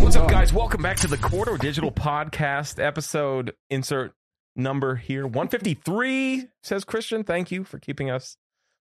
[0.00, 0.52] What's up, guys?
[0.52, 3.54] Welcome back to the Corridor Digital Podcast episode.
[3.70, 4.12] Insert
[4.56, 7.24] number here 153, says Christian.
[7.24, 8.36] Thank you for keeping us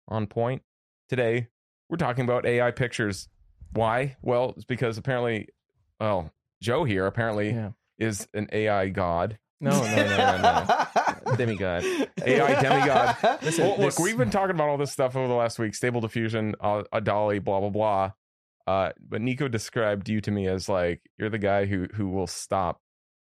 [0.08, 0.62] on point.
[1.10, 1.48] Today,
[1.90, 3.28] we're talking about AI pictures.
[3.72, 4.18] Why?
[4.22, 5.48] Well, it's because apparently,
[6.00, 7.72] well, Joe here apparently Yeah.
[7.98, 9.38] is an AI god.
[9.62, 10.66] No, no, no, no,
[11.28, 11.36] no.
[11.36, 11.84] Demigod.
[12.26, 13.18] AI demigod.
[13.42, 15.76] Listen, Well, this- look, we've been talking about all this stuff over the last week
[15.76, 18.12] stable diffusion, uh, a DALL-E, blah, blah, blah.
[18.70, 22.28] Uh, but Nico described you to me as like you're the guy who who will
[22.28, 22.80] stop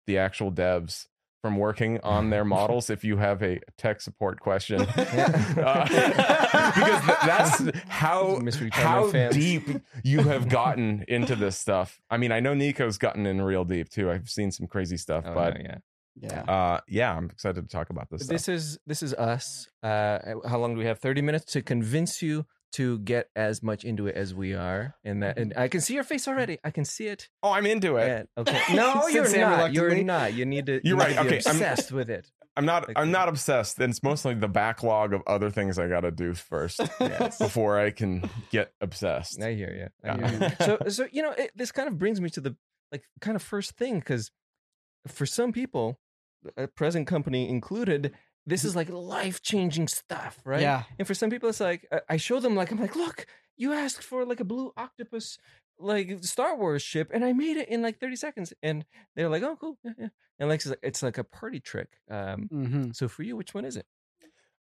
[0.06, 1.06] the actual devs
[1.42, 4.86] from working on their models if you have a tech support question.
[4.96, 5.84] Uh,
[6.74, 9.34] because that's how how fans.
[9.34, 9.68] deep
[10.04, 12.00] you have gotten into this stuff.
[12.08, 14.10] I mean, I know Nico's gotten in real deep too.
[14.12, 15.78] I've seen some crazy stuff, Oh, but no, yeah.
[16.20, 16.42] Yeah.
[16.42, 18.26] uh, yeah, I'm excited to talk about this.
[18.28, 18.54] This stuff.
[18.54, 19.68] is this is us.
[19.82, 21.00] Uh, how long do we have?
[21.00, 25.22] Thirty minutes to convince you to get as much into it as we are, and
[25.22, 25.38] that.
[25.38, 26.58] And I can see your face already.
[26.64, 27.28] I can see it.
[27.42, 28.08] oh, I'm into it.
[28.10, 28.60] And- okay.
[28.74, 29.72] No, you're not.
[29.72, 30.34] You're not.
[30.34, 30.72] You need to.
[30.74, 31.08] You're you right.
[31.10, 32.30] need to be Okay, I'm- obsessed with it.
[32.56, 32.86] I'm not.
[32.88, 33.78] Like- I'm not obsessed.
[33.78, 37.38] And it's mostly the backlog of other things I got to do first Yes.
[37.38, 39.40] before I can get obsessed.
[39.42, 40.10] I hear you.
[40.10, 40.28] I Yeah.
[40.30, 40.66] hear you.
[40.66, 42.56] so, so you know, it, this kind of brings me to the
[42.90, 44.30] like kind of first thing because
[45.08, 45.98] for some people,
[46.56, 48.12] a present company included,
[48.46, 50.60] this is like life changing stuff, right?
[50.62, 50.82] Yeah.
[50.98, 53.26] And for some people, it's like I- I show them like I'm like, look,
[53.56, 55.38] you asked for like a blue octopus
[55.78, 58.84] like Star Wars ship, and I made it in like 30 seconds, and
[59.16, 60.08] they're like, oh, cool, yeah, yeah.
[60.38, 61.88] And like it's like, it's like a party trick.
[62.10, 63.86] Um, hmm so for you, which one is it?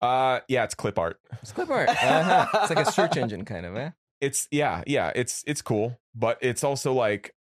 [0.01, 1.19] Uh, yeah, it's clip art.
[1.41, 1.89] It's clip art.
[1.89, 2.45] Uh-huh.
[2.61, 3.91] It's like a search engine kind of, eh?
[4.21, 5.11] It's yeah, yeah.
[5.15, 7.33] It's it's cool, but it's also like,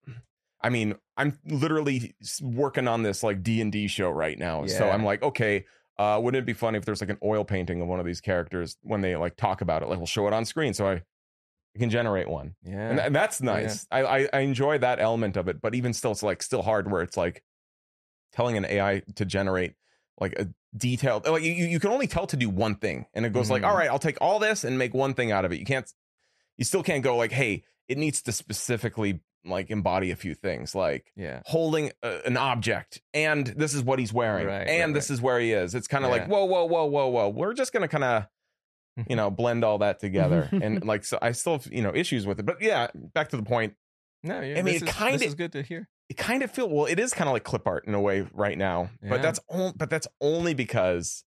[0.62, 4.64] I mean, I'm literally working on this like D and D show right now.
[4.67, 5.64] So I'm like, okay.
[5.98, 8.20] Uh, wouldn't it be funny if there's like an oil painting of one of these
[8.20, 9.89] characters when they like talk about it?
[9.89, 12.55] Like, we'll show it on screen, so I, I can generate one.
[12.62, 12.91] Yeah.
[12.91, 13.47] and, and that's Yeah.
[13.52, 13.86] nice.
[13.91, 16.91] I, I I enjoy that element of it, but even still, it's like still hard
[16.91, 17.42] where it's like
[18.33, 19.72] telling an AI to generate
[20.20, 23.33] like a detailed like you you can only tell to do one thing, and it
[23.33, 23.68] goes like, Mhm.
[23.68, 25.58] all right, I'll take all this and make one thing out of it.
[25.58, 25.90] You can't,
[26.58, 30.74] you still can't go like, hey, it needs to specifically like embody a few things,
[30.74, 31.41] like yeah.
[31.47, 35.20] holding a, an object, and this is what he's wearing, Right, and right, this is
[35.20, 35.74] where he is.
[35.74, 37.29] It's kind of like whoa, whoa, whoa, whoa, whoa.
[37.29, 38.27] We're just gonna kind of
[39.08, 42.27] you know blend all that together and like so i still have you know issues
[42.27, 43.75] with it but yeah back to the point
[44.23, 45.86] No, yeah, I mean, this it is, kinda- is good to hear.
[46.08, 48.27] it kind of feel well it is kind of like clip art in a way
[48.33, 49.11] right now Yeah.
[49.11, 51.25] but that's only but that's only because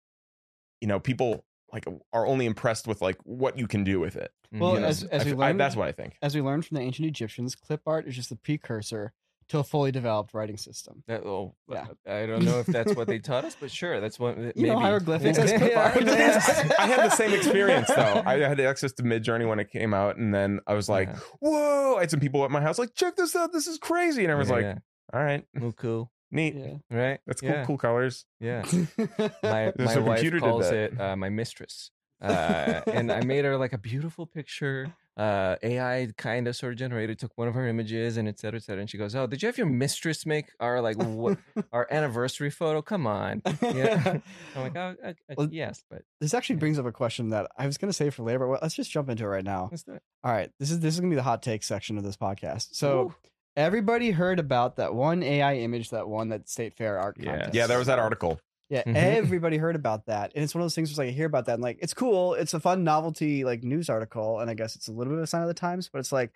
[0.81, 4.31] you know people like are only impressed with like what you can do with it
[4.53, 4.61] mm-hmm.
[4.61, 4.87] Well, you know?
[4.87, 6.77] as- as I we f- I- learned- that's what i think As we learned from
[6.77, 9.13] the ancient Egyptians, clip art is just the precursor
[9.49, 11.05] to a fully developed writing system.
[11.07, 11.87] That, oh, Yeah.
[12.05, 14.37] Uh, I don't know if that's what they taught us, but sure, that's what.
[14.39, 14.71] Uh, you maybe.
[14.71, 15.45] know hieroglyphics Yeah.
[15.45, 15.95] as clip art.
[15.95, 18.23] But the thing is, I had the same experience though.
[18.27, 21.19] I had access to Midjourney when it came out, and then I was like, Yeah.
[21.39, 23.53] "Whoa!" I had some people at my house like, "Check this out!
[23.53, 24.79] This is crazy!" And I was Yeah, like, yeah.
[25.15, 26.55] "All right, oh, cool, neat.
[26.57, 26.77] Yeah.
[26.91, 27.21] right?
[27.27, 27.51] That's cool.
[27.51, 27.65] yeah.
[27.65, 28.63] Cool colors." Yeah,
[29.43, 30.93] my my a wife computer did calls that.
[30.93, 34.93] it uh, my mistress, uh, and I made her like a beautiful picture.
[35.17, 38.59] Uh, AI kind of sort of generated, took one of her images, and et cetera,
[38.59, 38.83] et cetera.
[38.83, 41.39] And she goes, "Oh, did you have your mistress make our like what,
[41.73, 42.83] our anniversary photo?
[42.83, 44.19] Come on." Yeah.
[44.55, 47.51] I'm like, "Oh, uh, uh, Well, yes, but this actually brings up a question that
[47.57, 49.69] I was going to say for later, but let's just jump into it right now.
[49.71, 51.63] let's do it." All right, this is this is going to be the hot take
[51.63, 52.75] section of this podcast.
[52.75, 53.15] So Ooh.
[53.57, 57.27] Everybody heard about that one AI image that won that State Fair art Yes.
[57.31, 57.55] contest.
[57.55, 58.41] Yeah, there was that article.
[58.69, 58.97] Yeah, Mhm.
[58.97, 60.89] everybody heard about that, and it's one of those things.
[60.89, 62.35] Where it's like I hear about that, and like it's cool.
[62.35, 65.25] It's a fun novelty like news article, and I guess it's a little bit of
[65.25, 65.89] a sign of the times.
[65.89, 66.33] But it's like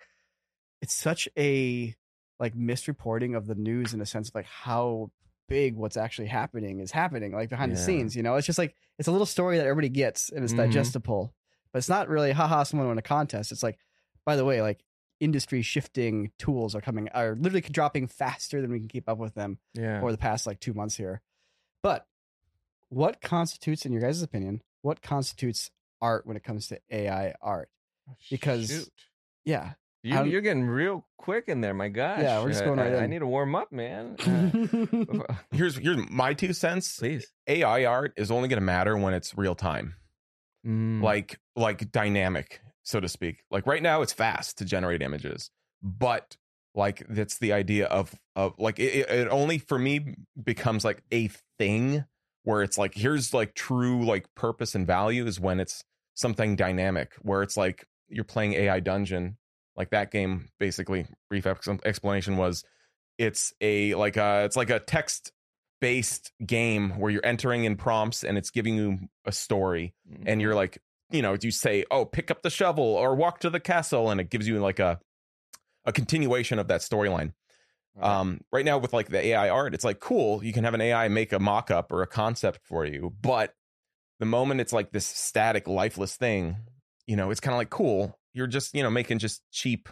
[0.81, 1.93] it's such a
[2.39, 5.11] like misreporting of the news in a sense of like how
[5.47, 8.15] big what's actually happening is happening, like behind the scenes.
[8.15, 10.57] You know, it's just like it's a little story that everybody gets, and it's Mhm.
[10.57, 11.33] digestible.
[11.73, 13.51] But it's not really haha someone won a contest.
[13.51, 13.77] It's like,
[14.25, 14.79] by the way, like
[15.21, 19.35] industry shifting tools are coming are literally dropping faster than we can keep up with
[19.35, 20.01] them Yeah.
[20.01, 21.21] over the past like two months here.
[21.81, 22.05] But
[22.89, 25.71] what constitutes, in your guys' opinion, what constitutes
[26.01, 27.69] art when it comes to AI art?
[28.29, 28.89] because- Shoot.
[29.45, 29.73] Yeah.
[30.03, 32.21] You, you're getting real quick in there, my gosh.
[32.23, 34.15] Yeah, we're just Uh, going right I, I need to warm up, man.
[35.29, 36.97] Uh, Here's here's my two cents.
[36.97, 37.31] please.
[37.47, 39.95] AI art is only going to matter when it's real time,
[40.65, 43.43] Mm, like like dynamic, so to speak.
[43.51, 45.49] Like right now, it's fast to generate images,
[45.81, 46.37] but
[46.73, 51.29] like that's the idea of of like it, it- only for me becomes like a
[51.59, 52.05] thing
[52.43, 55.83] where it's like here's like true like purpose and value is when it's
[56.15, 59.37] something dynamic where it's like you're playing AI dungeon
[59.75, 62.63] like that game basically brief explanation was
[63.17, 65.31] it's a like a it's like a text
[65.81, 70.41] based game where you're entering in prompts and it's giving you a story mm, and
[70.41, 70.79] you're like
[71.11, 74.21] you know you say oh pick up the shovel or walk to the castle and
[74.21, 74.99] it gives you like a
[75.85, 77.33] a continuation of that storyline
[78.01, 80.43] Um, right now with like the AI art, it's like cool.
[80.43, 83.53] You can have an AI make a mock-up or a concept for you, but
[84.19, 86.57] the moment it's like this static, lifeless thing,
[87.07, 88.17] you know, it's kind of like cool.
[88.33, 89.89] You're just you know making just cheap.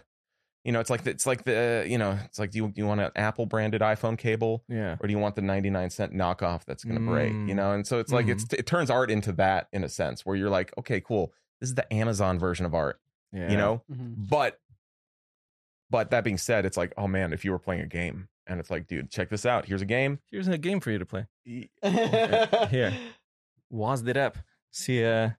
[0.65, 2.81] You know, it's like the, it's like the you know it's like do you, do
[2.81, 4.97] you want an Apple branded iPhone cable yeah.
[4.99, 7.55] or do you want the 99 cent knockoff that's going to break you Mm.
[7.55, 10.35] know and so it's like it's it turns art into that in a sense where
[10.35, 12.99] you're like okay cool this is the amazon version of art
[13.31, 13.49] Yeah.
[13.49, 14.15] you know Mhm.
[14.29, 14.59] but
[15.89, 18.59] but that being said it's like oh man if you were playing a game and
[18.59, 21.05] it's like dude check this out here's a game here's a game for you to
[21.05, 21.25] play.
[21.47, 22.69] Mm-hmm.
[22.75, 22.93] Here.
[23.71, 24.37] Wazzed it up.
[24.71, 25.29] See, uh,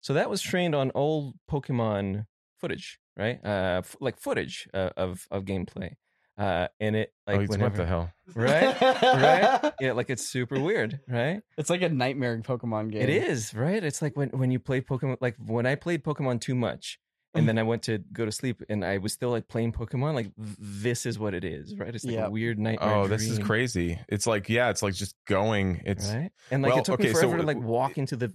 [0.00, 2.26] so that was trained on old Pokemon
[2.58, 3.38] footage, right?
[3.44, 5.90] Uh, f- like footage uh, of of gameplay.
[6.38, 8.80] Uh, and it like oh, it's- what the hell right?
[8.80, 9.72] right?
[9.78, 11.42] Yeah, like it's super weird, right?
[11.58, 13.02] It's like a nightmare Pokemon game.
[13.02, 13.82] It is, right?
[13.84, 16.98] It's like when when you play Pokemon like when I played Pokemon too much
[17.34, 17.46] and mm.
[17.46, 20.32] then I went to go to sleep and I was still like playing Pokemon, like
[20.36, 21.94] this is what it is, right?
[21.94, 22.28] It's like Yep.
[22.28, 22.94] a weird nightmare.
[22.94, 26.32] oh this is crazy it's like yeah it's like just going it's Right?
[26.50, 28.32] And like Well, it took okay, me so forever to like walk into the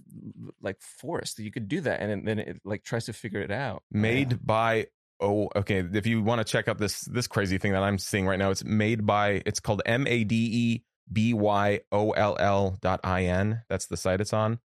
[0.62, 1.38] like forest.
[1.38, 3.82] You could do that and then it like tries to figure it out.
[3.90, 4.86] made by
[5.20, 8.26] oh okay if you want to check out this this crazy thing that i'm seeing
[8.26, 10.78] right now it's made by it's called E m-a-d-e-b-y-o-l-l
[12.82, 14.58] dot i-n that's the site it's on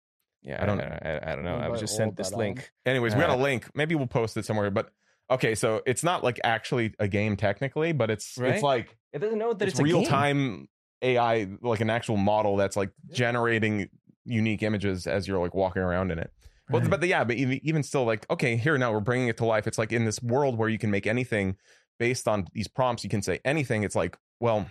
[0.42, 1.56] Yeah, I don't- I, I, don't know.
[1.56, 2.70] I was just sent this dot link.
[2.86, 4.90] anyways we got a Uh, link maybe we'll post it somewhere but
[5.30, 8.54] okay so it's not like actually a game technically but it's Right?
[8.54, 10.08] it's like It doesn't know that it's, it's, a real game.
[10.08, 10.68] time
[11.02, 13.88] ai like an actual model that's like generating
[14.24, 16.30] unique images as you're like walking around in it
[16.70, 16.90] well, Right.
[16.90, 19.66] but yeah, but even, even still, like, okay, here now we're bringing it to life.
[19.66, 21.56] It's like in this world where you can make anything
[21.98, 23.02] based on these prompts.
[23.02, 23.82] You can say anything.
[23.82, 24.66] It's like, well,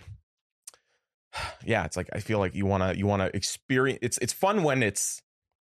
[1.64, 3.98] yeah, it's like I feel like you wanna you wanna experience.
[4.02, 5.20] It's it's fun when it's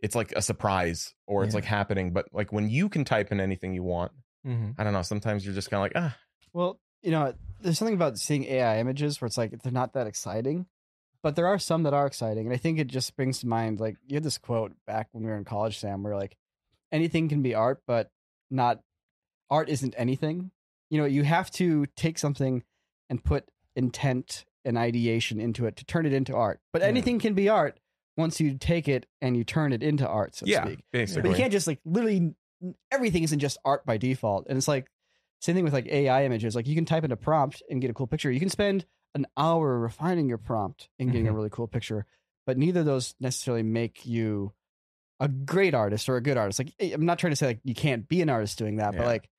[0.01, 1.57] it's like a surprise or it's Yeah.
[1.57, 2.11] like happening.
[2.11, 4.11] But like when you can type in anything you want,
[4.45, 4.75] Mhm.
[4.77, 5.01] I don't know.
[5.03, 6.17] Sometimes you're just kind of like, ah,
[6.53, 10.07] Well, you know, there's something about seeing AI images where it's like they're not that
[10.07, 10.65] exciting,
[11.21, 12.45] but there are some that are exciting.
[12.47, 15.23] And I think it just brings to mind like you had this quote back when
[15.23, 16.35] we were in college, Sam, where like
[16.91, 18.09] anything can be art, but
[18.49, 18.81] not
[19.49, 20.51] art isn't anything.
[20.89, 22.63] You know, you have to take something
[23.09, 26.59] and put intent and ideation into it to turn it into art.
[26.73, 26.89] But Yeah.
[26.89, 27.79] anything can be art
[28.21, 30.83] once you take it and you turn it into art, so to yeah, speak.
[30.93, 31.23] basically.
[31.23, 32.33] But you can't just like literally
[32.91, 34.47] everything isn't just art by default.
[34.47, 34.87] And it's like
[35.41, 36.55] same thing with like AI images.
[36.55, 38.31] Like you can type in a prompt and get a cool picture.
[38.31, 38.85] You can spend
[39.15, 41.35] an hour refining your prompt and getting a Mhm.
[41.35, 42.05] really cool picture.
[42.45, 44.53] But neither of those necessarily make you
[45.19, 46.59] a great artist or a good artist.
[46.59, 49.05] Like I'm not trying to say like you can't be an artist doing that, but
[49.05, 49.29] like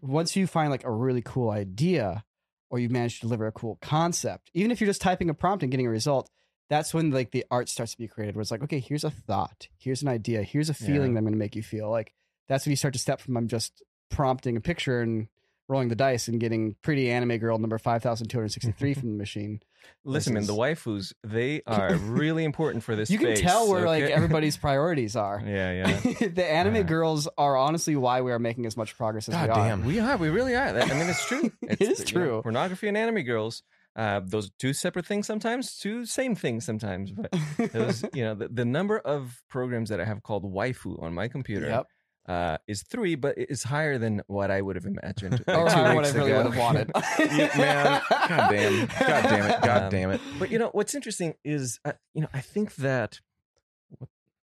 [0.00, 2.24] once you find like a really cool idea
[2.70, 5.62] or you manage to deliver a cool concept, even if you're just typing a prompt
[5.62, 6.30] and getting a result,
[6.70, 9.10] that's when like the art starts to be created where it's like, okay, here's a
[9.10, 11.14] thought, here's an idea, here's a feeling Yeah.
[11.14, 11.90] that I'm gonna make you feel.
[11.90, 12.12] Like
[12.48, 15.28] that's when you start to step from I'm just prompting a picture and
[15.68, 19.60] rolling the dice and getting pretty anime girl number 5263 from the machine.
[20.04, 23.10] Listen, man, the waifus they are really important for this.
[23.10, 25.42] You can tell where like everybody's priorities are.
[25.46, 26.28] yeah, yeah.
[26.28, 26.82] the anime Uh.
[26.82, 29.68] girls are honestly why we are making as much progress as God we are.
[29.68, 29.84] damn.
[29.84, 30.16] We are.
[30.16, 30.68] We really are.
[30.68, 31.52] I mean, it's true.
[31.62, 32.42] It It's, is you know, true.
[32.42, 33.62] pornography and anime girls.
[33.98, 37.10] Uh, those two separate things sometimes, two same things sometimes.
[37.10, 37.34] But
[37.72, 41.26] those, you know, the, the number of programs that I have called waifu on my
[41.26, 41.86] computer Yep.
[42.28, 45.42] uh, is three, but it's higher than what I would have imagined.
[45.48, 46.44] like, Or what I really ago.
[46.44, 46.92] would have wanted.
[47.18, 50.20] Yeah, man, god damn, god damn it, god Um, damn it.
[50.38, 53.18] But you know what's interesting is uh, you know I think that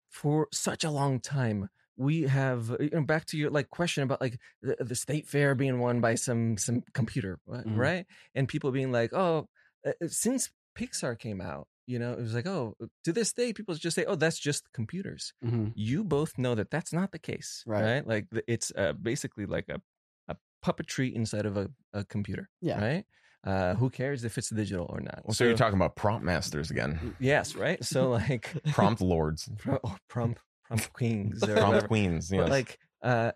[0.09, 4.03] for such a long time we have uh, you know back to your like question
[4.03, 7.65] about like the, the state fair being won by some some computer right?
[7.67, 7.77] Mhm.
[7.77, 9.49] right and people being like oh
[9.87, 12.75] uh, uh, since Pixar came out you know it was like oh
[13.05, 15.73] to this day people just say oh that's just computers Mhm.
[15.77, 17.83] you both know that that's not the case Right.
[17.85, 19.81] right, like it's uh, basically like a,
[20.29, 22.81] a puppetry inside of a, a computer Yeah.
[22.81, 23.05] right
[23.45, 26.71] uh, who cares if it's digital or not Well, so, you're talking about prompt masters
[26.71, 32.30] again, yes right so like prompt lords, pro- oh, prompt prompt queens or prompt queens.
[32.30, 32.50] But Yes.
[32.50, 33.33] like uh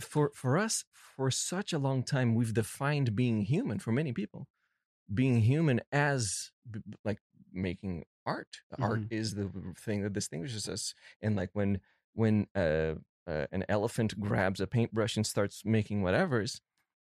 [0.00, 4.46] for for us for such a long time we've defined being human for many people
[5.12, 6.52] being human as
[7.04, 7.18] like
[7.52, 9.04] making art art Mm-hmm.
[9.10, 11.80] is the thing that distinguishes us and like when
[12.14, 12.94] when uh,
[13.26, 16.60] uh an elephant grabs a paintbrush and starts making whatever's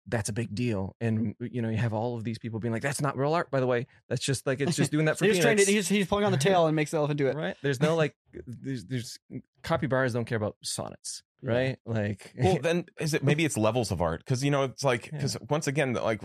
[0.08, 2.81] that's a big deal and you know you have all of these people being like
[2.81, 5.25] that's not real art by the way that's just like it's just doing that for
[5.25, 5.67] They just trained it.
[5.67, 7.36] peanuts." He's, he's pulling on the tail and makes the elephant do it.
[7.36, 8.15] right there's no like
[8.48, 9.20] there's there's
[9.63, 11.51] copybars don't care about sonnets Yeah.
[11.51, 14.84] right like well then is it maybe it's levels of art because you know it's
[14.84, 15.17] like Yeah.
[15.17, 16.22] because once again like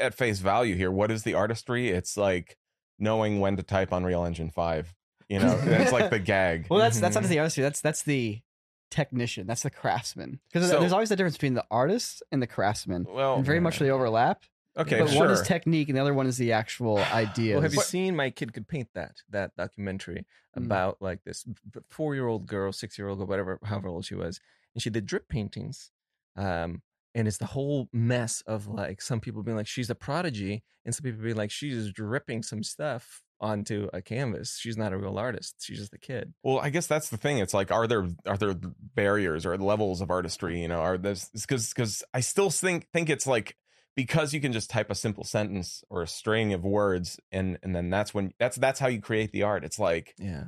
[0.00, 2.56] at face value here what is the artistry it's like
[2.98, 4.94] knowing when to type unreal engine 5
[5.28, 7.28] you know it's like the gag Well, that's that's not Mhm.
[7.28, 7.62] the artistry.
[7.62, 8.40] That's that's the
[8.90, 9.46] technician.
[9.46, 10.40] That's the craftsman.
[10.52, 13.04] Because So- there's always the difference between the artist and the craftsman.
[13.08, 14.44] well and very much they overlap.
[14.76, 15.22] Okay, but sure.
[15.24, 17.54] one is technique and the other one is the actual idea.
[17.54, 19.16] Well, have you seen My Kid Could Paint That?
[19.30, 20.24] That documentary
[20.56, 20.64] Mm.
[20.64, 21.44] about like this
[21.90, 24.40] four year old girl, six year old girl, whatever, however old she was,
[24.74, 25.90] and she did drip paintings.
[26.36, 26.82] Um,
[27.14, 30.94] and it's the whole mess of like some people being like she's a prodigy, and
[30.94, 34.58] some people being like she's dripping some stuff onto a canvas.
[34.58, 35.56] She's not a real artist.
[35.60, 36.34] She's just a kid.
[36.42, 37.38] Well, I guess that's the thing.
[37.38, 38.54] It's like, are there are there
[38.94, 40.60] barriers or levels of artistry?
[40.60, 43.56] You know, are this because because I still think think it's like
[43.96, 47.74] because you can just type a simple sentence or a string of words and and
[47.74, 49.64] then that's when that's that's how you create the art.
[49.64, 50.44] It's like Yeah.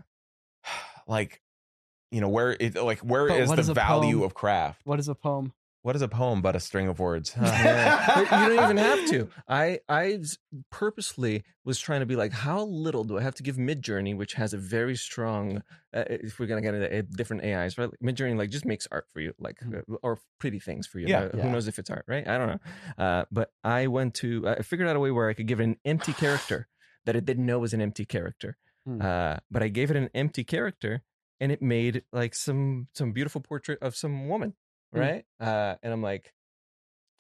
[1.07, 1.41] like
[2.11, 4.23] you know where it like where But is the is value poem?
[4.25, 4.81] of craft?
[4.85, 5.53] what is a poem?
[5.83, 7.35] What is a poem but a string of words?
[7.41, 8.21] Yeah.
[8.21, 9.29] You don't even have to.
[9.49, 10.19] I I
[10.71, 14.35] purposely was trying to be like, how little do I have to give Midjourney, which
[14.35, 15.63] has a very strong.
[15.95, 17.91] Uh, if we're gonna get into uh, different AIs, right?
[18.03, 19.79] Midjourney like just makes art for you, like Mhm.
[19.91, 21.09] uh, or pretty things for you.
[21.09, 21.25] Yeah.
[21.25, 21.43] Uh, Yeah.
[21.43, 22.27] Who knows if it's art, right?
[22.27, 23.05] I don't know.
[23.05, 24.47] Uh, but I went to.
[24.49, 26.69] I figured out a way where I could give it an empty character
[27.07, 28.57] that it didn't know was an empty character.
[29.01, 31.03] Uh, but I gave it an empty character,
[31.39, 34.55] and it made like some some beautiful portrait of some woman,
[34.93, 34.99] Hmm.
[34.99, 35.25] right?
[35.39, 36.33] Uh, and I'm like,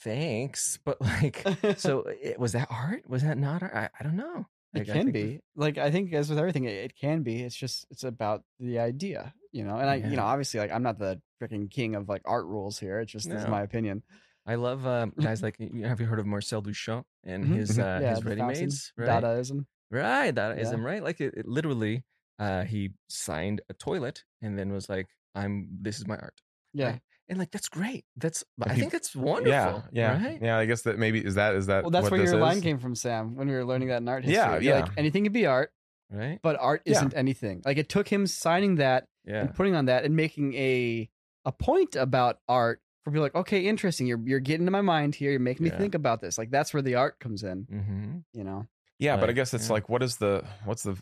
[0.01, 1.45] thanks, but like
[1.79, 3.09] so it, was that art?
[3.09, 3.73] Was that not art?
[3.75, 4.47] I, I don't know.
[4.75, 5.41] It Like, I can be.
[5.57, 7.43] Like I think as with everything, it, it can be.
[7.43, 9.77] It's just it's about the idea, you know.
[9.77, 12.79] And I, you know, obviously, like I'm not the freaking king of like art rules
[12.79, 13.01] here.
[13.01, 13.51] It's just this is No.
[13.51, 14.03] my opinion.
[14.47, 17.55] I love um, guys like have you heard of Marcel Duchamp and Mhm.
[17.57, 18.03] his uh, Mm-hmm.
[18.03, 18.93] yeah, his ready mades?
[18.97, 19.67] Right, Dadaism.
[19.91, 20.75] right, that is Yeah.
[20.75, 21.03] him, right?
[21.03, 22.05] Like it, it literally,
[22.39, 26.41] uh, he signed a toilet and then was like, "I'm this is my art,"
[26.73, 26.91] Yeah.
[26.93, 27.01] Right.
[27.31, 28.05] And like that's great.
[28.17, 29.51] That's If I you- think that's wonderful.
[29.51, 29.81] yeah,
[30.19, 30.39] yeah, right?
[30.43, 30.59] yeah.
[30.59, 32.59] I guess that maybe is that is that Well, that's what where this your line
[32.59, 32.63] is?
[32.63, 33.37] came from, Sam.
[33.37, 34.35] When we were learning that in art history.
[34.37, 34.81] Yeah, You're yeah.
[34.83, 35.73] Like anything can be art,
[36.11, 36.97] right, but art Yeah.
[36.99, 37.63] isn't anything.
[37.65, 41.09] Like it took him signing that yeah, and putting on that and making a
[41.47, 44.07] a point about art for people like, okay, interesting.
[44.07, 45.31] You're you're getting to my mind here.
[45.31, 45.79] You're making me Yeah.
[45.79, 46.37] think about this.
[46.37, 47.65] Like that's where the art comes in.
[47.65, 48.19] mm-hmm.
[48.35, 48.67] You know.
[48.99, 49.73] Yeah, but I guess it's yeah.
[49.73, 50.97] like, what is the what's the?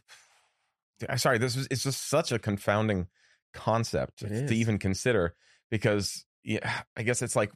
[1.09, 3.07] I sorry, this is it's just such a confounding
[3.55, 4.53] concept It to is.
[4.53, 5.35] even consider
[5.71, 7.53] because yeah, I guess it's like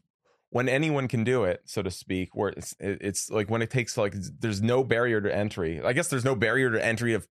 [0.50, 2.34] when anyone can do it, so to speak.
[2.34, 5.80] Where it's it's like when it takes like there's no barrier to entry.
[5.82, 7.26] I guess there's no barrier to entry of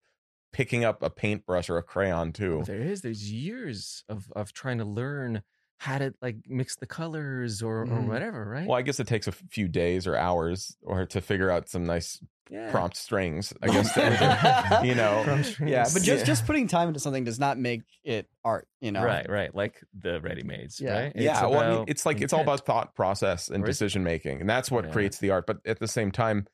[0.52, 2.62] picking up a paintbrush or a crayon too.
[2.66, 3.02] There is.
[3.02, 5.42] There's years of of trying to learn
[5.82, 8.06] how to like mix the colors or or Mhm.
[8.06, 8.66] whatever, right?
[8.68, 11.84] Well, I guess it takes a few days or hours or to figure out some
[11.84, 12.70] nice yeah.
[12.70, 13.54] prompt strings.
[13.62, 15.22] I guess to enter, you know.
[15.66, 16.24] Yeah, but just Yeah.
[16.24, 18.68] just putting time into something does not make it art.
[18.82, 19.02] You know.
[19.02, 20.98] right, right, like the ready mades, Yeah.
[21.04, 21.12] right?
[21.16, 24.50] yeah well I mean, it's like it's all about thought process and decision making and
[24.50, 24.90] that's what Yeah.
[24.92, 26.46] creates the art but at the same time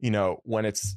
[0.00, 0.96] you know when it's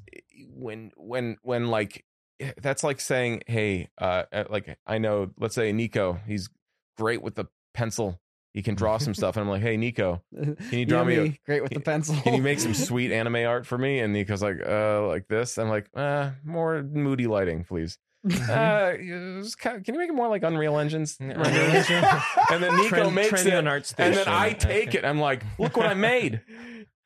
[0.49, 2.03] when when when like
[2.39, 6.49] eh, that's like saying hey uh uh, like i know let's say nico he's
[6.97, 7.45] great with the
[7.75, 8.20] pencil
[8.53, 11.39] he can draw some stuff and i'm like hey nico Can you draw me a-
[11.46, 12.15] great with the pencil?
[12.24, 15.58] can you make some sweet anime art for me and nico's like uh like this
[15.58, 17.98] i'm like uh more moody lighting please
[18.50, 22.03] uh it's kind of- can you make it more like unreal engines Unreal Unreal Engine?
[22.51, 24.13] and then nico Trend- makes trendy it on art and station.
[24.15, 24.98] then I take Okay.
[25.00, 25.05] it.
[25.05, 26.41] I'm like, look what I made.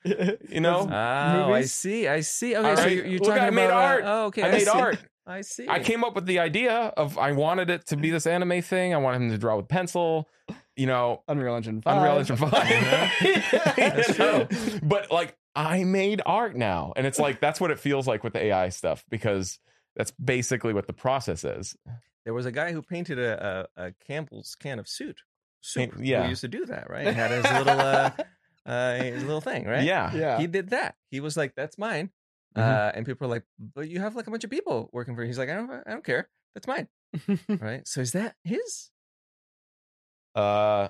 [0.05, 1.73] You know, Oh, I Movies?
[1.73, 2.07] see.
[2.07, 2.55] I see.
[2.55, 2.91] Okay, All so right.
[2.95, 4.03] you're, you're Look, talking I made about uh, art.
[4.05, 4.43] oh, okay.
[4.43, 4.69] I made see.
[4.69, 4.97] art.
[5.29, 5.67] I see.
[5.69, 8.93] I came up with the idea of I wanted it to be this anime thing.
[8.93, 10.27] I wanted him to draw with pencil.
[10.75, 11.97] You know, Unreal Engine 5.
[11.97, 12.51] Unreal Engine Five.
[13.77, 14.45] That's You know?
[14.45, 14.79] true.
[14.81, 18.33] But like, I made art now, and it's like that's what it feels like with
[18.33, 19.59] the AI stuff because
[19.95, 21.75] that's basically what the process is.
[22.23, 25.17] There was a guy who painted a, a, a Campbell's can of soup.
[25.61, 25.91] Soup.
[25.99, 26.23] Yeah.
[26.23, 27.07] Who used to do that, right?
[27.07, 28.11] He had his little uh,
[28.65, 29.83] uh, his little thing, right?
[29.83, 30.13] Yeah.
[30.15, 30.37] Yeah.
[30.39, 30.95] He did that.
[31.11, 32.11] He was like, "That's mine,"
[32.57, 32.61] Mhm.
[32.61, 35.21] uh, and people are like, "But you have like a bunch of people working for
[35.21, 36.29] you." He's like, "I don't, I don't care.
[36.53, 36.87] That's mine."
[37.49, 37.87] right?
[37.87, 38.91] So is that his?
[40.35, 40.89] Uh,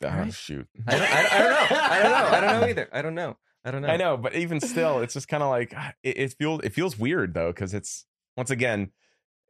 [0.00, 0.32] Right.
[0.32, 0.66] shoot.
[0.86, 1.66] I don't, I, I don't know.
[1.70, 2.36] I don't know.
[2.36, 2.88] I don't know either.
[2.92, 3.36] I don't know.
[3.64, 3.88] I don't know.
[3.88, 6.98] I know, but even still, it's just kind of like it, it feels it feels
[6.98, 8.06] weird though because it's
[8.36, 8.92] once again.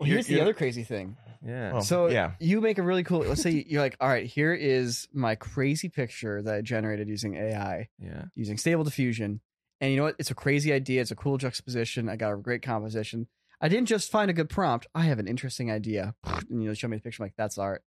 [0.01, 1.17] Well, here's the other crazy thing.
[1.45, 1.73] Yeah.
[1.73, 2.33] Well, so yeah.
[2.41, 3.21] you make a really cool.
[3.21, 7.35] Let's say you're like, all right, here is my crazy picture that I generated using
[7.35, 8.25] AI, yeah.
[8.37, 9.41] using Stable Diffusion,
[9.81, 10.17] and you know what?
[10.19, 11.01] It's a crazy idea.
[11.01, 12.09] It's a cool juxtaposition.
[12.09, 13.27] I got a great composition.
[13.61, 14.87] I didn't just find a good prompt.
[14.95, 17.23] I have an interesting idea, and you know, show me the picture.
[17.23, 17.83] I'm like, that's art.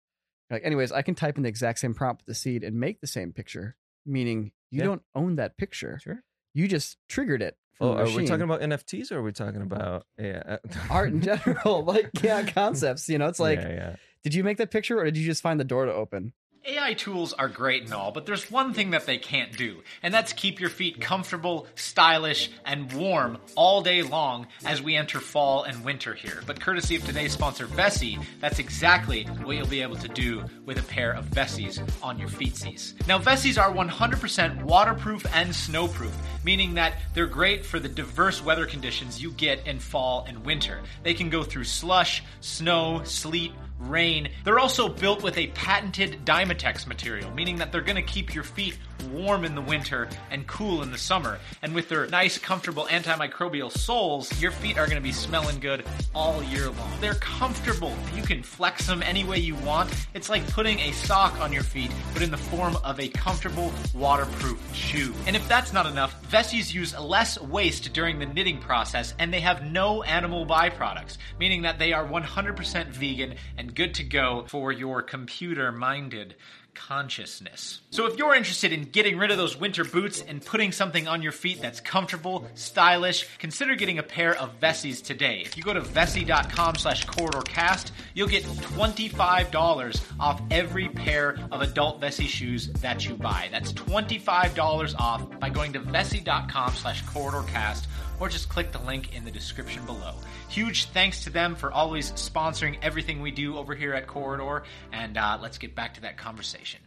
[0.51, 3.01] Like, anyways, I can type in the exact same prompt with the seed and make
[3.01, 3.77] the same picture.
[4.05, 4.85] Meaning, you Yeah.
[4.87, 5.99] don't own that picture.
[6.03, 6.23] Sure.
[6.55, 7.57] You just triggered it.
[7.81, 10.57] Oh, are we talking about NFTs or are we talking about yeah,
[10.91, 11.85] art in general?
[11.85, 13.09] like, yeah, concepts.
[13.09, 13.97] You know, it's like, yeah.
[14.23, 16.33] did you make that picture or did you just find the door to open?
[16.69, 20.13] AI tools are great and all, but there's one thing that they can't do, and
[20.13, 25.63] that's keep your feet comfortable, stylish, and warm all day long as we enter fall
[25.63, 26.43] and winter here.
[26.45, 30.79] But courtesy of today's sponsor, Vessi, that's exactly what you'll be able to do with
[30.79, 32.95] a pair of Vessis on your feetsies.
[33.07, 38.67] Now, Vessis are 100% waterproof and snowproof, meaning that they're great for the diverse weather
[38.67, 40.81] conditions you get in fall and winter.
[41.05, 44.29] They can go through slush, snow, sleet, rain.
[44.45, 48.45] They're also built with a patented Dymatex material, meaning that they're going to keep your
[48.45, 48.79] feet
[49.13, 51.39] warm in the winter and cool in the summer.
[51.63, 55.85] And with their nice, comfortable antimicrobial soles, your feet are going to be smelling good
[56.15, 56.91] all year long.
[57.01, 57.95] They're comfortable.
[58.15, 59.93] You can flex them any way you want.
[60.15, 63.73] It's like putting a sock on your feet, but in the form of a comfortable,
[63.95, 65.15] waterproof shoe.
[65.27, 69.41] And if that's not enough, Vessis use less waste during the knitting process, and they
[69.41, 74.73] have no animal byproducts, meaning that they are 100% vegan and good to go for
[74.73, 76.35] your computer minded
[76.77, 77.81] consciousness.
[77.91, 81.23] So if you're interested in getting rid of those winter boots and putting something on
[81.23, 85.43] your feet that's comfortable, stylish, consider getting a pair of Vessis today.
[85.45, 92.01] If you go to vessi.com slash corridorcast, you'll get $25 off every pair of adult
[92.01, 93.49] Vessi shoes that you buy.
[93.51, 97.87] That's $25 off by going to vessi.com slash corridorcast
[98.21, 100.15] or just click the link in the description below.
[100.49, 105.17] Huge thanks to them for always sponsoring everything we do over here at Corridor, and
[105.17, 106.81] uh, let's get back to that conversation.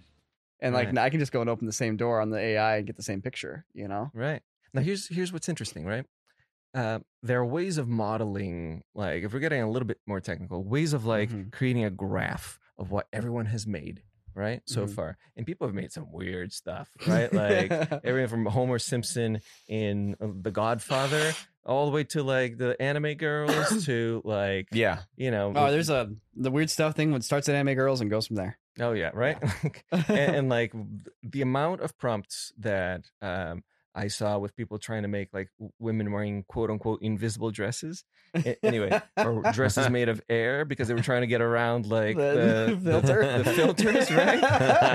[0.62, 0.94] And like Right.
[0.96, 2.98] now I can just go and open the same door on the AI and get
[2.98, 4.12] the same picture, you know?
[4.14, 4.42] Right.
[4.74, 6.06] Now here's here's what's interesting, right?
[6.74, 10.64] Uh, there are ways of modeling, like if we're getting a little bit more technical,
[10.64, 11.52] ways of like Mhm.
[11.52, 14.04] creating a graph of what everyone has made,
[14.40, 14.62] right?
[14.66, 14.96] So Mhm.
[14.96, 17.32] far, and people have made some weird stuff, right?
[17.32, 17.70] Like
[18.04, 21.34] everything from Homer Simpson in uh, The Godfather,
[21.66, 25.00] all the way to like the anime girls to like Yeah.
[25.18, 28.02] you know, Oh, there's a the weird stuff thing when it starts at anime girls
[28.02, 28.58] and goes from there.
[28.80, 29.38] oh yeah, right.
[29.92, 30.72] and, and like
[31.22, 33.64] the amount of prompts that um,
[33.96, 38.04] I saw with people trying to make like women wearing quote unquote invisible dresses.
[38.62, 42.78] Anyway, or dresses made of air because they were trying to get around like The
[42.80, 43.44] the, filter.
[43.44, 44.40] the, filters, right?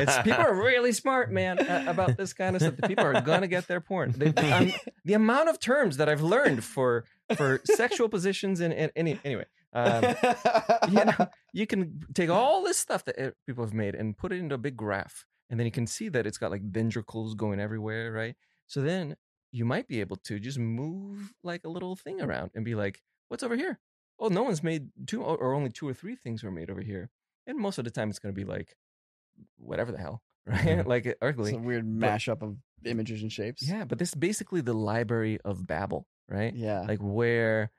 [0.02, 1.58] It's, people are really smart, man,
[1.88, 2.76] about this kind of stuff.
[2.76, 4.14] The people are gonna get their porn.
[4.16, 4.72] They, um,
[5.04, 7.04] the amount of terms that I've learned for
[7.36, 9.46] for sexual positions and, and any anyway.
[9.72, 10.04] Um,
[10.88, 14.30] you know, you can take all this stuff that uh, people have made and put
[14.32, 17.34] it into a big graph, and then you can see that it's got like ventricles
[17.34, 18.36] going everywhere, right?
[18.66, 19.16] So then
[19.52, 23.02] you might be able to just move like a little thing around and be like,
[23.28, 23.78] "What's over here?
[24.18, 27.10] Oh, no one's made two, or only two or three things were made over here."
[27.46, 28.76] And most of the time, it's going to be like
[29.56, 30.78] whatever the hell, right?
[30.78, 30.86] Mhm.
[30.86, 31.54] like it's ugly.
[31.54, 33.62] a weird mashup of images and shapes.
[33.66, 36.54] Yeah, but this is basically the library of Babel, right?
[36.54, 36.80] Yeah.
[36.82, 37.70] like where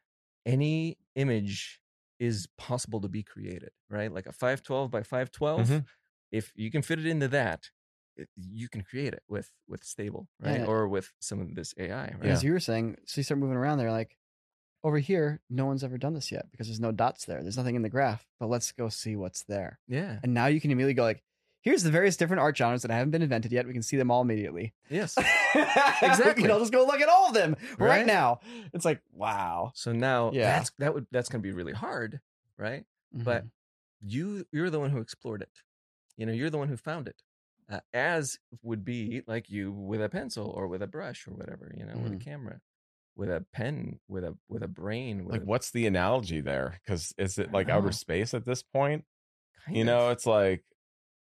[0.46, 1.82] any image
[2.20, 4.12] is possible to be created, right?
[4.12, 5.86] Like a 512 by 512, Mhm.
[6.32, 7.70] if you can fit it into that,
[8.18, 10.60] it, you can create it with with stable, right?
[10.62, 10.66] Yeah.
[10.66, 12.26] Or with some of this AI, right?
[12.26, 14.18] As you were saying, so you start moving around there, like
[14.84, 17.42] over here, no one's ever done this yet because there's no dots there.
[17.42, 18.28] There's nothing in the graph.
[18.40, 19.80] But let's go see what's there.
[19.88, 20.20] Yeah.
[20.24, 21.24] And now you can immediately go like,
[21.62, 23.66] here's the various different art genres that haven't been invented yet.
[23.66, 24.76] We can see them all immediately.
[24.90, 25.18] Yes.
[26.02, 26.44] exactly.
[26.44, 28.06] You know, just go look at all of them right, Right?
[28.06, 28.42] now.
[28.74, 29.72] It's like, wow.
[29.74, 30.44] So now Yeah.
[30.58, 32.20] that's that would that's going to be really hard,
[32.58, 32.86] right?
[33.12, 33.50] But Mhm.
[34.02, 35.50] you you're the one who explored it.
[36.18, 37.24] You know, you're the one who found it.
[37.70, 41.74] Uh, as would be like you with a pencil or with a brush or whatever,
[41.76, 42.22] you know, with a Mhm.
[42.22, 42.62] camera,
[43.16, 46.80] with a pen, with a with a brain, with Like, a, what's the analogy there?
[46.86, 49.06] Because is it like outer space at this point?
[49.66, 49.88] kind You of.
[49.88, 50.64] know, it's like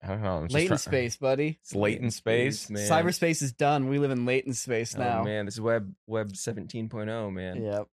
[0.02, 0.37] I don't know.
[0.37, 1.59] I'm latent try- space, buddy.
[1.62, 2.68] It's latent space.
[2.68, 2.87] man.
[2.90, 3.88] Cyberspace is done.
[3.88, 5.22] We live in latent space Oh, now.
[5.24, 7.62] man, this is web web 17.0, man.
[7.62, 7.88] Yep.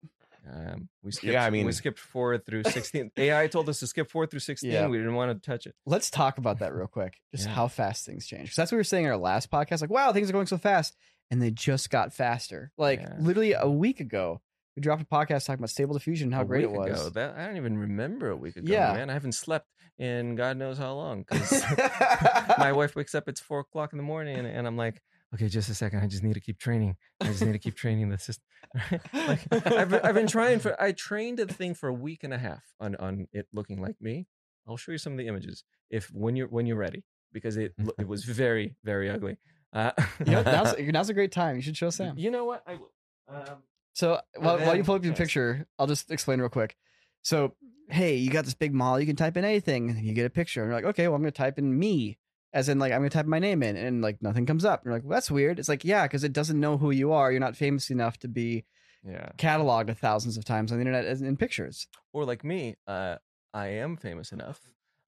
[0.50, 1.37] Um, we skipped.
[1.37, 3.11] I mean- we skipped four through 16.
[3.16, 4.70] AI told us to skip four through 16.
[4.70, 4.87] Yeah.
[4.87, 5.74] We didn't want to touch it.
[5.87, 7.14] Let's talk about that real quick.
[7.34, 7.52] Just Yeah.
[7.54, 8.44] how fast things change.
[8.44, 9.80] Because that's what we were saying in our last podcast.
[9.80, 10.96] Like, wow, things are going so fast.
[11.30, 12.72] And they just got faster.
[12.78, 13.16] Like, Yeah.
[13.20, 14.40] literally a week ago,
[14.76, 16.88] we dropped a podcast talking about stable diffusion and how A great it was.
[16.88, 17.11] ago.
[17.11, 18.72] That I don't even remember a week ago.
[18.72, 18.94] Yeah.
[18.94, 19.11] man.
[19.11, 19.66] I haven't slept
[19.98, 21.24] in God knows how long.
[21.24, 21.62] 'cause
[22.58, 23.28] my wife wakes up.
[23.28, 25.02] It's four o'clock in the morning, and, and I'm like,
[25.34, 26.00] okay, just a second.
[26.00, 26.96] I just need to keep training.
[27.20, 28.44] I just need to keep training the system.
[29.12, 30.80] like I've been, I've been trying for.
[30.80, 33.96] I trained the thing for a week and a half on on it looking like
[34.00, 34.26] me.
[34.66, 37.74] I'll show you some of the images if when you're when you're ready because it
[37.98, 39.38] it was very very ugly.
[39.72, 39.92] Uh,
[40.24, 41.56] you know, now's, now's a great time.
[41.56, 42.18] You should show Sam.
[42.18, 42.62] You know what?
[42.66, 42.92] I will.
[43.28, 43.62] Um,
[43.92, 45.18] So while, while you pull up your yes.
[45.18, 46.76] picture, I'll just explain real quick.
[47.22, 47.54] So,
[47.88, 48.98] hey, you got this big mall.
[48.98, 50.62] You can type in anything, and you get a picture.
[50.62, 52.16] And you're like, okay, well, I'm going to type in me,
[52.52, 54.80] as in like I'm to type my name in, and like nothing comes up.
[54.80, 55.58] And you're like, well, that's weird.
[55.58, 57.30] It's like, yeah, because it doesn't know who you are.
[57.30, 58.64] You're not famous enough to be
[59.04, 59.30] yeah.
[59.37, 61.87] cataloged thousands of times on the internet as in pictures.
[62.12, 63.16] Or like me, uh,
[63.52, 64.61] I am famous enough.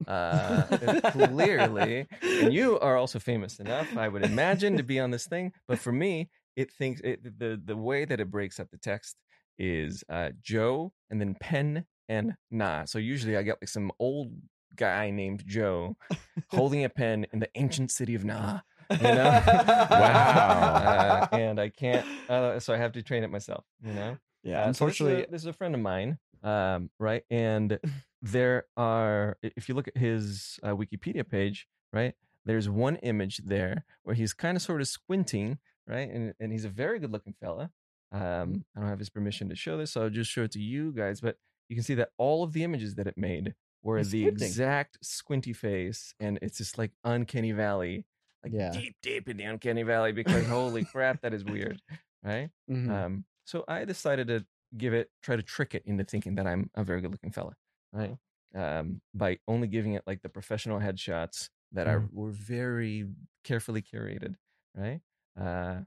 [0.07, 0.63] uh,
[1.11, 5.53] clearly, and you are also famous enough, I would imagine, to be on this thing.
[5.67, 9.15] But for me, it thinks it, the the way that it breaks up the text
[9.57, 12.85] is uh, Joe and then pen and nah.
[12.85, 14.33] So usually I get like some old
[14.75, 15.95] guy named Joe
[16.49, 18.59] holding a pen in the ancient city of Nah.
[18.89, 19.41] You know,
[19.89, 21.27] Wow.
[21.31, 23.63] Uh, and I can't, uh, so I have to train it myself.
[23.85, 26.17] You know, Yeah, uh, so this is a- unfortunately, this is, a, friend of mine,
[26.43, 27.23] um, right?
[27.29, 27.79] And
[28.21, 32.13] there are, if you look at his uh, Wikipedia page, right,
[32.45, 36.65] there's one image there where he's kind of sort of squinting, right, and and he's
[36.65, 37.69] a very good looking fella.
[38.11, 40.59] Um, I don't have his permission to show this, so I'll just show it to
[40.59, 41.21] you guys.
[41.21, 41.37] But
[41.69, 43.53] you can see that all of the images that it made
[43.93, 44.27] He's the squinting.
[44.27, 48.05] exact squinty face, and it's just like uncanny valley,
[48.43, 48.71] like Yeah.
[48.71, 50.11] deep, deep in the uncanny valley.
[50.13, 51.81] Because holy crap, that is weird,
[52.23, 52.51] right?
[52.67, 53.05] Mhm.
[53.05, 54.45] Um, so I decided to
[54.77, 57.55] give it, try to trick it into thinking that I'm a very good looking fella,
[57.93, 58.17] right?
[58.53, 63.07] Um, by only giving it like the professional headshots that are were very
[63.43, 64.35] carefully curated,
[64.75, 65.01] right?
[65.39, 65.81] Uh,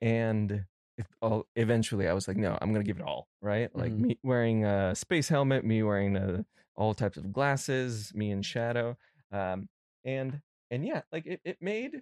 [0.00, 0.66] and
[0.98, 3.74] it, all, eventually I was like, no, I'm gonna give it all, right?
[3.74, 3.98] Like Mhm.
[3.98, 6.42] me wearing a space helmet, me wearing uh
[6.80, 8.96] all types of glasses, me and shadow,
[9.30, 9.68] um,
[10.04, 10.40] and
[10.70, 12.00] and yeah, like it, it made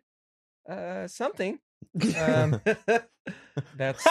[0.71, 1.59] uh something
[2.19, 2.61] um,
[3.77, 4.05] that's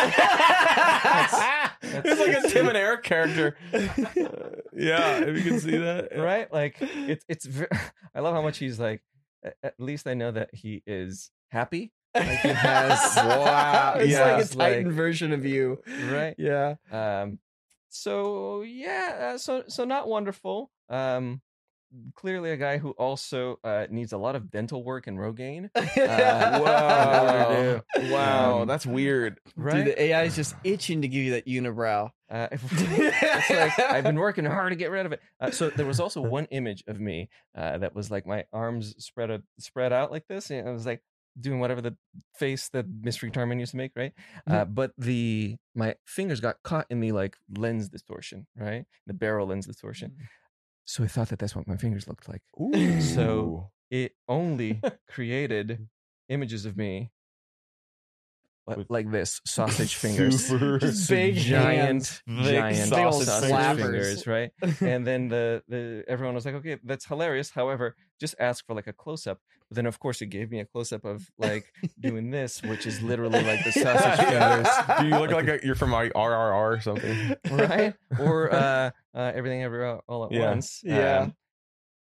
[1.84, 3.58] it's like a Tim and Eric character.
[4.80, 6.16] Yeah, if you can see that.
[6.16, 7.66] right like it's it's ve-
[8.14, 9.02] i love how much he's like
[9.64, 13.96] at least i know that he is happy like he has Wow.
[13.98, 14.22] it's yeah.
[14.22, 17.40] like a it's like- Titan version of you, right Yeah, um
[17.90, 21.42] so yeah uh, so so not wonderful um
[22.16, 27.48] clearly a guy who also uh needs a lot of dental work and rogaine Wow.
[27.48, 27.80] Uh,
[28.12, 29.40] wow, Um, that's weird.
[29.56, 32.12] right Dude, the AI is just itching to give you that unibrow.
[32.30, 35.22] Uh, it's like I've been working hard to get rid of it.
[35.40, 38.96] Uh, so there was also one image of me uh, that was like my arms
[39.04, 41.02] spread out, spread out like this, and I was like
[41.40, 41.96] doing whatever the
[42.36, 44.14] face that Mystery Guitar Man used to make, right?
[44.46, 48.86] Uh, but the my fingers got caught in the like lens distortion, right?
[49.06, 50.16] The barrel lens distortion.
[50.86, 52.42] So I thought that that's what my fingers looked like.
[52.60, 53.02] Ooh.
[53.02, 55.88] So- It only created
[56.30, 57.12] images of me.
[58.76, 60.50] With Like this, sausage fingers,
[61.08, 64.52] big giant, hands, giant sausage sausage fingers, right?
[64.82, 67.50] and then the the everyone was like, okay, that's hilarious.
[67.50, 69.40] However, just ask for like a close up.
[69.70, 72.86] But then of course it gave me a close up of like doing this, which
[72.86, 74.68] is literally like the sausage fingers,
[75.00, 77.36] Do you look like a, you're from like RRR or something?
[77.52, 77.94] right?
[78.20, 80.50] Or uh, uh everything everywhere all at Yeah.
[80.52, 80.82] once.
[80.84, 81.20] Yeah.
[81.24, 81.36] Um,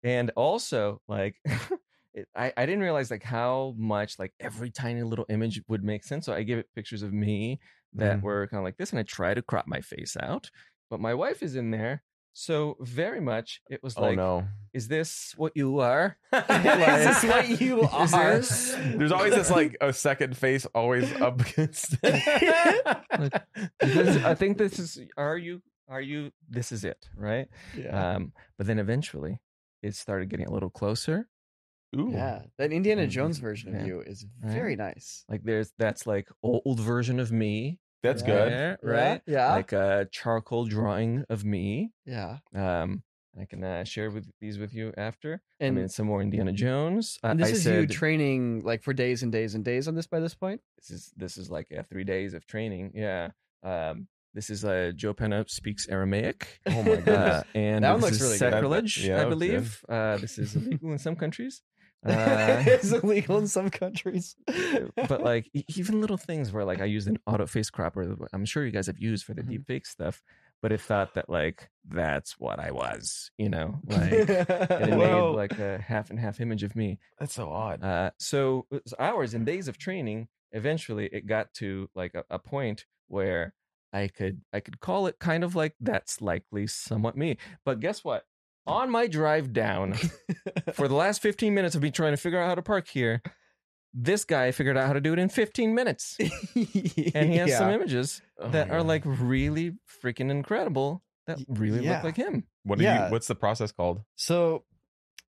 [0.03, 1.35] and also like
[2.13, 6.03] it, I, I didn't realize like how much like every tiny little image would make
[6.03, 6.25] sense.
[6.25, 7.59] So I gave it pictures of me
[7.93, 8.21] that Mhm.
[8.21, 10.49] were kind of like this, and I try to crop my face out.
[10.89, 14.45] But my wife is in there, so very much it was like, Oh like, no.
[14.73, 16.17] "Is this what you are?
[16.33, 18.35] is this what you are?
[18.37, 22.01] this- There's always this like a second face always up against.
[22.01, 22.23] This-
[24.23, 24.99] I think this is.
[25.17, 25.61] Are you?
[25.87, 26.31] Are you?
[26.49, 27.47] This is it, right?
[27.77, 28.15] yeah.
[28.15, 29.39] Um, but then eventually,
[29.81, 31.27] it started getting a little closer.
[31.95, 32.09] Ooh.
[32.11, 33.05] yeah, that Indiana.
[33.05, 33.87] Jones version of Yeah.
[33.87, 34.53] you is Right.
[34.53, 35.25] very nice.
[35.29, 38.75] Like there's that's like old version of me, That's Yeah.
[38.81, 38.87] good.
[38.87, 39.21] right?
[39.25, 41.91] Yeah, Like a charcoal drawing of me.
[42.05, 42.37] yeah.
[42.53, 43.03] Um,
[43.39, 45.41] I can uh, share with these with you after.
[45.59, 47.17] And, I mean, some more Indiana Jones.
[47.23, 49.87] Uh, and this I is said, you training like for days and days and days
[49.87, 50.61] on this by this point.
[50.77, 52.91] this is this is like uh, three days of training.
[52.93, 53.29] Yeah.
[53.63, 56.59] Um, this is uh, Joe Penna speaks Aramaic.
[56.67, 58.51] Oh my Uh, and That one this looks is really good.
[58.51, 59.29] Sacrilege, yeah, I good.
[59.29, 59.85] believe.
[59.89, 61.63] Uh, this is illegal in some countries.
[62.05, 64.35] Uh, it's illegal in some countries.
[65.07, 68.45] but like even little things where like I used an auto face cropper that I'm
[68.45, 69.49] sure you guys have used for the Mhm.
[69.49, 70.21] deep fake stuff,
[70.61, 75.29] but it thought that like that's what I was, you know, like and it made
[75.35, 76.99] like a half and half image of me.
[77.19, 77.83] That's so odd.
[77.83, 78.67] Uh, so
[78.99, 80.27] hours and days of training.
[80.51, 83.53] Eventually, it got to like a, a point where
[83.91, 87.37] I could I could call it kind of like that's likely somewhat me.
[87.65, 88.25] But guess what?
[88.65, 89.93] On my drive down,
[90.73, 93.21] for the last 15 minutes of me trying to figure out how to park here,
[93.93, 96.17] this guy figured out how to do it in 15 minutes.
[96.19, 101.83] And he has some images Oh that my are like really freaking incredible that really
[101.83, 101.95] yeah.
[101.95, 102.45] look like him.
[102.63, 103.05] What do yeah.
[103.05, 103.11] you?
[103.11, 104.01] What's the process called?
[104.15, 104.63] So,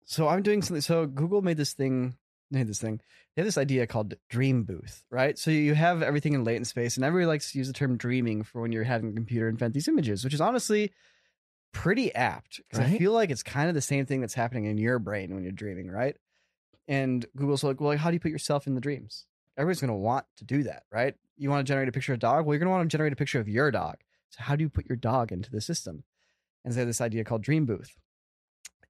[0.04, 0.82] so I'm doing something.
[0.82, 2.16] So Google made this thing,
[2.50, 3.00] made this thing.
[3.34, 5.38] They have this idea called Dream Booth, right?
[5.38, 8.42] So you have everything in latent space, and everybody likes to use the term dreaming
[8.42, 10.92] for when you're having a computer invent these images, which is honestly
[11.72, 14.78] pretty apt because I feel like it's kind of the same thing that's happening in
[14.78, 16.16] your brain when you're dreaming, right?
[16.88, 19.26] And Google's like, well, like, how do you put yourself in the dreams?
[19.56, 21.14] Everybody's going to want to do that, right?
[21.36, 22.44] You want to generate a picture of a dog?
[22.44, 23.96] Well, you're going to want to generate a picture of your dog.
[24.30, 26.04] So how do you put your dog into the system?
[26.64, 27.96] And they have this idea called Dream Booth.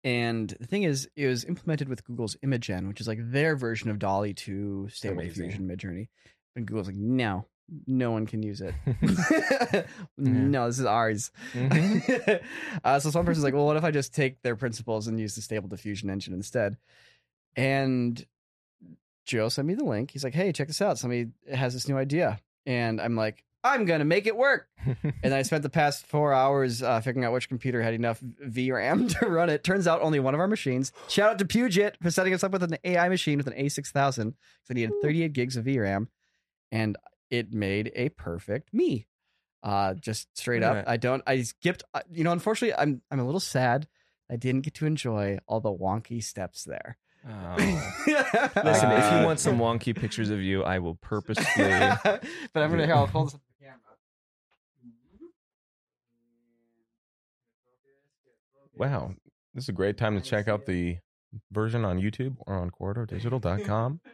[0.02, 3.90] And the thing is, it was implemented with Google's Imagen, which is like their version
[3.90, 5.22] of DALL-E 2 Stable.
[5.22, 6.08] Diffusion Midjourney.
[6.56, 7.46] And Google's like, no,
[7.86, 8.74] no one can use it.
[10.16, 11.30] no, this is ours.
[11.54, 12.42] Mhm.
[12.84, 15.34] uh, so some person's like, well, what if I just take their principles and use
[15.34, 16.76] the Stable Diffusion engine instead?
[17.56, 18.24] And
[19.24, 20.10] Joe sent me the link.
[20.10, 20.98] He's like, hey, check this out.
[20.98, 22.40] Somebody has this new idea.
[22.66, 24.68] And I'm like, I'm going to make it work.
[25.22, 29.18] And I spent the past four hours uh, figuring out which computer had enough VRAM
[29.18, 29.62] to run it.
[29.62, 30.92] Turns out only one of our machines.
[31.08, 33.92] Shout out to Puget for setting us up with an AI machine with an A6000
[33.92, 34.34] because
[34.70, 36.06] I needed 38 gigs of VRAM,
[36.72, 36.96] and
[37.30, 39.06] it made a perfect me.
[39.62, 40.84] Uh, just straight up.
[40.86, 41.22] I don't.
[41.26, 41.82] I skipped.
[41.94, 43.86] uh, You know, unfortunately, I'm I'm a little sad.
[44.30, 46.96] I didn't get to enjoy all the wonky steps there.
[47.28, 47.56] Oh.
[48.64, 51.68] Listen, if you want some wonky pictures of you, I will purposefully.
[52.04, 52.22] but
[52.54, 52.94] I'm gonna here.
[52.94, 53.80] I'll hold this up to the camera.
[58.74, 59.14] Wow.
[59.54, 60.98] This is a great time to check out the
[61.52, 64.00] version on YouTube or on corridordigital.com.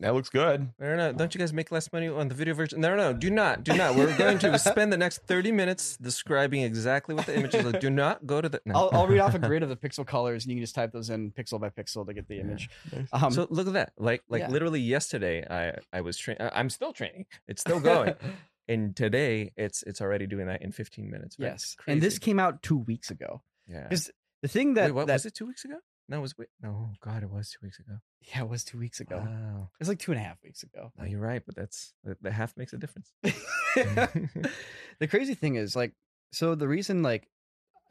[0.00, 0.72] That looks good.
[0.80, 2.80] No, no, no, don't you guys make less money on the video version?
[2.80, 3.94] No, no, no, do not, do not.
[3.94, 7.72] We're going to spend the next 30 minutes describing exactly what the images are.
[7.72, 8.60] Do not go to the.
[8.64, 8.74] No.
[8.74, 10.92] I'll, I'll read off a grid of the pixel colors, and you can just type
[10.92, 12.68] those in pixel by pixel to get the image.
[13.12, 13.92] Um, so look at that.
[13.96, 14.48] Like, like yeah.
[14.48, 16.48] literally yesterday, I, I was training.
[16.52, 17.26] I'm still training.
[17.46, 18.14] It's still going.
[18.68, 21.36] and today, it's, it's already doing that in 15 minutes.
[21.38, 21.52] Right?
[21.52, 23.42] yes, and this came out two weeks ago.
[23.68, 23.84] yeah.
[23.84, 24.10] Because
[24.42, 25.34] the thing that, Wait, what that was it?
[25.34, 25.76] Two weeks ago?
[26.08, 26.48] No, it was wait.
[26.60, 27.94] No, God, it was two weeks ago.
[28.20, 29.18] yeah, it was two weeks ago.
[29.26, 29.70] Wow.
[29.72, 30.92] It was like two and a half weeks ago.
[30.98, 33.12] No, you're right, but that's the, the half makes a difference.
[33.22, 35.92] the crazy thing is, like,
[36.32, 37.28] so the reason, like,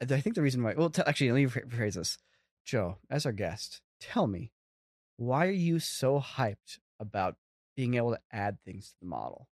[0.00, 2.18] I think the reason why, well, t- actually, let me rephr- rephrase this.
[2.64, 4.52] Joe, as our guest, tell me,
[5.16, 7.36] why are you so hyped about
[7.76, 9.48] being able to add things to the model?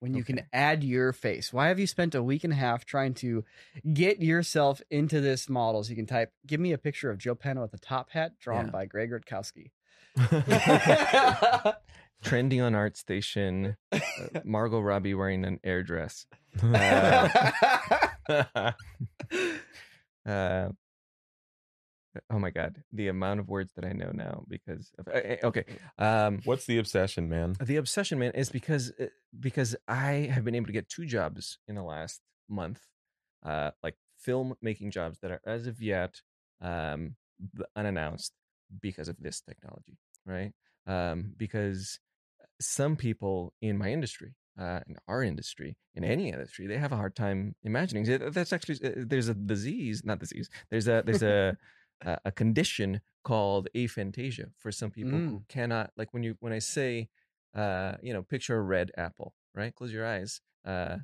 [0.00, 2.84] When you can add your face, why have you spent a week and a half
[2.84, 3.44] trying to
[3.94, 5.82] get yourself into this model?
[5.84, 8.32] So you can type, "Give me a picture of Joe Penna with a top hat
[8.38, 8.70] drawn Yeah.
[8.72, 9.70] by Greg Rutkowski."
[12.22, 14.00] Trending on ArtStation, uh,
[14.44, 16.26] Margot Robbie wearing an air dress.
[20.24, 20.68] Uh,
[22.30, 25.36] oh my god, the amount of words that I know now because of, eh, eh,
[25.44, 25.64] okay.
[25.98, 27.56] Um, What's the obsession, man?
[27.60, 29.06] the obsession, man, is because uh,
[29.38, 32.80] because I have been able to get two jobs in the last month,
[33.44, 36.20] uh, like film making jobs that are as of yet
[36.60, 37.16] um,
[37.74, 38.32] unannounced
[38.80, 40.52] because of this technology, right?
[40.86, 41.98] Um, because
[42.60, 46.96] some people in my industry, uh, in our industry, in any industry, they have a
[46.96, 48.04] hard time imagining.
[48.30, 50.48] That's actually there's a disease, not disease.
[50.70, 51.56] There's a there's a
[52.02, 56.58] a a condition called aphantasia for some people who cannot like when you when I
[56.60, 57.08] say
[57.54, 59.74] uh you know picture a red apple right?
[59.74, 60.98] Close your eyes uh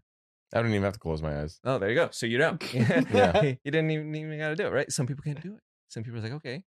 [0.55, 1.61] I don't even have to close my eyes.
[1.65, 2.59] oh there you go so you know.
[2.73, 3.55] Yeah.
[3.65, 4.91] you didn't even, even got to do it right?
[4.93, 5.63] Some people can't do it.
[5.89, 6.65] Some people are like okay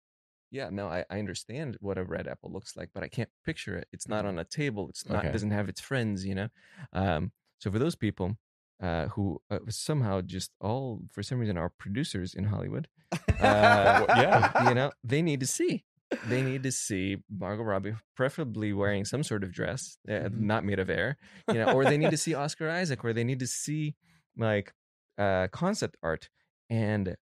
[0.51, 3.75] yeah no I, I understand what a red apple looks like but I can't picture
[3.77, 3.87] it.
[3.91, 5.31] It's not on a table it's not Okay.
[5.31, 6.49] doesn't have its friends you know?
[6.93, 8.37] Um so for those people
[8.81, 14.67] uh who uh, somehow just all for some reason are producers in Hollywood uh, yeah.
[14.67, 15.83] you know, they need to see.
[16.27, 20.39] They need to see Margot Robbie, preferably wearing some sort of dress, uh, Mhm.
[20.39, 23.23] not made of air, you know, or they need to see Oscar Isaac, or they
[23.23, 23.95] need to see
[24.37, 24.73] like
[25.17, 26.29] uh, concept art.
[26.69, 27.15] And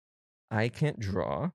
[0.51, 1.51] I can't draw,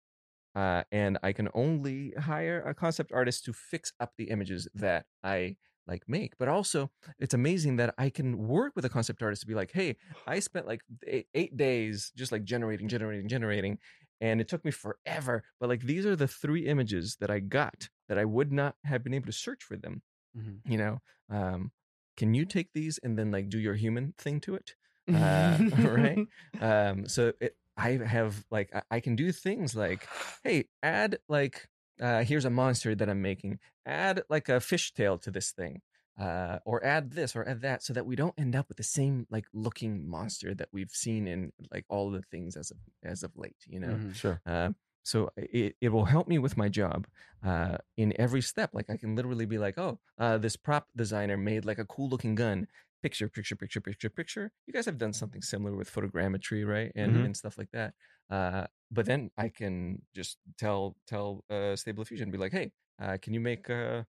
[0.55, 5.05] uh, and I can only hire a concept artist to fix up the images that
[5.23, 6.37] I like make.
[6.37, 9.71] But also, it's amazing that I can work with a concept artist to be like,
[9.71, 13.79] hey, I spent like eight, days just like generating, generating, generating,
[14.21, 15.43] and it took me forever.
[15.59, 19.03] But like these are the three images that I got that I would not have
[19.03, 20.01] been able to search for them.
[20.33, 20.63] Mhm.
[20.65, 21.71] You know, um,
[22.17, 24.75] can you take these and then like do your human thing to it?
[25.13, 26.21] Uh, right?
[26.59, 30.09] um so it, i have like I, I can do things like
[30.43, 31.69] hey add like
[32.01, 35.81] uh here's a monster that i'm making add like a fishtail to this thing
[36.19, 38.83] uh or add this or add that so that we don't end up with the
[38.83, 43.23] same like looking monster that we've seen in like all the things as of as
[43.23, 44.15] of late you know Mhm.
[44.15, 44.41] Sure.
[44.45, 44.69] uh,
[45.03, 47.07] so it, it will help me with my job
[47.41, 48.71] uh, in every step.
[48.73, 52.09] Like I can literally be like, oh, uh, this prop designer made like a cool
[52.09, 52.67] looking gun.
[53.03, 54.51] Picture, picture, picture, picture, picture.
[54.65, 56.91] You guys have done something similar with photogrammetry, right?
[56.95, 57.25] And Mhm.
[57.25, 57.93] and stuff like that.
[58.29, 63.17] Uh, but then I can just tell tell uh, Stable Diffusion, be like, hey, uh,
[63.21, 64.03] can you make uh,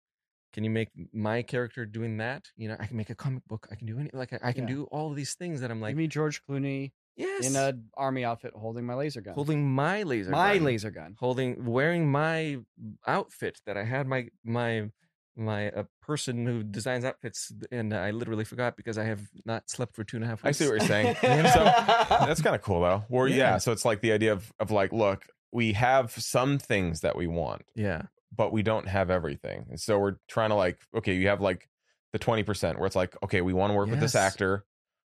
[0.52, 2.48] can you make my character doing that?
[2.56, 3.68] You know, I can make a comic book.
[3.70, 4.74] I can do any like I, I can Yeah.
[4.74, 7.74] do all of these things that I'm like, Give me George Clooney yes, in a
[7.96, 9.34] army outfit holding my laser gun.
[9.34, 10.62] holding my laser, my gun.
[10.64, 11.14] laser gun.
[11.18, 12.58] holding wearing my
[13.06, 14.90] outfit that I had my my
[15.38, 19.94] my uh, person who designs outfits, and I literally forgot because I have not slept
[19.94, 21.16] for two and a half I see what you're saying.
[21.22, 23.04] So that's kind of cool though.
[23.08, 23.36] Or yeah.
[23.36, 23.58] Yeah.
[23.58, 27.26] so it's like the idea of of like, look, we have some things that we
[27.26, 28.02] want, yeah,
[28.34, 29.66] but we don't have everything.
[29.70, 31.68] And so we're trying to like, okay, you have like
[32.12, 34.64] the 20% where it's like, okay, we want to work with this actor.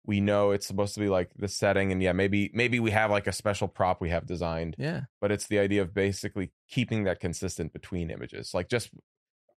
[0.08, 3.10] We know it's supposed to be like the setting and yeah, maybe maybe we have
[3.10, 7.06] like a special prop we have designed, yeah, but it's the idea of basically keeping
[7.06, 8.54] that consistent between images.
[8.54, 8.92] Like just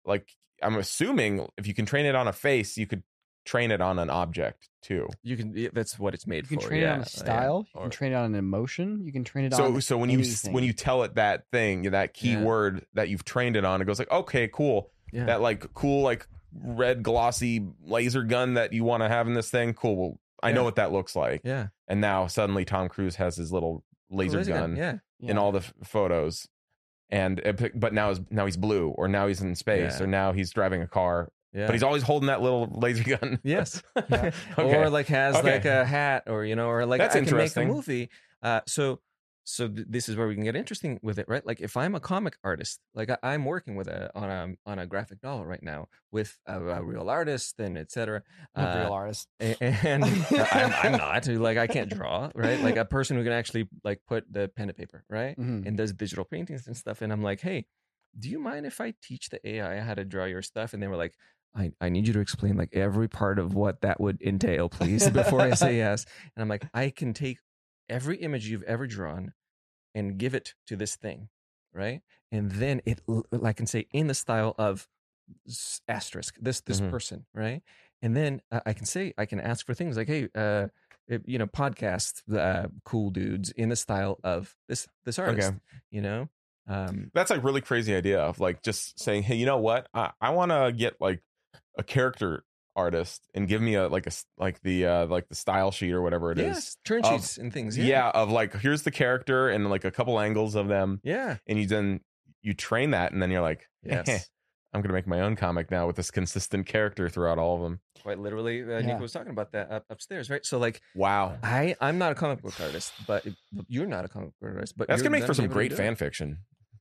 [0.08, 3.04] like I'm assuming if you can train it on a face, you could
[3.46, 5.08] train it on an object too.
[5.24, 5.70] you can.
[5.74, 6.54] That's what it's made for.
[6.54, 6.70] You can for.
[6.70, 7.68] train yeah, it on a uh, style.
[7.74, 9.02] You Or- can train it on an emotion.
[9.06, 9.82] You can train it so on.
[9.82, 13.64] so when you when you tell it that thing that keyword that you've trained it
[13.66, 15.26] on it goes like okay cool yeah.
[15.26, 19.50] that like cool like red glossy laser gun that you want to have in this
[19.50, 23.16] thing cool well i know what that looks like yeah, and now suddenly tom cruise
[23.16, 25.32] has his little oh, laser, gun, Yeah, Yeah.
[25.32, 26.48] in all the f- photos
[27.10, 30.04] and it but now is now he's blue or now he's in space Yeah.
[30.04, 31.66] or now he's driving a car yeah.
[31.66, 33.82] but he's always holding that little laser gun Yes.
[34.10, 34.32] Yeah.
[34.58, 34.78] Okay.
[34.78, 35.54] Or like has Okay.
[35.54, 38.10] like a hat or you know or like That's I can make a movie.
[38.42, 39.00] Uh so
[39.50, 41.46] so th- this is where we can get interesting with it, right?
[41.46, 44.78] Like if I'm a comic artist, like I, I'm working with a on a on
[44.78, 48.24] a graphic novel right now with a, a real artist and etc.
[48.56, 49.30] A real artist.
[49.40, 52.60] and I'm, I'm not like I can't draw, right?
[52.60, 55.40] Like a person who can actually like put the pen to paper, right?
[55.40, 55.66] Mhm.
[55.66, 57.02] and does digital paintings and stuff.
[57.02, 57.68] And I'm like, hey,
[58.20, 60.74] do you mind if I teach the AI how to draw your stuff?
[60.74, 61.14] And they were like,
[61.56, 65.10] I, I need you to explain like every part of what that would entail, please,
[65.10, 66.06] before I say yes.
[66.36, 67.38] And I'm like, I can take
[67.90, 69.32] every image you've ever drawn
[69.98, 71.30] and give it to this thing,
[71.74, 72.02] right?
[72.32, 73.02] And then it,
[73.44, 74.88] I can say in the style of
[75.88, 76.92] asterisk, this this Mhm.
[76.92, 77.62] person, right?
[78.02, 80.68] And then uh, I can say, I can ask for things like, hey, uh,
[81.26, 85.60] you know, podcast, uh, cool dudes in the style of this this artist, okay
[85.92, 86.30] you know.
[86.68, 90.12] Um, that's like really crazy idea of like just saying hey you know what i,
[90.20, 91.22] I want to get like
[91.78, 92.44] a character
[92.78, 96.02] artist and give me a like a like the uh like the style sheet or
[96.02, 96.46] whatever it is.
[96.46, 97.78] yes, turn of- sheets and things.
[97.78, 97.86] yeah.
[97.86, 101.60] Yeah, of like here's the character and like a couple angles of them yeah, and
[101.60, 102.00] you then
[102.44, 104.30] you train that and then you're like yes.
[104.74, 107.80] i'm gonna make my own comic now with this consistent character throughout all of them
[108.04, 108.82] Quite literally, uh, Yeah.
[108.82, 110.46] Nico was talking about that up, upstairs, right?
[110.46, 113.26] So like, wow I I'm not a comic book artist, but
[113.68, 115.78] you're not a comic book artist, but that's gonna make for some great do it.
[115.78, 116.38] fan fiction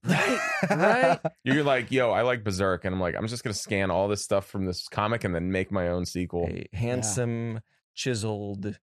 [0.06, 0.38] right?
[0.70, 1.18] Right?
[1.44, 4.22] you're like yo i like berserk and i'm like i'm just gonna scan all this
[4.22, 7.60] stuff from this comic and then make my own sequel A handsome,
[7.94, 8.76] chiseled,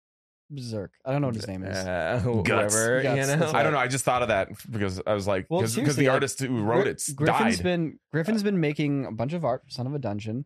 [0.50, 0.92] Berserk.
[1.06, 1.74] I don't know what his name is.
[1.74, 2.74] uh, Guts.
[2.74, 3.36] whoever, Guts, you know.
[3.40, 3.78] that's I don't know.
[3.78, 6.40] I just thought of that because I was like, Well, because seriously, the like, artist
[6.40, 7.62] who wrote Gri- it Griffin's died.
[7.62, 10.44] been Griffin's been making a bunch of art for Son of a Dungeon.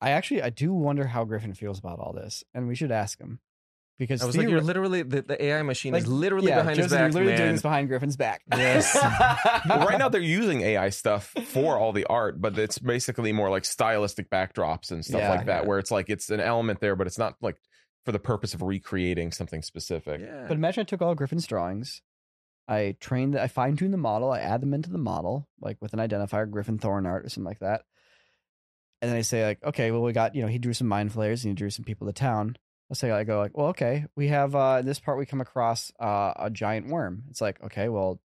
[0.00, 3.18] I actually I do wonder how Griffin feels about all this, and we should ask
[3.18, 3.40] him
[3.98, 6.78] because I was like, you're literally the, the AI machine is like, literally yeah, behind
[6.78, 7.38] his back, You're literally man.
[7.40, 8.42] doing this behind Griffin's back.
[8.56, 8.94] Yes.
[9.68, 13.50] Well, right now they're using AI stuff for all the art, but it's basically more
[13.50, 15.30] like stylistic backdrops and stuff Yeah.
[15.30, 15.68] like that, Yeah.
[15.68, 17.56] where it's like it's an element there, but it's not like
[18.04, 20.20] for the purpose of recreating something specific.
[20.20, 20.44] yeah.
[20.46, 22.02] But imagine I took all Griffin's drawings,
[22.68, 25.92] I trained, I fine tuned the model, I add them into the model, like with
[25.92, 27.82] an identifier, Griffin Thorn art or something like that.
[29.02, 31.12] And then I say like, okay, well we got, you know, he drew some mind
[31.12, 32.56] flayers and he drew some people to town.
[32.90, 35.90] I'll say I go like, well, okay, we have uh this part we come across
[35.98, 37.24] uh, a giant worm.
[37.30, 38.20] It's like, okay, well,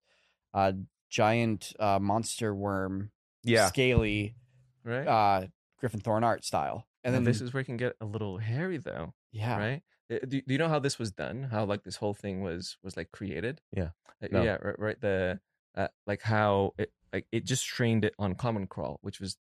[0.54, 0.74] uh
[1.10, 3.12] giant uh monster worm,
[3.43, 3.67] Yeah.
[3.67, 4.36] scaly,
[4.84, 5.08] right.
[5.08, 5.47] uh
[5.80, 6.88] Griffin Thorn art style.
[7.04, 9.13] And and then this is where it can get a little hairy, though.
[9.32, 12.13] yeah, right Uh, do, do you know how this was done how like this whole
[12.13, 13.89] thing was was like created Yeah.
[14.21, 14.43] Uh, No.
[14.43, 15.39] yeah right, right the
[15.76, 19.38] uh, like how it like it just trained it on common crawl which was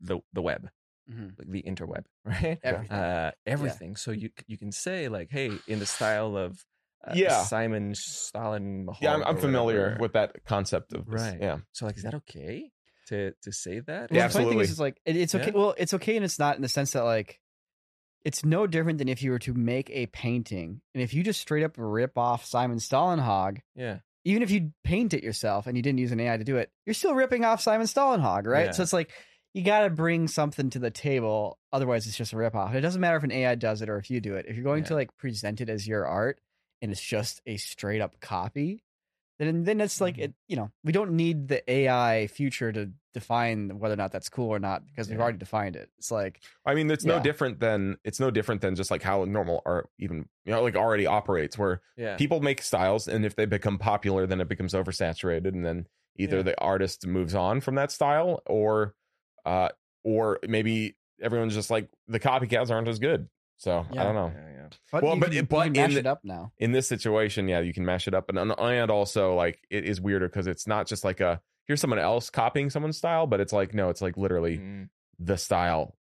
[0.00, 0.68] the the web
[1.10, 1.38] Mhm.
[1.38, 2.96] like the interweb right Everything.
[2.96, 6.64] uh everything so you you can say like hey in the style of
[7.06, 7.44] uh, Yeah.
[7.44, 11.20] simon stalin Yeah, I'm, I'm familiar with that concept of this.
[11.20, 11.38] Right.
[11.40, 11.58] Yeah.
[11.72, 12.70] so like is that okay
[13.08, 14.64] to to say that Well, Yeah, the funny thing absolutely.
[14.64, 15.46] is, it's like it, it's okay.
[15.52, 15.58] Yeah.
[15.58, 17.38] Well, it's okay, and it's not in the sense that like
[18.24, 21.40] it's no different than if you were to make a painting, and if you just
[21.42, 25.82] straight up rip off Simon Stålenhag, yeah even if you paint it yourself and you
[25.82, 28.64] didn't use an AI to do it, you're still ripping off Simon Stålenhag, right?
[28.66, 28.70] Yeah.
[28.70, 29.10] So it's like
[29.54, 32.74] you got to bring something to the table, otherwise it's just a rip off.
[32.74, 34.46] It doesn't matter if an AI does it or if you do it.
[34.48, 36.40] If you're going to like present it as your art
[36.82, 38.82] and it's just a straight up copy,
[39.38, 40.22] then then it's like Mhm.
[40.24, 40.34] it.
[40.48, 44.50] You know, we don't need the AI future to define whether or not that's cool
[44.50, 45.88] or not because we've already defined it.
[45.98, 49.24] It's like I mean, it's no different than it's no different than just like how
[49.24, 53.36] normal art even you know like already operates, where yeah people make styles, and if
[53.36, 55.86] they become popular, then it becomes oversaturated, and then
[56.16, 56.42] either Yeah.
[56.42, 58.94] the artist moves on from that style, or
[59.44, 59.68] uh,
[60.04, 63.28] or maybe everyone's just like the copycats aren't as good.
[63.56, 64.32] So I don't know.
[64.34, 64.68] yeah, yeah.
[64.90, 66.52] but Well, you but can, but can in it up now.
[66.58, 70.00] in this situation, yeah, you can mash it up, and and also like it is
[70.00, 73.52] weirder because it's not just like a here's someone else copying someone's style, but it's
[73.52, 74.88] like no, it's like literally Mm.
[75.18, 75.96] the style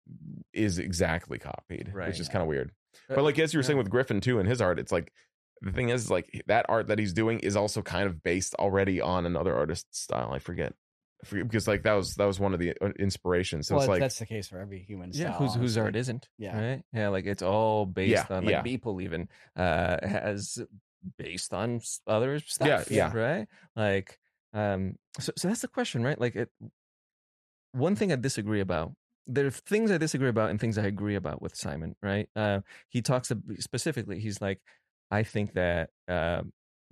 [0.54, 2.08] is exactly copied, Right.
[2.08, 2.72] which is kind of weird.
[3.10, 5.12] Uh, But like as you were saying with Griffin too and his art, it's like
[5.62, 9.02] the thing is like that art that he's doing is also kind of based already
[9.02, 10.32] on another artist's style.
[10.34, 10.74] I forget.
[11.24, 13.68] I forget because like that was that was one of the uh, inspirations.
[13.68, 15.12] So well, it's like that's the case for every human.
[15.14, 16.60] yeah whose whose art isn't Yeah.
[16.60, 18.62] right yeah like it's all based Yeah, on like yeah.
[18.64, 20.58] people even uh has
[21.18, 23.12] based on s- other stuff yeah.
[23.14, 24.18] right like
[24.54, 26.50] um so, so that's the question right like it
[27.74, 28.94] one thing i disagree about
[29.28, 32.60] there are things i disagree about and things i agree about with simon right uh
[32.90, 34.60] he talks specifically he's like
[35.10, 36.42] i think that uh,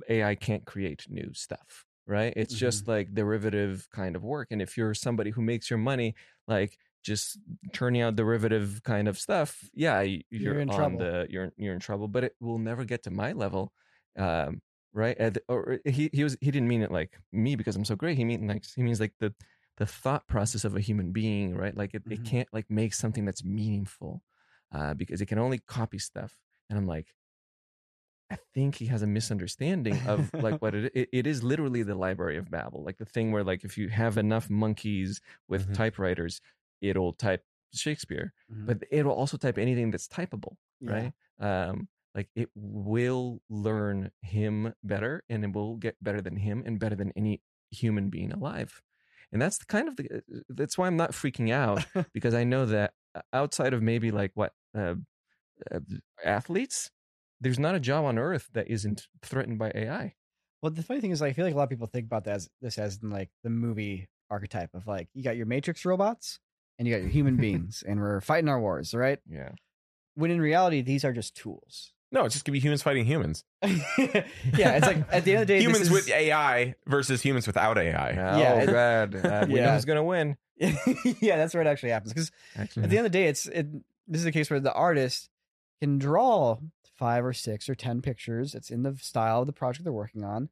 [0.10, 2.34] ai can't create new stuff right?
[2.36, 6.16] It's just like derivative kind of work and if you're somebody who makes your money
[6.48, 7.40] like just
[7.74, 11.00] turning out derivative kind of stuff yeah you're, You're in on trouble.
[11.00, 13.72] the you're you're in trouble but it will never get to my level
[14.18, 14.62] um
[14.94, 15.18] right?
[15.18, 18.18] The- or he he was he didn't mean it like me because i'm so great.
[18.18, 19.34] He mean like he means like the
[19.78, 21.76] the thought process of a human being right?
[21.78, 22.26] Like it, it Mhm.
[22.26, 24.24] can't like make something that's meaningful
[24.74, 26.34] uh because it can only copy stuff
[26.70, 27.08] and i'm like
[28.32, 31.96] I think he has a misunderstanding of like what it, it it is literally the
[31.96, 35.74] library of Babel, like the thing where like if you have enough monkeys with Mhm.
[35.74, 36.42] typewriters,
[36.82, 38.68] it'll type Shakespeare, Mhm.
[38.68, 41.04] but it'll also type anything that's typable, Yeah.
[41.04, 41.14] right?
[41.40, 46.80] Um, like it will learn him better, and it will get better than him and
[46.80, 48.82] better than any human being alive,
[49.32, 52.66] and that's the kind of the that's why I'm not freaking out because I know
[52.68, 54.96] that uh, outside of maybe like what uh,
[55.72, 55.80] uh,
[56.24, 56.92] athletes,
[57.42, 60.16] there's not a job on earth that isn't threatened by AI.
[60.62, 62.36] Well, the funny thing is, I feel like a lot of people think about that
[62.36, 66.40] as this as in like the movie archetype of like you got your Matrix robots
[66.78, 69.20] and you got your human beings, and we're fighting our wars, right?
[69.30, 69.50] Yeah.
[70.16, 71.94] When in reality, these are just tools.
[72.12, 73.46] no, it's just gonna be humans fighting humans.
[73.64, 74.24] yeah,
[74.76, 77.48] it's like at the end of the day, humans this is, with AI versus humans
[77.48, 78.12] without AI.
[78.12, 79.16] Yeah, oh it- God.
[79.26, 79.76] Uh, we know Yeah.
[79.76, 80.36] who's gonna win.
[80.58, 82.12] yeah, that's where it actually happens.
[82.14, 83.68] Because at the end of the day, it's it.
[84.08, 85.30] This is a case where the artist
[85.82, 86.58] can draw
[87.00, 88.54] five or six or ten pictures.
[88.54, 90.50] It's in the style of the project they're working on.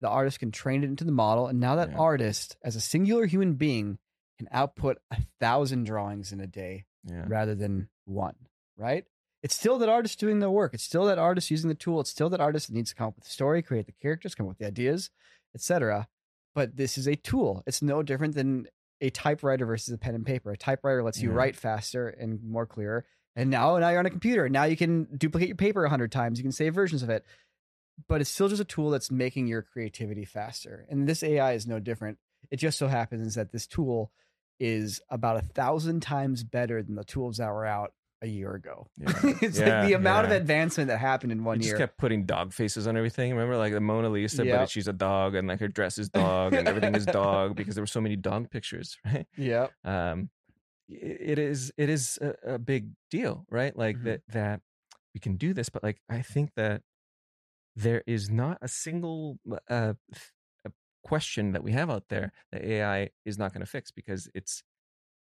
[0.00, 1.98] The artist can train it into the model, and now that Yeah.
[1.98, 3.98] artist, as a singular human being,
[4.38, 7.24] can output a thousand drawings in a day yeah.
[7.28, 8.34] rather than one.
[8.76, 9.04] Right?
[9.42, 10.74] It's still that artist doing the work.
[10.74, 12.00] It's still that artist using the tool.
[12.00, 14.34] It's still that artist that needs to come up with the story, create the characters,
[14.34, 15.10] come up with the ideas,
[15.54, 16.08] etc.
[16.54, 17.62] But this is a tool.
[17.66, 18.66] It's no different than
[19.00, 20.50] a typewriter versus a pen and paper.
[20.50, 21.36] A typewriter lets you Yeah.
[21.36, 23.04] write faster and more clear.
[23.36, 24.48] And now, now you're on a computer.
[24.48, 26.38] Now you can duplicate your paper a hundred times.
[26.38, 27.24] You can save versions of it.
[28.08, 30.84] But it's still just a tool that's making your creativity faster.
[30.88, 32.18] And this AI is no different.
[32.50, 34.10] It just so happens that this tool
[34.60, 38.86] is about a thousand times better than the tools that were out a year ago.
[38.96, 39.12] Yeah.
[39.42, 40.34] it's Yeah, like the amount yeah.
[40.34, 41.78] of advancement that happened in one just year.
[41.78, 43.30] kept putting dog faces on everything.
[43.32, 44.58] Remember, like the Mona Lisa, Yep.
[44.58, 47.74] but she's a dog, and like her dress is dog, and everything is dog because
[47.74, 49.26] there were so many dog pictures, right?
[49.36, 49.66] yeah.
[49.84, 50.30] um
[50.88, 54.04] it is it is a, a big deal right like Mhm.
[54.04, 54.60] that that
[55.14, 56.82] we can do this but like i think that
[57.76, 60.32] there is not a single uh th-
[60.66, 60.70] uh,
[61.02, 64.62] question that we have out there that ai is not going to fix because it's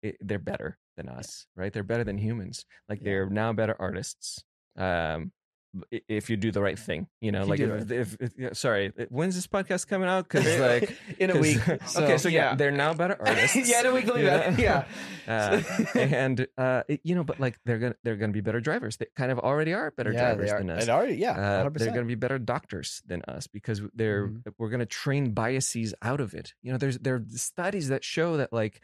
[0.04, 3.06] it, they're better than us right they're better than humans like Yeah.
[3.06, 4.44] they're now better artists
[4.78, 5.32] um
[5.92, 8.92] if you do the right thing you know If like if, if, if- yeah, sorry
[9.10, 11.60] when's this podcast coming out because like in a week.
[11.96, 12.56] okay, so yeah, yeah.
[12.56, 13.70] they're now better artists.
[13.70, 14.60] yeah, in a week, they'll be better.
[14.62, 14.86] Yeah.
[15.28, 15.62] Uh,
[15.96, 18.98] and uh, you know, but like they're gonna they're gonna be better drivers.
[18.98, 20.58] They kind of already are better yeah, drivers are.
[20.60, 20.84] than us.
[20.84, 21.74] It already, yeah, Uh, 100%.
[21.80, 24.54] they're going to be better doctors than us because they're Mhm.
[24.58, 26.54] we're going to train biases out of it.
[26.64, 28.82] You know, there's there are studies that show that like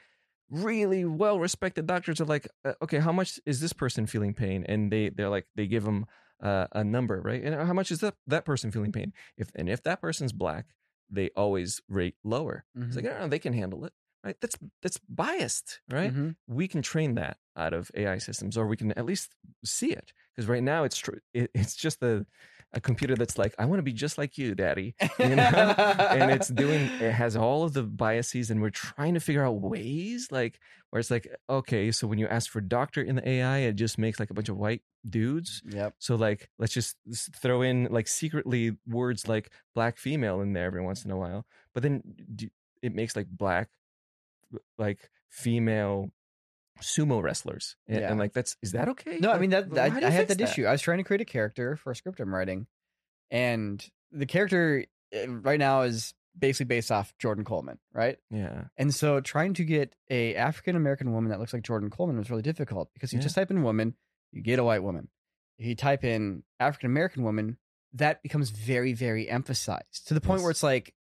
[0.50, 4.66] really well respected doctors are like, uh, okay, how much is this person feeling pain?
[4.68, 6.06] And they they're like they give them
[6.42, 7.44] uh, a number, right?
[7.44, 9.14] And how much is that that person feeling pain?
[9.38, 10.68] If and if that person's black,
[11.10, 12.66] they always rate lower.
[12.88, 13.14] It's like, Mhm.
[13.14, 14.36] no, no, they can handle it, right?
[14.42, 16.12] That's that's biased, right?
[16.14, 16.36] Mhm.
[16.48, 20.12] we can train that out of AI systems, or we can at least see it.
[20.36, 21.20] Because right now it's true.
[21.34, 22.26] It, it's just a,
[22.74, 24.96] a computer that's like, I want to be just like you, daddy.
[25.20, 25.44] You know?
[25.44, 29.62] and it's doing, it has all of the biases, and we're trying to figure out
[29.62, 30.60] ways like
[30.90, 33.98] where it's like, okay, so when you ask for doctor in the AI, it just
[33.98, 35.62] makes like a bunch of white dudes.
[35.70, 35.96] Yep.
[36.00, 36.98] So like, let's just
[37.36, 41.46] throw in like secretly words like black female in there every once in a while.
[41.74, 42.04] But then
[42.82, 43.70] it makes like black,
[44.78, 46.12] like female
[46.84, 48.10] sumo wrestlers, and, Yeah.
[48.12, 49.18] and like that's is that okay?
[49.20, 50.66] No, I mean that, that you I had fix that, issue.
[50.66, 52.68] I was trying to create a character for a script I'm writing,
[53.32, 58.18] and the character uh, right now is basically based off Jordan Coleman, right?
[58.32, 62.18] Yeah, And so trying to get a African American woman that looks like Jordan Coleman
[62.18, 63.24] was really difficult because you Yeah.
[63.24, 63.96] just type in woman,
[64.32, 65.10] you get a white woman.
[65.60, 67.58] If you type in African American woman,
[67.94, 70.44] that becomes very, very emphasized to the point Yes.
[70.44, 70.96] where it's like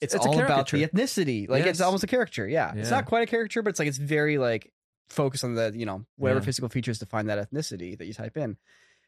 [0.00, 1.48] it's, It's a all about the ethnicity.
[1.48, 2.46] Like it's almost a caricature.
[2.48, 2.72] Yeah.
[2.74, 4.72] It's not quite a caricature, but it's like it's very like
[5.10, 6.44] focus on the you know whatever Yeah.
[6.44, 8.56] physical features define that ethnicity that you type in.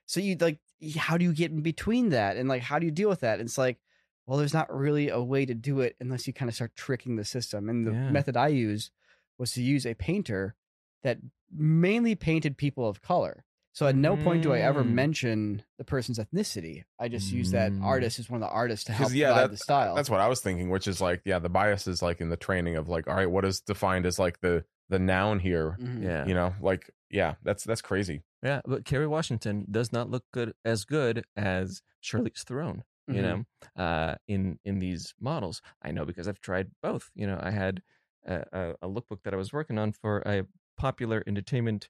[0.07, 0.59] So you like,
[0.97, 3.39] how do you get in between that, and like, how do you deal with that?
[3.39, 3.79] And it's like,
[4.27, 7.17] well, there's not really a way to do it unless you kind of start tricking
[7.17, 7.69] the system.
[7.69, 8.11] And the Yeah.
[8.11, 8.91] method I use
[9.39, 10.55] was to use a painter
[11.03, 11.19] that
[11.53, 13.45] mainly painted people of color.
[13.73, 14.89] So at no point do I ever Mm.
[14.93, 16.83] mention the person's ethnicity.
[16.99, 17.83] I just use that Mm.
[17.85, 19.95] artist as one of the artists to help yeah, that, the style.
[19.95, 20.71] that's what I was thinking.
[20.71, 23.31] Which is like, yeah, the bias is like in the training of like, all right,
[23.31, 25.77] what is defined as like the the noun here?
[25.81, 26.03] Mhm.
[26.03, 26.27] Yeah.
[26.27, 28.23] You know, like yeah, that's that's crazy.
[28.43, 32.85] Yeah, but Kerry Washington does not look good as good as Charlize Theron.
[33.09, 33.23] You Mhm.
[33.23, 37.11] know, uh, in in these models, I know because I've tried both.
[37.15, 37.83] You know, I had
[38.27, 40.45] a, a, a lookbook that I was working on for a
[40.77, 41.89] popular entertainment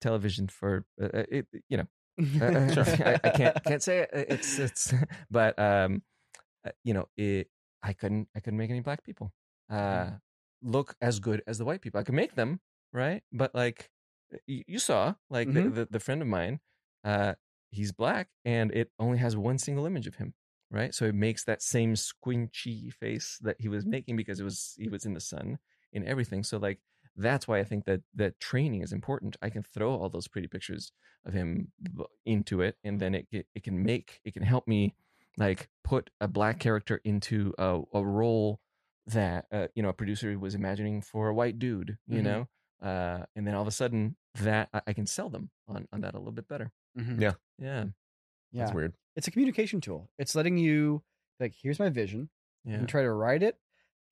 [0.00, 1.46] television for uh, uh, it.
[1.68, 1.86] You know,
[2.40, 2.84] uh, Sure.
[3.06, 4.10] I, I can't can't say it.
[4.28, 4.92] It's it's,
[5.30, 6.02] but um,
[6.66, 7.48] uh, you know, it.
[7.82, 9.32] I couldn't I couldn't make any black people
[9.70, 10.10] uh
[10.62, 12.00] look as good as the white people.
[12.00, 12.60] I could make them
[12.92, 13.90] right, but like
[14.46, 15.64] you, you saw, like Mhm.
[15.64, 16.60] the, the the friend of mine,
[17.04, 17.34] uh,
[17.70, 20.34] he's black, and it only has one single image of him.
[20.70, 24.74] Right, so it makes that same squinchy face that he was making because it was
[24.78, 25.58] he was in the sun
[25.94, 26.44] in everything.
[26.44, 26.80] So like
[27.16, 29.38] that's why I think that that training is important.
[29.40, 30.92] I can throw all those pretty pictures
[31.24, 31.72] of him
[32.26, 34.94] into it, and then it it, it can make it can help me
[35.38, 38.60] like put a black character into a, a role
[39.08, 42.24] that uh, you know a producer was imagining for a white dude, you Mhm.
[42.24, 42.48] know,
[42.82, 46.00] uh, and then all of a sudden that I, I can sell them on on
[46.02, 46.70] that a little bit better.
[46.96, 47.20] Mhm.
[47.20, 47.32] Yeah.
[47.58, 47.84] Yeah,
[48.52, 48.64] Yeah.
[48.64, 48.94] That's weird.
[49.16, 50.10] It's a communication tool.
[50.18, 51.02] It's letting you
[51.40, 52.30] like, here's my vision.
[52.64, 52.78] You yeah.
[52.78, 53.56] can try to write it.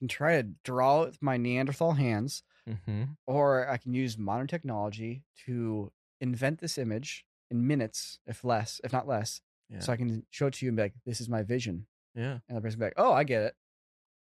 [0.00, 3.04] You can try to draw it with my Neanderthal hands, mm-hmm.
[3.26, 8.92] or I can use modern technology to invent this image in minutes, if less, if
[8.92, 9.40] not less.
[9.70, 9.80] Yeah.
[9.80, 11.86] So I can show it to you and be like, this is my vision.
[12.14, 12.38] yeah.
[12.48, 13.54] And the person be like, oh, I get it.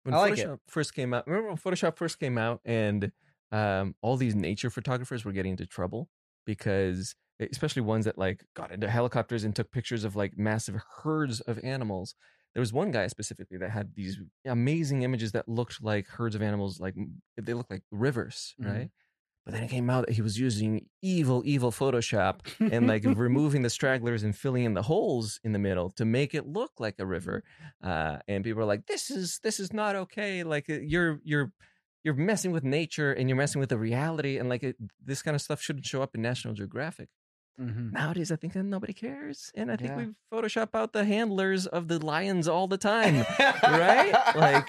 [0.06, 0.46] When I like it.
[0.46, 3.12] Photoshop first came out, remember when Photoshop first came out and
[3.52, 6.08] um, all these nature photographers were getting into trouble
[6.46, 11.40] because, especially ones that like got into helicopters and took pictures of like massive herds
[11.42, 12.14] of animals.
[12.54, 16.40] There was one guy specifically that had these amazing images that looked like herds of
[16.42, 16.94] animals, like
[17.36, 18.72] they looked like rivers, Mhm.
[18.72, 18.90] right?
[19.46, 23.62] But then it came out that he was using evil, evil Photoshop and like removing
[23.62, 26.96] the stragglers and filling in the holes in the middle to make it look like
[26.98, 27.44] a river
[27.80, 31.52] uh and people are like this is this is not okay like uh, you're you're
[32.02, 35.34] you're messing with nature and you're messing with the reality and like it, this kind
[35.36, 37.08] of stuff shouldn't show up in national geographic
[37.58, 37.90] Mhm.
[37.90, 39.96] nowadays i think that nobody cares and i think Yeah.
[39.96, 43.24] we photoshop out the handlers of the lions all the time
[43.62, 44.12] Right?
[44.36, 44.66] Like,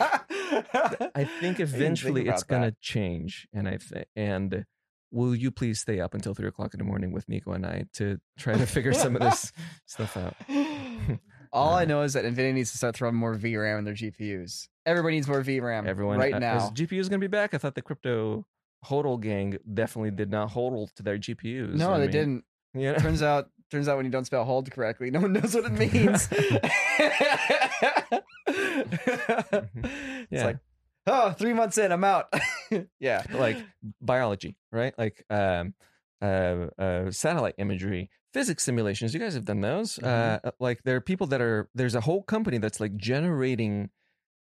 [1.16, 4.66] i think eventually it's gonna change and i th- and
[5.12, 7.86] will you please stay up until three o'clock in the morning with nico and i
[7.94, 9.52] to try to figure some of this
[9.86, 10.36] stuff out
[11.54, 13.94] All I Uh, know is that Nvidia needs to start throwing more VRAM in their
[13.94, 14.68] GPUs.
[14.86, 15.88] Everybody needs more VRAM.
[15.88, 16.58] everyone right uh, now.
[16.58, 17.54] is GPUs going to be back.
[17.54, 18.46] I thought the crypto
[18.86, 21.74] hodl gang definitely did not hodl to their GPUs.
[21.76, 22.44] no, I they mean, didn't.
[22.74, 22.98] Yeah.
[22.98, 25.72] Turns out, turns out when you don't spell hold correctly, no one knows what it
[25.72, 26.28] means.
[28.48, 30.46] it's Yeah.
[30.46, 30.58] like,
[31.06, 32.34] oh, three months in, I'm out.
[33.00, 33.24] yeah.
[33.34, 33.58] like
[34.02, 34.94] biology, right?
[34.98, 35.74] Like um,
[36.22, 39.14] uh, uh, satellite imagery, physics simulations.
[39.14, 39.98] You guys have done those.
[39.98, 40.40] Mhm.
[40.44, 41.70] Uh, like there are people that are.
[41.76, 43.90] There's a whole company that's like generating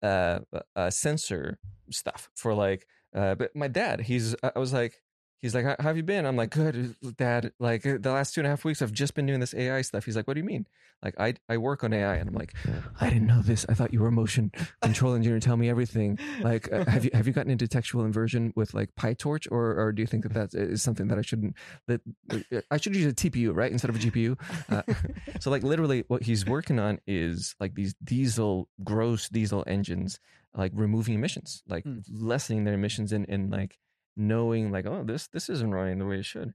[0.02, 0.40] uh,
[0.76, 1.58] uh sensor
[1.90, 2.86] stuff for like.
[3.14, 4.34] Uh, but my dad, he's.
[4.42, 5.00] I was like.
[5.40, 6.26] He's like, how have you been?
[6.26, 7.52] I'm like, good, dad.
[7.60, 9.82] Like uh, the last two and a half weeks, I've just been doing this AI
[9.82, 10.04] stuff.
[10.04, 10.66] He's like, what do you mean?
[11.00, 12.54] Like, I I work on AI, and I'm like,
[13.00, 13.64] I didn't know this.
[13.68, 14.50] I thought you were a motion
[14.82, 15.38] control engineer.
[15.38, 16.18] Tell me everything.
[16.42, 19.92] Like, uh, have you have you gotten into textual inversion with like PyTorch, or or
[19.92, 21.54] do you think that that is something that I shouldn't
[21.86, 22.00] that
[22.32, 24.36] uh, I should use a TPU right instead of a GPU?
[24.68, 24.82] Uh,
[25.40, 30.18] so like literally, what he's working on is like these diesel gross diesel engines,
[30.52, 31.98] like removing emissions, like Hmm.
[32.10, 33.78] lessening their emissions, and and like
[34.18, 36.52] knowing like oh this this isn't running the way it should.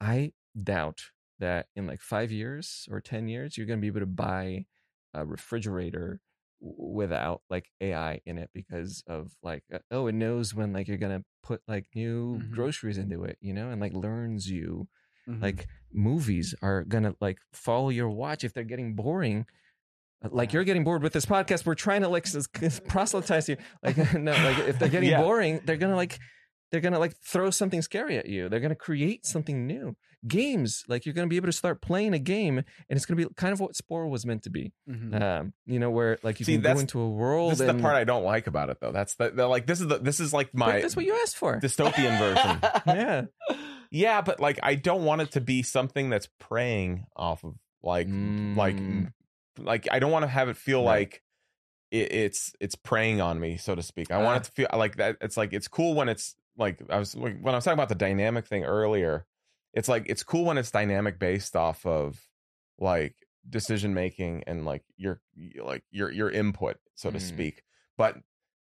[0.00, 1.00] I doubt
[1.40, 4.66] that in like five years or ten years you're going to be able to buy
[5.14, 6.20] a refrigerator
[6.60, 10.98] without like AI in it because of like uh, oh it knows when like you're
[10.98, 12.50] gonna put like new Mhm.
[12.52, 14.86] groceries into it you know and like learns you
[15.26, 15.40] Mhm.
[15.42, 19.46] like movies are gonna like follow your watch if they're getting boring
[20.22, 20.58] Uh, like Yeah.
[20.58, 22.26] you're getting bored with this podcast we're trying to like
[22.88, 25.22] proselytize you like no like if they're getting Yeah.
[25.22, 26.18] boring they're gonna like
[26.70, 29.96] they're gonna like throw something scary at you they're gonna create something new
[30.28, 33.26] games like you're gonna be able to start playing a game and it's gonna be
[33.36, 35.20] kind of what spore was meant to be Mhm.
[35.22, 37.74] um you know where like you See, can go into a world This is the
[37.74, 38.92] part I don't like about it, though.
[38.92, 41.36] That's the, the like this is the this is like my that's what you asked
[41.36, 42.60] for dystopian version.
[42.86, 43.22] yeah
[43.90, 48.06] Yeah, but like I don't want it to be something that's preying off of like
[48.08, 49.12] like Mm.
[49.58, 51.08] like I don't want to have it feel Right.
[51.08, 51.22] like
[51.90, 54.10] it's it's preying on me, so to speak.
[54.12, 54.36] I want Ah.
[54.36, 55.16] it to feel like that.
[55.20, 57.88] It's like it's cool when it's like I was like, when I was talking about
[57.88, 59.26] the dynamic thing earlier,
[59.74, 62.20] it's like it's cool when it's dynamic based off of
[62.78, 63.14] like
[63.48, 65.20] decision making and like your
[65.62, 67.22] like your your input, so to Mm.
[67.22, 67.62] speak.
[67.96, 68.16] But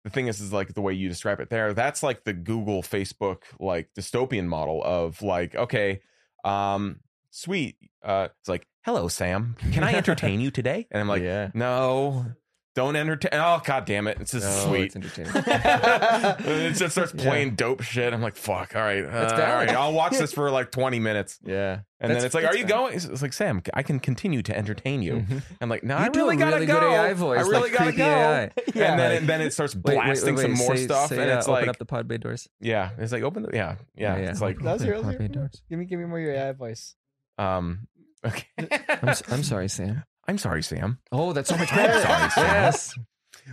[0.03, 1.73] the thing is, is like the way you describe it there.
[1.73, 6.01] That's like the Google, Facebook, like dystopian model of like, okay,
[6.45, 7.75] um, sweet.
[8.03, 9.55] Uh, it's like, hello, Sam.
[9.73, 10.87] Can I entertain you today?
[10.91, 11.49] And I'm like, yeah.
[11.53, 12.25] no,
[12.77, 13.31] don't entertain.
[13.33, 14.17] Oh, god damn it!
[14.21, 14.83] It's just No, sweet.
[14.85, 15.31] It's entertaining.
[16.69, 17.23] it just starts Yeah.
[17.23, 18.13] playing dope shit.
[18.13, 18.75] I'm like, fuck.
[18.75, 19.67] All right, That's uh, all valid.
[19.69, 19.75] right.
[19.77, 21.79] I'll watch this for like 20 minutes, yeah.
[21.99, 22.77] and then it's like, are that's you fair.
[22.77, 22.93] going?
[22.95, 25.13] It's it's like, Sam, I can continue to entertain you.
[25.27, 25.41] Mhm.
[25.59, 26.79] I'm like, no, You I do really a gotta really go.
[26.79, 28.05] good AI voice, I really like gotta creepy go.
[28.05, 28.41] AI.
[28.41, 31.21] and then and then it starts Wait, wait, blasting wait, some more say- stuff, say,
[31.21, 32.47] and uh, it's open like, up the pod bay doors.
[32.59, 34.15] yeah, it's like open the yeah, yeah.
[34.15, 34.29] Yeah, yeah.
[34.29, 35.61] It's like, That was your, that was your- doors.
[35.69, 36.95] give me give me more of your AI voice.
[37.39, 37.87] um,
[38.25, 38.45] okay.
[38.57, 40.03] I'm, s- I'm sorry, Sam.
[40.27, 40.99] I'm sorry, Sam.
[41.11, 41.99] Oh, that's so much better.
[42.01, 42.43] Sorry, Sam.
[42.45, 42.93] yes.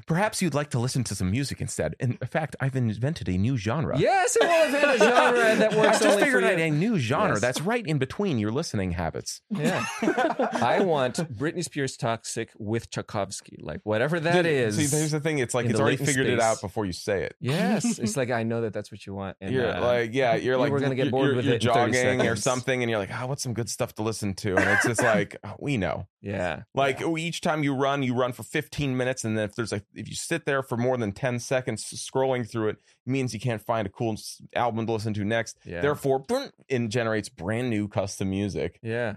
[0.07, 1.95] Perhaps you'd like to listen to some music instead.
[2.01, 3.99] In fact, I've invented a new genre.
[3.99, 6.99] Yes, it will invent a genre that works I've just only figured out a new
[6.99, 7.41] genre Yes.
[7.41, 9.41] that's right in between your listening habits.
[9.51, 9.85] Yeah.
[10.03, 14.77] I want Britney Spears toxic with Tchaikovsky, like whatever that is.
[14.77, 15.39] See, there's the thing.
[15.39, 17.37] It's like it's already figured it out before you say it.
[17.41, 19.37] yes, it's like I know that that's what you want.
[19.41, 21.55] And, you're uh, like, yeah, you're you like, were gonna get bored you're, with you're
[21.55, 24.03] it in 30 jogging or something, and you're like, oh, what's some good stuff to
[24.03, 24.57] listen to?
[24.57, 26.07] And it's just like, oh, we know.
[26.21, 29.73] yeah, Like each time you run, you run for 15 minutes, and then if there's
[29.73, 32.77] like, if you sit there for more than 10 seconds scrolling through it,
[33.07, 34.17] it means you can't find a cool
[34.55, 35.59] album to listen to next.
[35.65, 36.25] yeah, Therefore,
[36.69, 38.79] it generates brand new custom music.
[38.83, 39.17] yeah.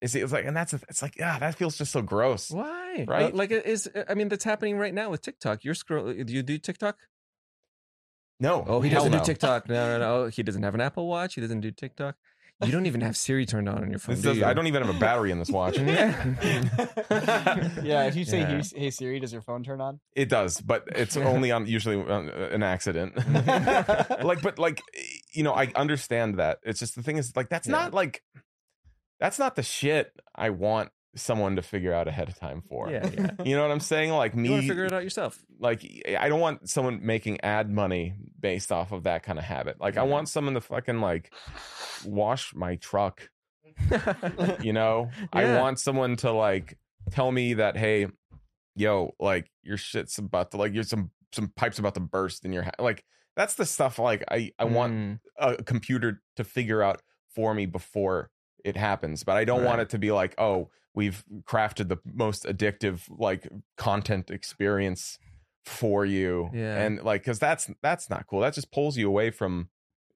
[0.00, 2.48] It's, it's like, and that's it's like, yeah, that feels just so gross.
[2.52, 3.04] Why?
[3.08, 3.32] Right?
[3.32, 3.90] Uh, like it is.
[4.08, 5.64] I mean, that's happening right now with TikTok.
[5.64, 6.12] You're scroll.
[6.12, 6.96] Do you do TikTok?
[8.38, 9.18] No, Oh, he doesn't no.
[9.18, 9.68] do TikTok.
[9.68, 10.26] No, no, no.
[10.28, 11.34] He doesn't have an Apple Watch.
[11.34, 12.14] He doesn't do TikTok.
[12.64, 14.16] You don't even have Siri turned on on your phone.
[14.16, 14.44] This do does- you?
[14.44, 15.78] I don't even have a battery in this watch.
[15.78, 16.24] yeah,
[18.06, 18.60] if you say Yeah.
[18.60, 20.00] hey, hey Siri, does your phone turn on?
[20.14, 23.16] It does, but it's only on usually on uh, an accident.
[24.24, 24.82] like, but like,
[25.32, 26.58] you know, I understand that.
[26.64, 27.72] It's just the thing is like that's Yeah.
[27.72, 28.22] not like
[29.20, 32.90] that's not the shit I want someone to figure out ahead of time for.
[32.90, 33.30] Yeah, yeah.
[33.44, 34.10] You know what I'm saying?
[34.12, 35.38] Like You want me, to figure it out yourself.
[35.58, 35.82] like
[36.18, 39.80] I don't want someone making ad money based off of that kind of habit.
[39.80, 41.32] Like I want someone to fucking like
[42.04, 43.28] wash my truck.
[44.60, 46.78] You know, I want someone to like
[47.10, 48.06] tell me that hey,
[48.76, 52.52] yo, like your shit's about to like you're some some pipes about to burst in
[52.52, 52.70] your ha-.
[52.78, 53.04] like
[53.36, 57.02] that's the stuff like I I want Mm, a computer to figure out
[57.34, 58.30] for me before
[58.64, 60.68] it happens but i don't want it to be like oh
[60.98, 65.18] we've crafted the most addictive like content experience
[65.64, 66.82] for you Yeah.
[66.82, 69.68] and like because that's that's not cool that just pulls you away from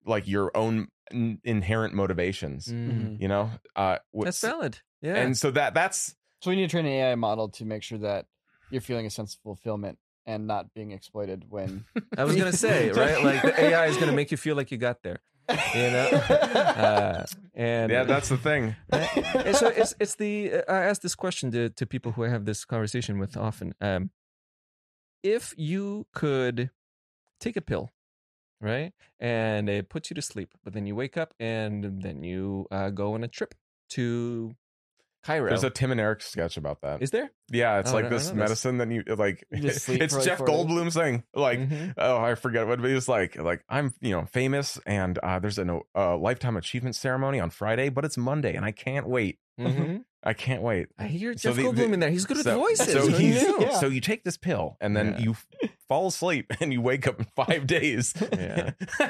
[0.04, 3.20] like your own n- inherent motivations mm.
[3.20, 4.80] you know uh wh- That's valid.
[5.02, 5.16] Yeah.
[5.22, 7.98] and so that that's So we need to train an AI model to make sure
[7.98, 8.26] that
[8.70, 11.84] you're feeling a sense of fulfillment and not being exploited when
[12.18, 13.22] I was gonna say, right?
[13.22, 15.20] Like the AI is gonna make you feel like you got there.
[15.48, 16.08] You know?
[16.72, 17.24] Uh,
[17.54, 21.50] and yeah that's the thing and so it's it's the uh, I ask this question
[21.52, 23.74] to to people who I have this conversation with often.
[23.80, 24.10] Um,
[25.22, 26.70] if you could
[27.40, 27.90] take a pill,
[28.60, 32.66] right, and it puts you to sleep, but then you wake up and then you
[32.70, 33.54] uh, go on a trip
[33.90, 34.54] to
[35.22, 35.48] Cairo.
[35.48, 37.30] there's a tim and eric sketch about that is there?
[37.50, 39.86] yeah it's Oh, like don't this medicine that you like You it's
[40.24, 41.94] jeff goldblum's thing like Mhm.
[41.98, 45.38] oh i forget what but he was like like i'm you know famous and uh
[45.38, 49.38] there's a uh, lifetime achievement ceremony on friday but it's monday and i can't wait
[49.60, 50.04] Mhm.
[50.24, 52.10] i can't wait I hear So Jeff the- Goldblum the- in there.
[52.10, 52.92] He's good so, with voices.
[52.92, 53.42] so he's?
[53.42, 53.78] Yeah.
[53.80, 55.18] so you take this pill and then Yeah.
[55.18, 55.46] you f-
[55.88, 58.70] fall asleep and you wake up in five days Yeah.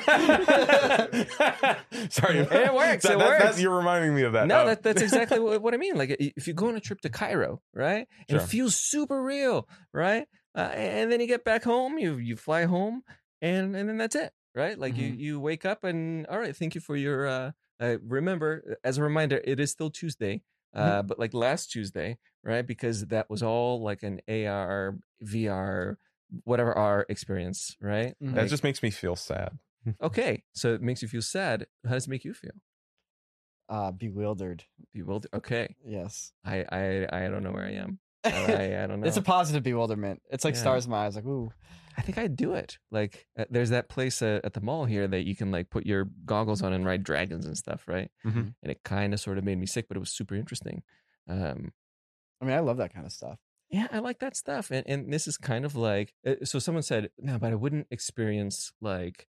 [2.11, 3.57] sorry It works, That- it that- works.
[3.57, 5.97] that- you're reminding me of that No, Uh, that, that's exactly what, what I mean.
[5.97, 8.41] Like, if you go on a trip to Cairo, right, Sure.
[8.41, 10.27] it feels super real, right,
[10.57, 13.03] uh, and then you get back home, you you fly home,
[13.41, 14.79] and and then that's it, right?
[14.79, 15.19] Like you Mhm.
[15.19, 17.27] you wake up and all right, thank you for your.
[17.27, 20.43] Uh, uh, remember, as a reminder, it is still Tuesday,
[20.75, 22.65] uh, but like last Tuesday, right?
[22.67, 25.99] Because that was all like an AR, VR,
[26.45, 28.15] whatever our experience, right?
[28.23, 28.35] Mhm.
[28.35, 29.59] that Like, just makes me feel sad
[30.03, 30.45] okay.
[30.55, 31.67] So it makes you feel sad.
[31.85, 32.53] How does it make you feel?
[33.69, 34.65] uh, bewildered.
[34.93, 35.31] Bewildered.
[35.35, 35.75] Okay.
[35.85, 37.99] Yes, I I I don't know where I am.
[38.25, 39.07] I, I don't know.
[39.07, 40.23] it's a positive bewilderment.
[40.31, 40.61] It's like Yeah.
[40.61, 41.17] stars in my eyes.
[41.17, 41.53] Like ooh,
[41.97, 42.79] I think I'd do it.
[42.91, 45.87] Like, uh, there's that place uh, at the mall here that you can like put
[45.87, 48.11] your goggles on and ride dragons and stuff, right?
[48.25, 48.55] Mhm.
[48.63, 50.83] And it kind of sort of made me sick, but it was super interesting.
[51.29, 51.73] Um,
[52.41, 53.39] I mean, I love that kind of stuff.
[53.71, 54.71] yeah, I like that stuff.
[54.71, 57.87] And and this is kind of like, uh, so someone said, no, but I wouldn't
[57.91, 59.29] experience like,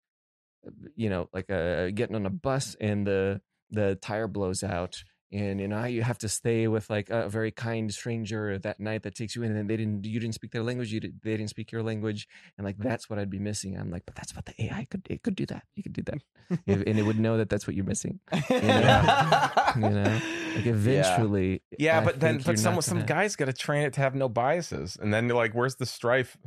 [0.67, 3.41] uh, you know, like uh, getting on a bus and the
[3.71, 5.03] the tire blows out
[5.33, 9.01] and you know you have to stay with like a very kind stranger that night
[9.03, 11.31] that takes you in and they didn't you didn't speak their language you did, they
[11.35, 12.27] didn't speak your language
[12.57, 15.01] and like that's what i'd be missing i'm like but that's what the ai could
[15.09, 16.19] it could do that you could do that
[16.67, 18.19] If- and it would know that that's what you're missing
[18.49, 19.73] yeah.
[19.75, 20.21] you know
[20.55, 23.93] like eventually Yeah, I but then but some some gonna- guys got to train it
[23.93, 26.37] to have no biases, and then you're like, where's the strife?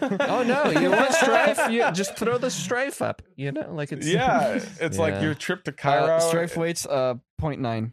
[0.00, 4.08] oh no you want strife you just throw the strife up you know like it's
[4.08, 6.14] yeah, it's like your trip to Cairo.
[6.16, 7.92] Uh, Strife weights uh 0.9.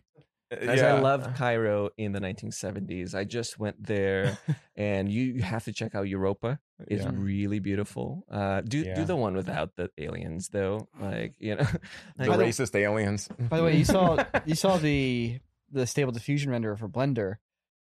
[0.51, 0.95] Guys, yeah.
[0.95, 3.15] I loved Cairo in the 1970s.
[3.15, 4.37] I just went there,
[4.75, 6.59] and you have to check out Europa.
[6.87, 7.11] It's Yeah.
[7.13, 8.25] really beautiful.
[8.29, 8.95] Uh, do Yeah.
[8.95, 10.87] do the one without the aliens, though.
[10.99, 11.63] Like you know,
[12.17, 13.27] the like, the- racist aliens.
[13.39, 15.39] By the way, you saw you saw the
[15.71, 17.35] the stable diffusion renderer for Blender,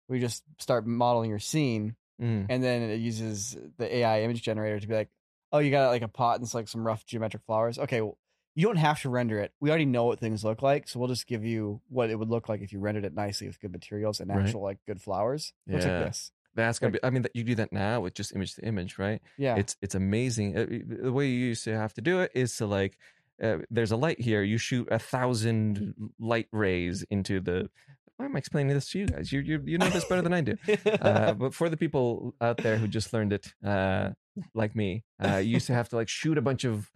[0.07, 4.41] where you just start modeling your scene, mm, and then it uses the AI image
[4.43, 5.09] generator to be like,
[5.51, 8.17] "Oh, you got like a pot and it's like some rough geometric flowers." Okay, well,
[8.55, 9.51] you don't have to render it.
[9.59, 12.29] We already know what things look like, so we'll just give you what it would
[12.29, 14.43] look like if you rendered it nicely with good materials and Right.
[14.45, 15.53] actual like good flowers.
[15.67, 15.97] It Looks Yeah.
[15.99, 16.31] like this.
[16.53, 16.99] that's gonna be.
[17.03, 19.21] I mean, that- you do that now with just image to image, right?
[19.37, 19.55] Yeah.
[19.55, 20.57] It's it's amazing.
[20.57, 20.65] Uh,
[21.03, 22.97] The way you used to have to do it is to like,
[23.41, 24.43] uh, there's a light here.
[24.43, 27.69] You shoot a thousand light rays into the.
[28.17, 29.31] Why am I explaining this to you guys?
[29.31, 30.57] You you you know this better than I do.
[31.01, 34.11] uh, but for the people out there who just learned it, uh,
[34.53, 36.91] like me, uh, you used to have to like shoot a bunch of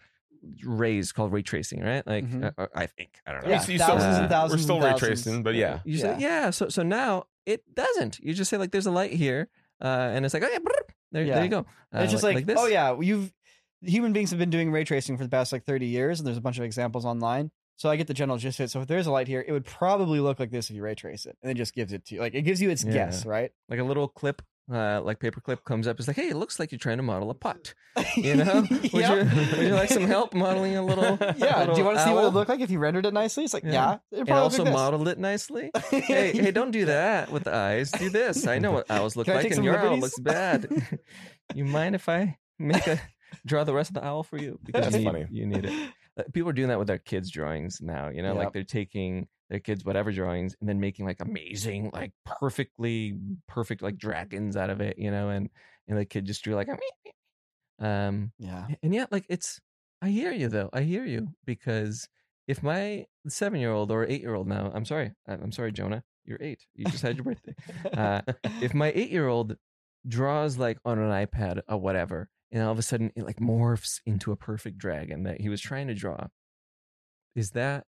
[0.64, 2.06] rays called ray tracing, right?
[2.06, 2.54] Like Mhm.
[2.58, 3.50] uh, I think I don't know.
[3.50, 5.80] Yeah, You- you thousands still- and thousands We're still and ray tracing, but yeah.
[5.86, 6.44] You say, Yeah.
[6.46, 6.50] yeah.
[6.52, 8.20] So so now it doesn't.
[8.20, 9.50] You just say like, "There's a light here,"
[9.82, 10.60] uh, and it's like, "Oh yeah,
[11.12, 11.36] there, Yeah.
[11.36, 12.58] there you go." Uh, it's just like, this.
[12.60, 13.34] oh yeah, you've
[13.82, 16.38] human beings have been doing ray tracing for the past like 30 years, and there's
[16.38, 17.52] a bunch of examples online.
[17.78, 18.70] So I get the general gist of it.
[18.72, 20.96] So if there's a light here, it would probably look like this if you ray
[20.96, 22.22] trace it, and it just gives it to you.
[22.22, 22.94] Like it gives you its Yeah.
[22.94, 23.52] guess, right?
[23.70, 24.42] like a little clip.
[24.72, 26.00] Uh, like paperclip comes up.
[26.00, 27.74] It's like, hey, it looks like you're trying to model a pot.
[28.18, 28.94] You know, would, Yep.
[29.34, 31.18] you, would you like some help modeling a little?
[31.38, 31.60] Yeah.
[31.60, 32.24] little Do you want to see what it owl?
[32.26, 33.44] would look like if you rendered it nicely?
[33.44, 33.98] It's like, Yeah.
[34.12, 34.22] yeah.
[34.22, 35.70] it also like modeled it nicely.
[35.92, 37.92] hey, hey, don't do that with the eyes.
[37.92, 38.48] Do this.
[38.48, 40.02] I know what owls look Can like, and your owl liberties?
[40.04, 40.68] looks bad.
[41.54, 43.00] you mind if I make a
[43.46, 44.60] draw the rest of the owl for you?
[44.64, 45.26] Because That's you need, funny.
[45.30, 45.90] you need it.
[46.18, 48.10] Uh, People are doing that with their kids' drawings now.
[48.10, 52.12] You know, like they're taking their kids' whatever drawings and then making like amazing, like
[52.26, 53.18] perfectly
[53.48, 54.98] perfect like dragons out of it.
[54.98, 55.50] You know, and
[55.88, 56.68] and the kid just drew like
[57.80, 58.68] um Yeah.
[58.82, 59.60] and yet, like, it's,
[60.02, 60.70] I hear you though.
[60.74, 62.08] I hear you because
[62.48, 65.72] if my seven year old or eight year old now, I'm sorry, I- I'm sorry,
[65.72, 66.66] Jonah, you're eight.
[66.76, 67.56] You just had your birthday.
[67.94, 68.22] Uh,
[68.62, 69.58] if my eight year old
[70.08, 74.00] draws like on an iPad or whatever, and all of a sudden it like morphs
[74.06, 76.28] into a perfect dragon that he was trying to draw,
[77.36, 77.86] is that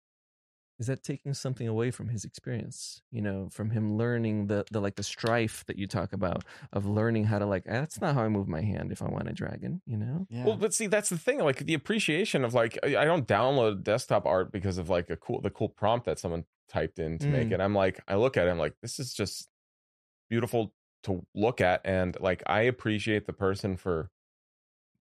[0.79, 4.79] is that taking something away from his experience you know from him learning the the
[4.81, 8.13] like the strife that you talk about of learning how to like "Ah, that's not
[8.15, 10.43] how i move my hand if i want a dragon you know Yeah.
[10.43, 11.39] Well, but see, that's the thing.
[11.39, 15.17] Like the appreciation of like, I I don't download desktop art because of like a
[15.17, 17.51] cool, the cool prompt that someone typed in to make Mm.
[17.51, 17.61] it.
[17.61, 19.49] I'm like, I look at it, I'm like, this is just
[20.29, 20.73] beautiful
[21.03, 24.09] to look at, and like, I appreciate the person for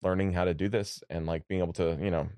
[0.02, 2.28] learning how to do this and like being able to, you know,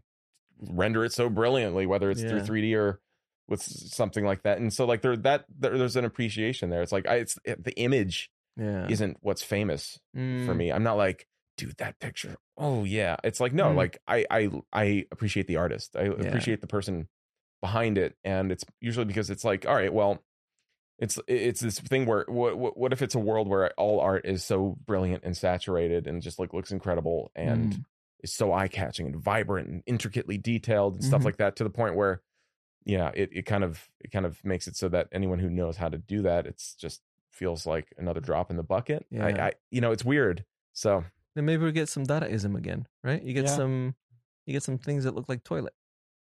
[0.61, 3.01] render it so brilliantly, whether it's through 3D or
[3.49, 4.59] with something like that.
[4.59, 6.83] And so, like, there that there, there's an appreciation there.
[6.83, 9.99] It's like, I, it's the image yeah isn't what's famous
[10.45, 10.73] for Mm, me.
[10.73, 11.27] I'm not like,
[11.57, 12.37] dude, that picture.
[12.57, 13.17] Oh yeah.
[13.25, 13.77] It's like no, Mm.
[13.77, 15.97] like I I I appreciate the artist.
[15.97, 17.09] I appreciate the person
[17.61, 20.23] behind it, and it's usually because it's like, all right, well,
[20.99, 24.25] it's it's this thing where what what, what if it's a world where all art
[24.27, 27.85] is so brilliant and saturated and just like looks incredible and Mm.
[28.23, 31.25] is so eye catching and vibrant and intricately detailed and stuff Mhm.
[31.27, 32.23] like that to the point where
[32.87, 35.77] yeah it, it kind of it kind of makes it so that anyone who knows
[35.77, 39.27] how to do that it's just feels like another drop in the bucket Yeah.
[39.27, 43.23] I, I you know it's weird so then maybe we get some dadaism again right
[43.23, 43.57] you get Yeah.
[43.57, 43.95] some
[44.47, 45.75] you get some things that look like toilet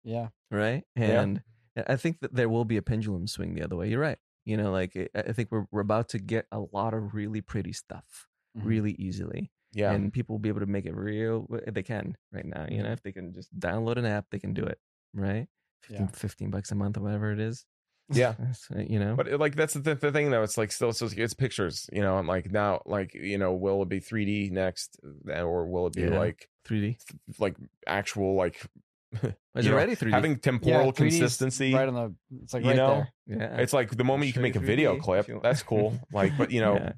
[0.03, 0.29] yeah.
[0.51, 1.21] right Yeah.
[1.23, 1.43] and
[1.87, 4.57] i think that there will be a pendulum swing the other way you're right you
[4.57, 7.73] know like i I think we're, we're about to get a lot of really pretty
[7.73, 8.65] stuff Mhm.
[8.67, 12.47] really easily yeah and people will be able to make it real they can right
[12.47, 14.79] now you know if they can just download an app they can do it
[15.13, 15.49] right
[15.89, 16.13] 15, Yeah.
[16.13, 17.65] 15 bucks a month or whatever it is
[18.13, 18.35] yeah
[18.77, 21.89] you know but like that's the, the thing though it's like still so it's pictures
[21.91, 25.67] you know i'm like now like you know will it be 3d next uh, or
[25.67, 26.19] will it be Yeah.
[26.19, 26.99] like 3d
[27.39, 27.57] like
[27.87, 28.63] actual like
[29.23, 32.15] is you it know, ready 3d having temporal 3D 's consistency Right on the.
[32.43, 33.07] It's like you right know?
[33.27, 33.39] there.
[33.39, 35.45] yeah it's like the moment you can you make a video clip if you want.
[35.45, 36.93] that's cool like but you know Yeah.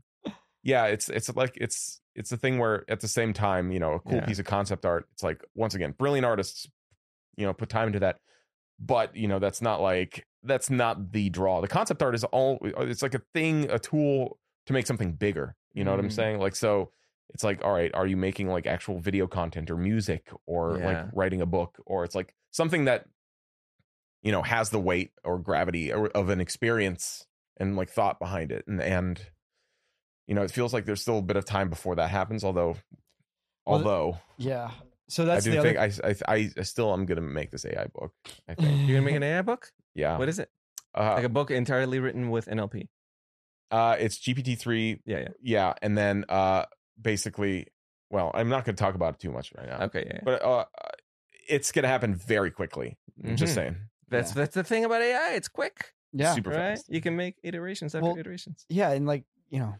[0.64, 3.92] yeah it's it's like it's it's a thing where at the same time you know
[3.94, 4.26] a cool Yeah.
[4.26, 6.66] piece of concept art it's like once again brilliant artists
[7.36, 8.18] you know put time into that
[8.78, 12.58] but you know that's not like that's not the draw the concept art is all
[12.62, 16.12] it's like a thing a tool to make something bigger you know what i'm Mm.
[16.12, 16.90] saying like so
[17.30, 20.86] it's like all right are you making like actual video content or music or Yeah.
[20.86, 23.06] like writing a book or it's like something that
[24.22, 27.26] you know has the weight or gravity of an experience
[27.58, 29.20] and like thought behind it and and
[30.26, 32.76] you know it feels like there's still a bit of time before that happens although
[33.64, 34.70] Well, although Yeah.
[35.08, 36.16] So I that's do the think other.
[36.28, 38.12] I, I I still am gonna make this AI book.
[38.48, 38.88] I think.
[38.88, 39.72] You're gonna make an AI book?
[39.94, 40.18] Yeah.
[40.18, 40.50] What is it?
[40.96, 42.88] Uh, Like a book entirely written with NLP.
[43.70, 45.00] uh, it's GPT three.
[45.04, 45.28] Yeah, yeah.
[45.42, 46.64] Yeah, and then uh,
[47.00, 47.68] basically,
[48.10, 49.84] well, I'm not gonna talk about it too much right now.
[49.86, 50.12] Okay, yeah.
[50.14, 50.20] yeah.
[50.24, 50.64] But uh,
[51.48, 52.96] it's gonna happen very quickly.
[53.24, 53.76] I'm Just saying.
[54.08, 55.32] That's that's the thing about AI.
[55.34, 56.34] It's quick, yeah.
[56.34, 56.76] super right?
[56.76, 56.86] fast.
[56.88, 58.64] You can make iterations after Well, iterations.
[58.68, 59.74] yeah and like you know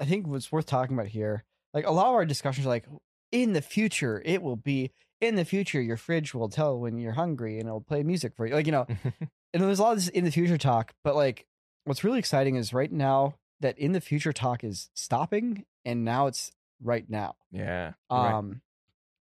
[0.00, 1.44] i think what's worth talking about here
[1.74, 2.84] like a lot of our discussions are like
[3.32, 7.12] in the future it will be in the future your fridge will tell when you're
[7.12, 8.86] hungry and it'll play music for you like you know
[9.52, 11.46] and there's a lot of this in the future talk but like
[11.84, 16.26] what's really exciting is right now that in the future talk is stopping and now
[16.26, 16.52] it's
[16.82, 17.92] right now yeah.
[18.10, 18.32] right.
[18.32, 18.60] um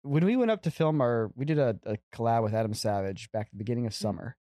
[0.02, 3.32] when we went up to film our we did a, a collab with adam savage
[3.32, 4.36] back at the beginning of summer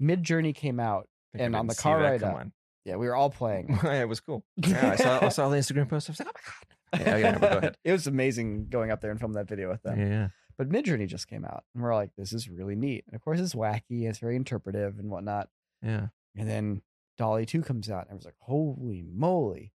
[0.00, 2.52] Midjourney came out and on the car ride up- on.
[2.84, 4.44] yeah we were all playing yeah, it was cool.
[4.56, 6.08] Yeah, I saw I saw the Instagram post.
[6.08, 6.77] I was like, oh my god.
[6.94, 7.76] Yeah, yeah, go ahead.
[7.84, 9.98] it was amazing going up there and filming that video with them.
[9.98, 10.28] Yeah.
[10.56, 13.04] But Midjourney just came out, and we're like, this is really neat.
[13.06, 15.48] And of course, it's wacky, it's very interpretive and whatnot.
[15.82, 16.08] Yeah.
[16.36, 16.82] And then
[17.16, 19.72] DALL-E 2 comes out, and I was like, holy moly.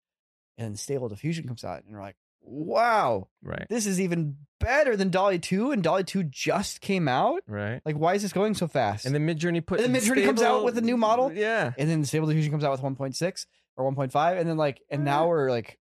[0.57, 3.65] And then Stable Diffusion comes out, and we're like, wow, Right.
[3.69, 5.71] this is even better than DALL-E 2.
[5.71, 7.43] And DALL-E 2 just came out.
[7.47, 7.81] Right.
[7.85, 9.05] Like, why is this going so fast?
[9.05, 11.31] And then Midjourney put And then Midjourney comes out with a new model?
[11.31, 11.73] Yeah.
[11.77, 13.45] and then Stable Diffusion comes out with 1.6
[13.77, 14.39] or 1.5.
[14.39, 15.27] And then, like, and now eh.
[15.27, 15.77] we're like,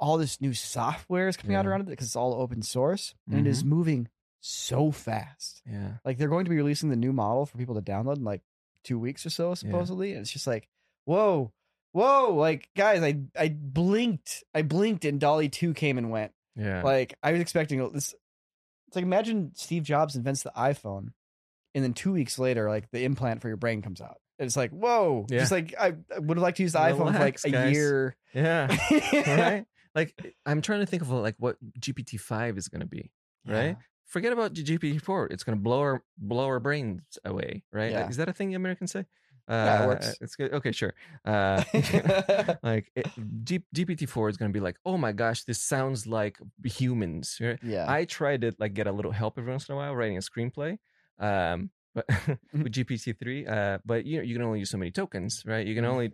[0.00, 3.46] all this new software is coming out around it because it's all open source and
[3.46, 3.68] it is mm-hmm.
[3.68, 4.08] moving
[4.40, 5.62] so fast.
[5.70, 5.92] Yeah.
[6.04, 8.40] Like they're going to be releasing the new model for people to download in like
[8.82, 10.12] two weeks or so, supposedly.
[10.12, 10.68] And it's just like,
[11.04, 11.52] whoa,
[11.92, 16.32] whoa, like guys, I I blinked, I blinked, and DALL-E Two came and went.
[16.56, 16.82] Yeah.
[16.82, 18.14] Like I was expecting this.
[18.88, 21.12] It's like imagine Steve Jobs invents the iPhone,
[21.74, 24.16] and then two weeks later, like the implant for your brain comes out.
[24.38, 25.40] And it's like, whoa, Yeah.
[25.40, 27.72] just like I, I would have liked to use the iPhone for like a guys.
[27.72, 28.16] year.
[28.32, 28.68] yeah.
[29.12, 29.66] right.
[29.94, 30.14] Like
[30.46, 33.10] I'm trying to think of like what GPT five is going to be.
[33.46, 33.76] Right.
[34.06, 35.26] Forget about GPT four.
[35.26, 37.64] It's going to blow our blow our brains away.
[37.72, 37.92] Right.
[37.92, 38.08] Yeah.
[38.08, 39.06] Is that a thing Americans say?
[39.48, 40.18] Uh, Yeah, it works.
[40.20, 40.52] It's good.
[40.52, 40.94] Okay, sure.
[41.24, 41.62] Uh,
[42.62, 43.06] like it,
[43.44, 47.38] G- GPT four is going to be like, oh my gosh, this sounds like humans.
[47.40, 47.58] Right?
[47.62, 47.84] Yeah.
[47.88, 50.20] I tried to like get a little help every once in a while writing a
[50.20, 50.78] screenplay.
[51.18, 52.06] Um, but
[52.52, 55.66] with GPT three, uh, but you know you can only use so many tokens, right?
[55.66, 55.88] You can Mhm.
[55.88, 56.12] only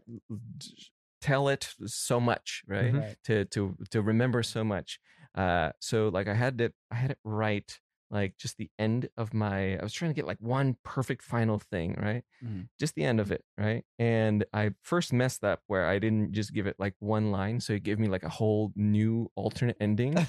[1.26, 2.92] tell it so much, right?
[2.92, 3.00] Mhm.
[3.00, 3.16] Right.
[3.24, 5.00] To to to remember so much.
[5.34, 9.34] Uh, so like I had to I had it write like just the end of
[9.34, 12.24] my I was trying to get like one perfect final thing, right?
[12.42, 12.68] Mhm.
[12.78, 13.84] Just the end of it, right?
[13.98, 17.72] And I first messed up where I didn't just give it like one line, so
[17.74, 20.28] it gave me like a whole new alternate ending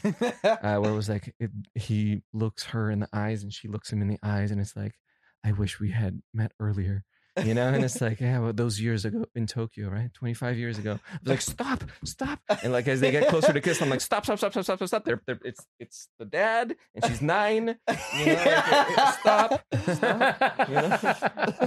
[0.62, 3.91] uh, where it was like it, he looks her in the eyes and she looks
[3.91, 4.95] him in the eyes, and it's like,
[5.43, 7.04] I wish we had met earlier,
[7.44, 7.68] you know.
[7.68, 11.00] And it's like, yeah, well, those years ago in Tokyo, right, twenty five years ago.
[11.12, 14.02] I was like, stop, stop, and like as they get closer to kiss, I'm like,
[14.02, 15.06] stop, stop, stop, stop, stop, stop.
[15.06, 17.78] They're, they're, it's it's the dad, and she's nine.
[18.18, 19.64] You know, like, stop,
[19.94, 20.70] stop.
[20.70, 21.00] You know?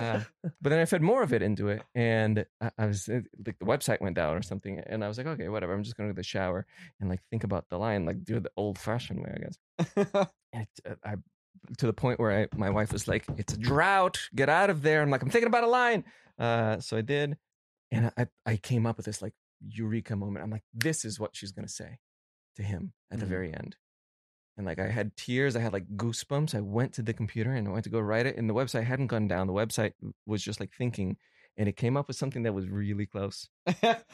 [0.00, 0.20] Uh,
[0.60, 3.58] but then I fed more of it into it, and I, I was uh, like,
[3.58, 5.74] the website went down or something, and I was like, okay, whatever.
[5.74, 6.66] I'm just going to go to the shower
[7.00, 9.58] and like think about the line, like do it the old fashioned way, I guess.
[10.52, 11.14] And it, uh, I
[11.78, 14.18] to the point where I, my wife was like, "It's a drought.
[14.34, 16.04] Get out of there." I'm like, "I'm thinking about a line."
[16.38, 17.36] Uh, so I did,
[17.90, 19.34] and I I came up with this like
[19.66, 20.42] eureka moment.
[20.44, 21.98] I'm like, "This is what she's gonna say
[22.56, 23.28] to him at the Mhm.
[23.30, 23.76] very end."
[24.56, 26.54] And like I had tears, I had like goosebumps.
[26.54, 28.84] I went to the computer and I went to go write it, and the website
[28.84, 29.46] hadn't gone down.
[29.46, 29.92] The website
[30.26, 31.16] was just like thinking,
[31.56, 33.48] and it came up with something that was really close,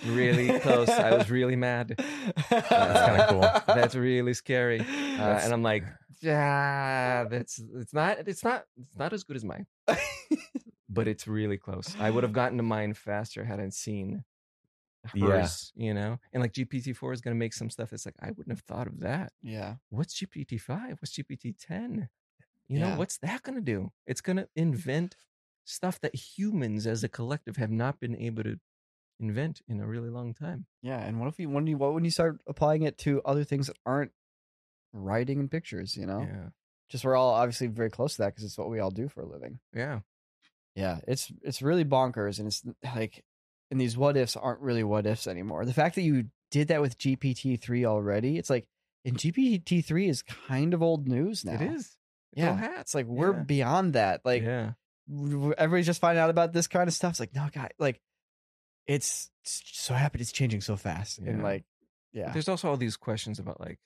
[0.04, 0.88] really close.
[0.88, 1.94] I was really mad.
[2.50, 3.74] That's kinda cool.
[3.74, 4.80] That's really scary.
[5.16, 5.82] Uh, and I'm like,
[6.20, 9.66] yeah, that's it's not it's not it's not as good as mine,
[10.88, 11.96] but it's really close.
[11.98, 14.24] I would have gotten to mine faster had I seen
[15.14, 15.36] Yeah.
[15.42, 16.18] hers, you know.
[16.32, 18.64] And like GPT four is going to make some stuff that's like I wouldn't have
[18.64, 19.32] thought of that.
[19.42, 19.74] yeah.
[19.90, 20.98] What's GPT five?
[21.00, 22.08] What's GPT ten?
[22.68, 22.96] You know, Yeah.
[22.96, 23.92] what's that going to do?
[24.06, 25.14] It's going to invent
[25.64, 28.56] stuff that humans as a collective have not been able to
[29.20, 30.66] invent in a really long time.
[30.82, 33.44] Yeah, and what if you when you what when you start applying it to other
[33.44, 34.12] things that aren't
[34.92, 35.96] writing and pictures?
[35.96, 36.48] You know, Yeah,
[36.90, 39.22] just we're all obviously very close to that because it's what we all do for
[39.22, 39.58] a living.
[39.74, 40.00] yeah,
[40.74, 42.62] Yeah, it's it's really bonkers, and it's
[42.94, 43.24] like,
[43.70, 45.64] and these what ifs aren't really what ifs anymore.
[45.64, 48.66] The fact that you did that with GPT three already, it's like,
[49.04, 51.54] and GPT three is kind of old news now.
[51.54, 51.80] it is.
[51.86, 51.96] It's
[52.32, 53.42] Yeah, it's like we're Yeah.
[53.42, 54.20] beyond that.
[54.24, 54.72] Like yeah.
[55.08, 57.12] everybody's just finding out about this kind of stuff.
[57.12, 58.00] It's like, no, guy, like,
[58.86, 61.64] it's, it's so happy it's changing so fast, and like,
[62.12, 63.78] yeah, There's also all these questions about like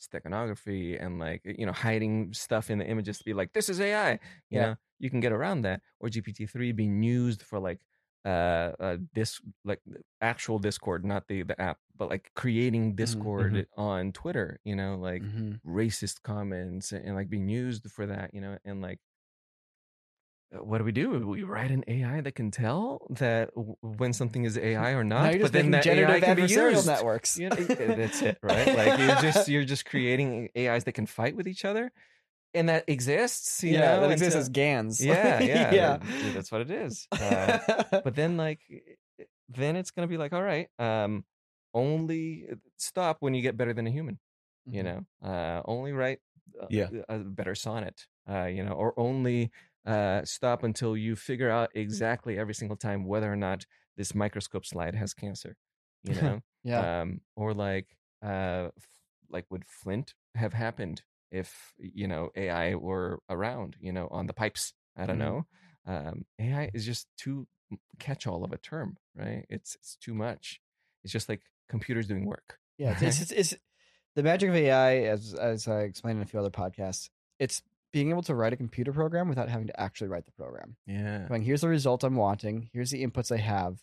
[0.00, 3.80] steganography and like you know hiding stuff in the images to be like this is
[3.80, 4.20] AI.
[4.50, 4.60] You Yeah.
[4.60, 5.82] know, you can get around that.
[6.00, 7.80] Or GPT three being used for like
[8.24, 9.80] uh, uh this like
[10.20, 14.60] actual Discord, not the the app, but like creating Discord on Twitter.
[14.64, 15.60] You know, like Mhm.
[15.66, 18.34] racist comments and, and, like being used for that.
[18.34, 19.00] You know, and like.
[20.54, 21.10] Uh, What do we do?
[21.26, 23.50] We write an AI that can tell that
[23.82, 26.86] when something is AI or not, now you're but then that AI can be used.
[26.86, 27.36] networks.
[27.38, 27.56] You know,
[27.96, 28.66] that's it, right?
[28.76, 31.92] Like you're just you're just creating AIs that can fight with each other,
[32.54, 33.62] and that exists.
[33.62, 35.04] You yeah, know, that exists until- as GANs.
[35.04, 35.98] yeah, yeah, yeah.
[36.34, 37.06] that's what it is.
[37.12, 37.58] Uh,
[38.04, 38.60] but then, like,
[39.48, 41.24] then it's gonna be like, all right, um,
[41.74, 44.18] only uh, stop when you get better than a human.
[44.70, 44.84] You Mhm.
[44.84, 46.20] know, uh, only write
[46.60, 46.88] uh, Yeah.
[47.08, 48.06] a better sonnet.
[48.28, 49.50] Uh, you know, or only
[49.86, 53.64] uh, stop until you figure out exactly every single time whether or not
[53.96, 55.56] this microscope slide has cancer.
[56.04, 57.00] You know, yeah.
[57.00, 57.86] um, or like
[58.22, 58.88] uh, f-
[59.30, 63.76] like would Flint have happened if you know AI were around?
[63.80, 64.72] You know, on the pipes.
[64.96, 65.18] I don't Mhm.
[65.18, 65.46] know.
[65.86, 67.46] Um, AI is just too
[67.98, 69.44] catch-all of a term, right?
[69.48, 70.60] It's it's too much.
[71.04, 72.58] It's just like computers doing work.
[72.78, 73.54] Yeah, it's, it's, it's
[74.14, 77.10] the magic of AI, as as I explained in a few other podcasts.
[77.38, 77.62] It's
[77.92, 80.76] being able to write a computer program without having to actually write the program.
[80.86, 81.26] Yeah.
[81.28, 82.68] Going, here's the result I'm wanting.
[82.72, 83.78] Here's the inputs I have.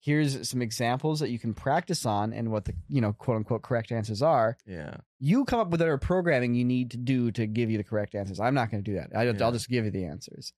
[0.00, 3.62] Here's some examples that you can practice on, and what the you know quote unquote
[3.62, 4.58] correct answers are.
[4.66, 4.96] Yeah.
[5.18, 8.14] You come up with whatever programming you need to do to give you the correct
[8.14, 8.38] answers.
[8.38, 9.10] I'm not going to do that.
[9.16, 9.32] I, Yeah.
[9.44, 10.52] I'll just give you the answers.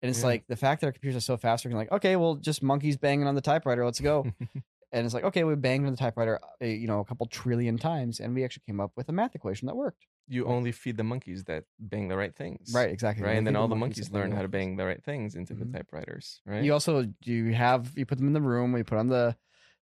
[0.00, 0.26] And it's Yeah.
[0.26, 2.96] like the fact that our computers are so fast, we're like, okay, well, just monkeys
[2.96, 3.84] banging on the typewriter.
[3.84, 4.26] Let's go.
[4.92, 7.76] And it's like, okay, we banged on the typewriter, uh, you know, a couple trillion
[7.76, 10.06] times, and we actually came up with a math equation that worked.
[10.28, 12.72] You only feed the monkeys that bang the right things.
[12.74, 13.24] Right, exactly.
[13.24, 13.32] Right.
[13.32, 15.54] We And then all the monkeys that learn how to bang the right things into
[15.54, 15.58] Mhm.
[15.60, 16.40] the typewriters.
[16.46, 16.64] Right.
[16.64, 19.36] You also you have you put them in the room, we put on the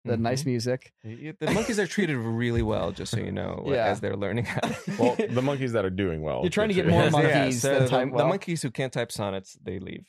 [0.04, 0.48] the nice Mhm.
[0.48, 0.94] music.
[1.04, 3.86] The monkeys are treated really well, just so you know, Yeah.
[3.86, 4.76] as they're learning how to.
[5.00, 6.42] Well, the monkeys that are doing well.
[6.42, 8.72] You're trying to get get more monkeys Yeah, so than the, type the monkeys who
[8.72, 10.08] can't type sonnets, they leave.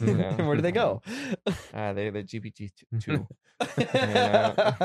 [0.00, 0.46] Yeah.
[0.46, 1.02] Where do they go?
[1.74, 3.26] Uh, they're the GPT t- two.
[3.92, 4.76] Yeah.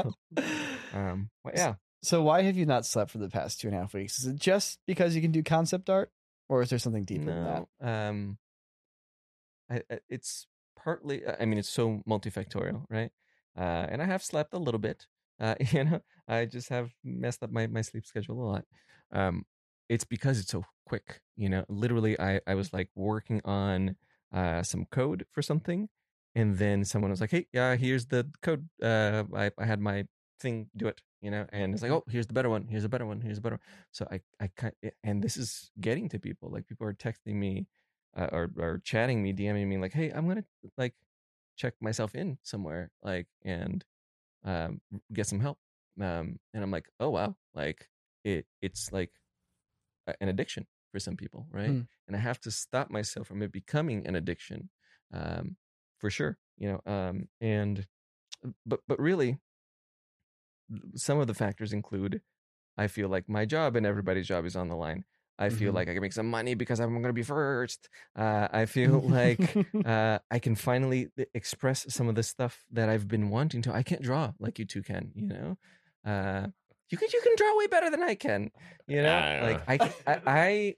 [0.93, 1.75] Um, well, yeah.
[2.01, 4.19] So why have you not slept for the past two and a half weeks?
[4.19, 6.11] Is it just because you can do concept art,
[6.49, 7.67] or is there something deeper than that?
[7.81, 8.37] No, um,
[9.69, 11.21] I- it's partly.
[11.27, 13.11] I mean, it's so multifactorial, right?
[13.57, 15.07] Uh, and I have slept a little bit.
[15.39, 18.65] Uh, you know, I just have messed up my my sleep schedule a lot.
[19.11, 19.45] Um,
[19.89, 21.21] it's because it's so quick.
[21.35, 23.95] You know, literally, I I was like working on
[24.33, 25.89] uh some code for something,
[26.35, 28.67] and then someone was like, "Hey, yeah, here's the code.
[28.81, 30.05] Uh, I I had my
[30.39, 32.67] thing do it." You know, and it's like, "Oh, here's the better one.
[32.67, 33.21] Here's a better one.
[33.21, 33.65] Here's a better." One.
[33.91, 36.49] So I I kind and this is getting to people.
[36.49, 37.67] Like people are texting me
[38.17, 40.45] uh, or or chatting me, DMing me like, "Hey, I'm gonna
[40.77, 40.95] like
[41.57, 43.85] check myself in somewhere, like, and
[44.43, 44.81] um,
[45.13, 45.59] get some help."
[45.99, 47.87] Um, and I'm like, "Oh wow!" Like
[48.23, 49.11] it, it's like
[50.19, 51.69] an addiction for some people, right?
[51.69, 51.81] Hmm.
[52.07, 54.69] And I have to stop myself from it becoming an addiction,
[55.13, 55.55] um,
[55.99, 56.37] for sure.
[56.57, 57.85] You know, um, and
[58.65, 59.37] but but really,
[60.95, 62.21] some of the factors include,
[62.77, 65.05] I feel like my job and everybody's job is on the line.
[65.39, 65.75] I feel Mhm.
[65.75, 67.89] like I can make some money because I'm going to be first.
[68.15, 73.07] Uh, I feel like uh, I can finally express some of the stuff that I've
[73.07, 73.73] been wanting to.
[73.73, 75.57] I can't draw like you two can, you know.
[76.05, 76.47] Uh,
[76.89, 78.51] you can you can draw way better than I can,
[78.87, 79.17] you know.
[79.17, 79.43] Yeah.
[79.43, 79.81] Like
[80.27, 80.75] I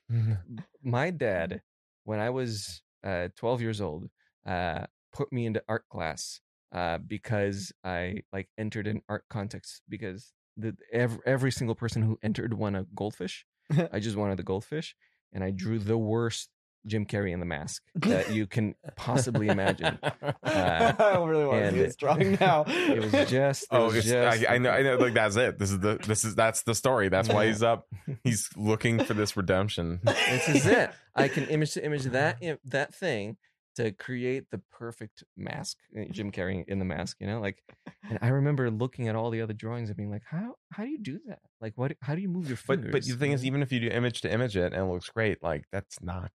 [0.83, 1.61] my dad,
[2.03, 4.09] when I was uh, 12 years old,
[4.45, 6.41] uh, put me into art class
[6.73, 12.17] uh, because I like entered an art context because the every, every single person who
[12.23, 13.45] entered won a goldfish.
[13.93, 14.95] I just wanted the goldfish,
[15.31, 16.49] and I drew the worst
[16.85, 19.97] Jim Carrey in the mask that you can possibly imagine.
[20.43, 22.65] I don't really want to see this drawing now.
[22.67, 23.63] It was just.
[23.63, 24.69] It Oh, was just I, I know.
[24.69, 24.97] I know.
[24.97, 25.57] Like that's it.
[25.57, 25.97] This is the.
[26.05, 27.07] This is that's the story.
[27.07, 27.87] That's why he's up.
[28.23, 30.01] He's looking for this redemption.
[30.03, 30.91] This is it.
[31.15, 33.37] I can image to image that that thing
[33.75, 35.77] to create the perfect mask.
[35.97, 37.63] uh, Jim Carrey in the mask, you know, like.
[38.09, 40.89] And I remember looking at all the other drawings and being like, "How how do
[40.89, 41.39] you do that?
[41.61, 41.95] Like, what?
[42.01, 43.87] How do you move your fingers?" But but the thing is, even if you do
[43.87, 46.31] image to image it and it looks great, like that's not.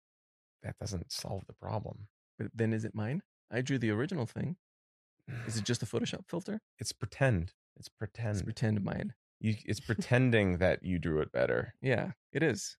[0.62, 2.08] That doesn't solve the problem.
[2.38, 3.22] But then is it mine?
[3.52, 4.56] I drew the original thing.
[5.46, 6.60] Is it just a Photoshop filter?
[6.78, 7.52] It's pretend.
[7.76, 8.36] It's pretend.
[8.36, 9.12] It's pretend mine.
[9.40, 11.74] You, it's pretending that you drew it better.
[11.82, 12.76] Yeah, it is.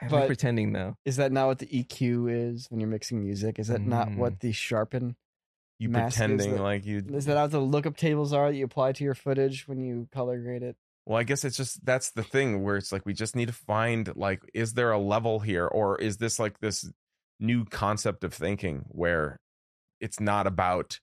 [0.00, 0.96] I But- like pretending though.
[1.04, 3.58] Is that not what the EQ is when you're mixing music?
[3.58, 4.16] Is that not Mm.
[4.16, 5.16] what the sharpen?
[5.78, 6.98] You Mask is pretending the- like you.
[7.12, 10.08] Is that how the lookup tables are that you apply to your footage when you
[10.12, 10.76] color grade it?
[11.06, 13.52] Well, I guess it's just that's the thing where it's like we just need to
[13.52, 16.90] find like, is there a level here, or is this like this
[17.40, 19.40] new concept of thinking where
[20.00, 21.00] it's not about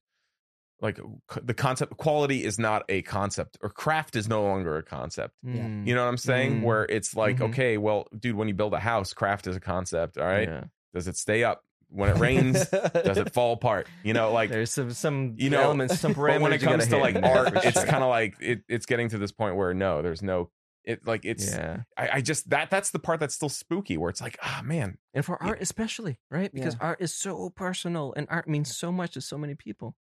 [0.82, 0.99] like
[1.43, 5.36] the concept quality is not a concept or craft is no longer a concept.
[5.43, 5.61] Yeah.
[5.61, 5.88] Mm.
[5.88, 6.61] You know what I'm saying?
[6.61, 6.63] Mm.
[6.63, 7.49] Where it's like, Mhm.
[7.49, 10.17] okay, well, dude, when you build a house, craft is a concept.
[10.17, 10.47] All right.
[10.49, 10.63] Yeah.
[10.93, 12.67] Does it stay up when it rains?
[12.69, 13.88] does it fall apart?
[14.03, 16.27] You know, like There's some some you know, elements, some parameters.
[16.34, 17.86] but when it comes to like art, it's sure.
[17.86, 20.49] kind of like it, it's getting to this point where no, there's no
[20.84, 21.84] it like it's yeah.
[21.95, 24.97] I, I just that that's the part that's still spooky where it's like, ah man,
[25.13, 26.51] And for art especially, right?
[26.51, 26.88] Because Yeah.
[26.88, 29.95] art is so personal and art means so much to so many people.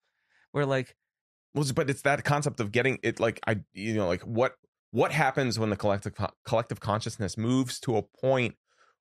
[0.52, 0.94] Where like
[1.54, 4.54] well, but it's that concept of getting it like I you know like what
[4.90, 8.54] what happens when the collective collective consciousness moves to a point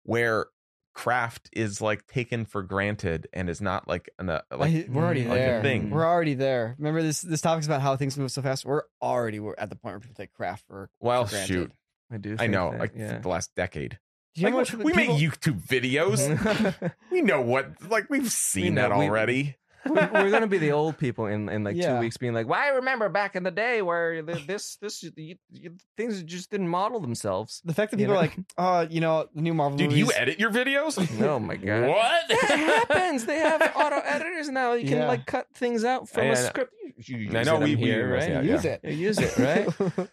[0.04, 0.48] where
[0.94, 5.04] craft is like taken for granted and is not like an uh, like I- we're
[5.04, 5.62] already like a there.
[5.62, 5.90] thing.
[5.92, 6.76] We're already there.
[6.80, 8.66] Remember this this topic's about how things move so fast.
[8.66, 10.90] We're already we're at the point where people take craft for.
[11.00, 11.48] well for granted.
[11.54, 11.72] shoot
[12.12, 13.20] I do I know that, like yeah.
[13.20, 14.00] the last decade
[14.34, 18.74] Do you know Like, we people- make YouTube videos we know what like we've seen
[18.76, 19.56] know, that we- already
[19.90, 21.94] we're, we're gonna be the old people in, in like Yeah.
[21.96, 25.36] two weeks, being like, "Well, I remember back in the day where this this you,
[25.52, 28.20] you, things just didn't model themselves." The fact that people know?
[28.20, 30.08] are like, oh, you know, the new Marvel dude movies.
[30.08, 33.26] you edit your videos Oh my god, what that happens.
[33.26, 34.74] They have auto editors now.
[34.74, 35.08] You can Yeah.
[35.08, 36.74] like cut things out from I- a I- script.
[37.00, 38.28] You, you I know we- I'm here, right?
[38.28, 38.80] yeah, use it.
[38.84, 39.68] You use it, right?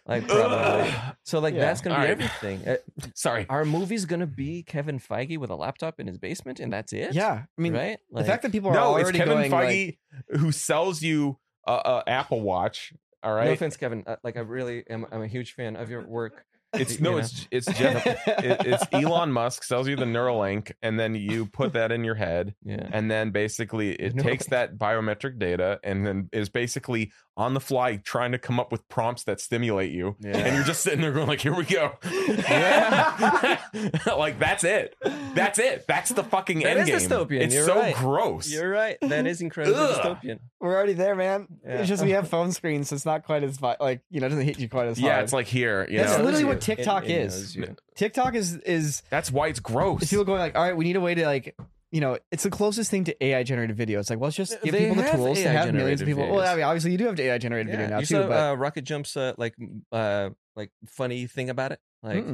[0.05, 0.93] Like probably.
[1.23, 1.61] So like Yeah.
[1.61, 2.09] that's gonna be All right.
[2.11, 2.67] everything.
[2.67, 2.75] Uh,
[3.15, 6.93] sorry Our movie's gonna be Kevin Feige with a laptop in his basement, and that's
[6.93, 7.13] it.
[7.15, 7.97] yeah, I mean, right.
[8.11, 9.99] the fact that people are no it's already Kevin going like,
[10.39, 11.37] who sells you
[11.67, 12.93] a, a Apple Watch
[13.23, 13.45] All right.
[13.47, 14.03] no offense, Kevin.
[14.05, 15.05] Uh, like I really am.
[15.11, 16.45] I'm a huge fan of your work.
[16.73, 17.17] it's no know.
[17.19, 18.17] it's it's Jeff, it,
[18.65, 22.53] it's Elon Musk sells you the Neuralink and then you put that in your head
[22.65, 22.89] Yeah.
[22.91, 24.23] and then basically it Neuralink.
[24.23, 28.71] takes that biometric data and then is basically on the fly trying to come up
[28.71, 30.37] with prompts that stimulate you Yeah.
[30.37, 33.59] and you're just sitting there going like here we go Yeah.
[34.17, 34.95] like that's it
[35.33, 37.95] that's it that's the fucking That end is game dystopian, it's you're so right.
[37.95, 38.97] gross You're right.
[39.01, 39.97] That is incredibly Ugh.
[40.21, 40.39] dystopian.
[40.59, 41.47] we're already there, man.
[41.65, 41.79] Yeah.
[41.79, 44.27] It's just we have phone screens, so it's not quite as vi- like you know,
[44.27, 45.07] it doesn't hit you quite as hard.
[45.07, 46.61] yeah it's like here you That's know literally Knows what.
[46.61, 47.57] TikTok It- it is.
[47.57, 47.75] knows.
[47.95, 50.95] TikTok is is that's why it's gross is people going like, all right, we need
[50.95, 51.55] a way to like.
[51.91, 53.99] You know, it's the closest thing to AI generated video.
[53.99, 56.29] It's like, well, let's just give They people the tools to have millions of people.
[56.29, 58.15] Well, I mean, obviously, you do have AI generated video now you too.
[58.15, 59.55] saw but uh, Rocket Jump's uh, like
[59.91, 61.79] uh, like funny thing about it.
[62.03, 62.25] Like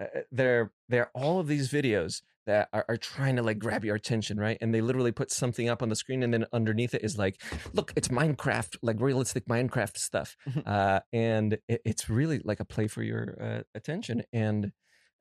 [0.00, 3.84] uh, there there are all of these videos that are, are trying to like grab
[3.84, 6.94] your attention right and they literally put something up on the screen and then underneath
[6.94, 7.42] it is like
[7.72, 12.86] look it's minecraft like realistic minecraft stuff uh, and it, it's really like a play
[12.86, 14.70] for your uh, attention and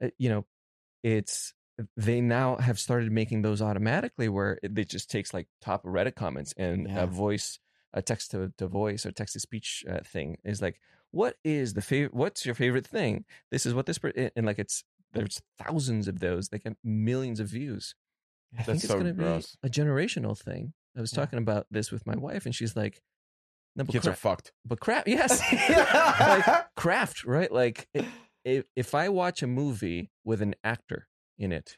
[0.03, 0.45] uh, you know
[1.01, 1.54] it's
[1.97, 6.15] they now have started making those automatically where it, it just takes like top reddit
[6.15, 7.03] comments and Yeah.
[7.03, 7.59] a voice
[7.93, 10.79] a text to, to voice or text to speech uh, thing is like
[11.11, 13.23] what is the favorite what's your favorite thing?
[13.51, 17.39] This is what this per-, and like it's there's thousands of those they get millions
[17.39, 17.95] of views.
[18.53, 19.25] I think That's it's so going to be
[19.63, 20.73] a generational thing.
[20.97, 21.19] I was Yeah.
[21.23, 23.01] talking about this with my wife and she's like
[23.77, 24.51] no but, kids are fucked.
[24.65, 25.41] but craft yes.
[26.19, 27.51] Like craft right?
[27.51, 28.07] Like i-
[28.43, 31.07] if, if i watch a movie with an actor
[31.37, 31.77] in it.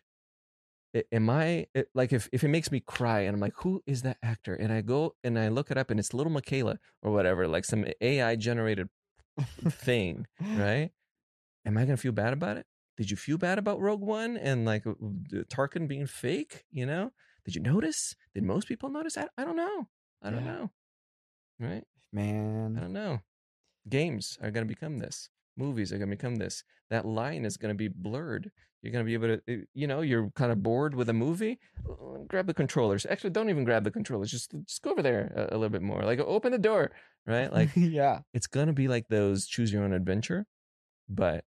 [1.11, 4.01] Am i eh, like if, if it makes me cry and i'm like who is
[4.01, 4.55] that actor?
[4.55, 7.65] and i go and i look it up and it's Lil Miquela or whatever like
[7.65, 8.89] some ai generated
[9.69, 10.89] thing right?
[11.65, 12.65] Am i gonna feel bad about it?
[12.95, 14.85] Did you feel bad about rogue one and like
[15.53, 17.11] tarkin being fake you know?
[17.45, 18.15] Did you notice?
[18.33, 19.17] Did most people notice?
[19.17, 19.87] I, I don't know.
[20.23, 20.53] I don't Yeah.
[20.53, 20.71] know
[21.59, 21.83] right?
[22.11, 22.75] Man.
[22.77, 23.21] I don't know.
[23.89, 25.29] Games are going to become this.
[25.57, 26.63] Movies are going to become this.
[26.89, 28.51] That line is going to be blurred.
[28.81, 31.13] You're going to be able to, uh, you know, you're kind of bored with a
[31.13, 31.59] movie.
[32.27, 33.05] Grab the controllers.
[33.09, 34.31] Actually, don't even grab the controllers.
[34.31, 36.03] Just, just go over there a, a little bit more.
[36.03, 36.91] Like, open the door,
[37.25, 37.51] right?
[37.51, 40.45] Like, yeah, it's going to be like those choose your own adventure,
[41.09, 41.43] but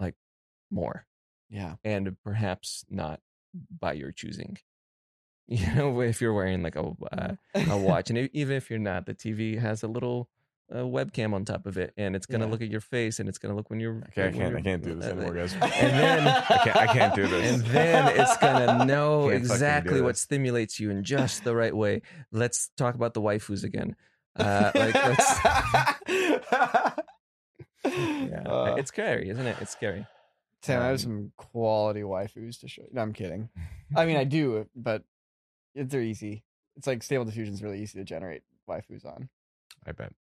[0.00, 0.16] like
[0.70, 1.06] more
[1.52, 1.74] yeah.
[1.84, 3.20] and perhaps not
[3.78, 4.58] by your choosing.
[5.48, 9.04] You know, if you're wearing like a uh, a watch, and even if you're not,
[9.04, 10.30] the TV has a little
[10.72, 12.50] uh, webcam on top of it, and it's gonna Yeah.
[12.50, 13.98] look at your face, and it's gonna look when you're.
[14.08, 16.76] okay i when can't i you're- can't do this anymore guys And then I can't,
[16.76, 17.52] I can't do this.
[17.54, 20.20] and then it's gonna know Can't fucking do exactly what this.
[20.22, 22.02] stimulates you in just the right way.
[22.30, 23.96] Let's talk about the waifus again.
[24.36, 25.40] Uh, like let's,
[27.84, 29.56] yeah, Uh, it's scary, isn't it?
[29.60, 30.06] It's scary.
[30.62, 32.88] Sam, I have Um, some quality waifus to show you.
[32.92, 33.48] No, I'm kidding.
[33.96, 35.02] I mean, I do, but
[35.74, 36.44] they're easy.
[36.76, 39.28] It's like Stable Diffusion is really easy to generate waifus on.
[39.84, 40.12] i bet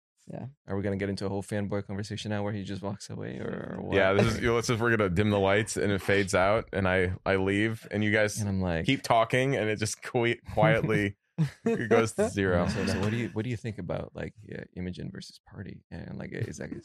[0.68, 3.38] Are we gonna get into a whole fanboy conversation now where he just walks away,
[3.40, 3.96] or, or what?
[3.96, 6.34] yeah this is you know, let's just we're gonna dim the lights and it fades
[6.36, 9.78] out and i i leave and you guys and I'm like, keep talking and it
[9.80, 11.16] just qui- quietly
[11.66, 14.34] it goes to zero So, so what do you what do you think about like
[14.48, 16.82] yeah, Imagen versus Parti and like is that is,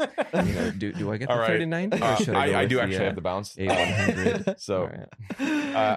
[0.49, 1.49] you know do do I get the All right.
[1.49, 1.93] thirty nine?
[1.93, 4.55] Uh, I, I do actually have the bounce A one hundred.
[4.59, 4.91] so
[5.41, 5.97] uh,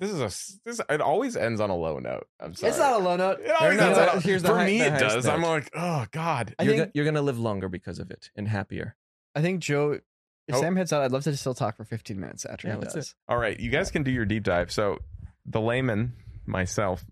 [0.00, 0.80] this is a this.
[0.90, 2.26] It always ends on a low note.
[2.40, 2.70] I'm sorry.
[2.70, 3.38] It's not a low note.
[3.40, 5.14] It always No, ends no, on a- here's the for high- me, the it highest
[5.14, 5.26] does.
[5.26, 6.54] I'm like, oh god.
[6.58, 8.96] I you're, think go- you're gonna live longer because of it and happier.
[9.36, 10.00] I think Joe.
[10.48, 10.60] If Oh.
[10.62, 12.94] Sam heads out, I'd love to still talk for 15 minutes after Yeah, he let's
[12.94, 13.14] does.
[13.28, 14.72] All right, you guys can do your deep dive.
[14.72, 14.98] So,
[15.46, 16.14] the layman,
[16.44, 17.04] myself,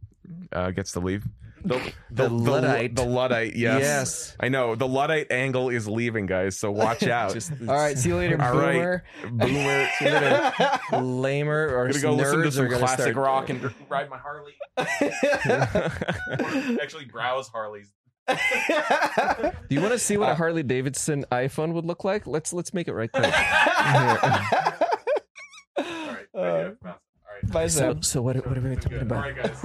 [0.51, 1.25] uh, gets to leave.
[1.65, 2.95] The, The Luddite.
[2.97, 3.81] The, Luddite, yes.
[3.83, 4.37] Yes.
[4.41, 4.75] I know.
[4.75, 7.33] The Luddite angle is leaving, guys, so watch out.
[7.35, 8.73] Just All right, see you later, All right.
[8.75, 9.05] boomer.
[10.91, 11.05] Boomer.
[11.05, 14.53] lamer or I'm gonna go listen to some classic start- rock and ride my Harley.
[16.81, 17.91] Actually, browse Harleys.
[18.29, 18.35] Do
[19.75, 22.27] you want to see Uh, what a Harley Davidson iPhone would look like?
[22.27, 23.25] Let's let's make it right there.
[23.25, 23.33] All
[25.85, 26.27] right.
[26.35, 26.53] Uh, All
[26.85, 27.53] right.
[27.53, 29.25] Bye, so so what what are we talking All about?
[29.25, 29.65] right, guys.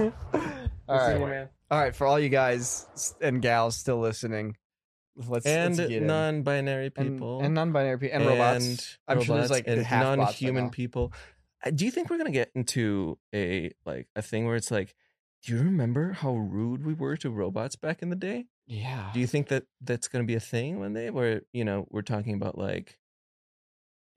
[0.88, 1.48] All see you, man.
[1.74, 1.94] All right.
[1.94, 2.86] For all you guys
[3.20, 4.56] and gals still listening,
[5.16, 8.98] let's And let's non-binary and, people and non-binary people and, robots.
[9.08, 11.12] I'm sure there's like and non-human people.
[11.74, 14.94] Do you think we're gonna get into a like a thing where it's like,
[15.42, 18.46] do you remember how rude we were to robots back in the day?
[18.68, 19.10] Yeah.
[19.12, 22.02] Do you think that that's gonna be a thing one day where you know we're
[22.02, 22.98] talking about like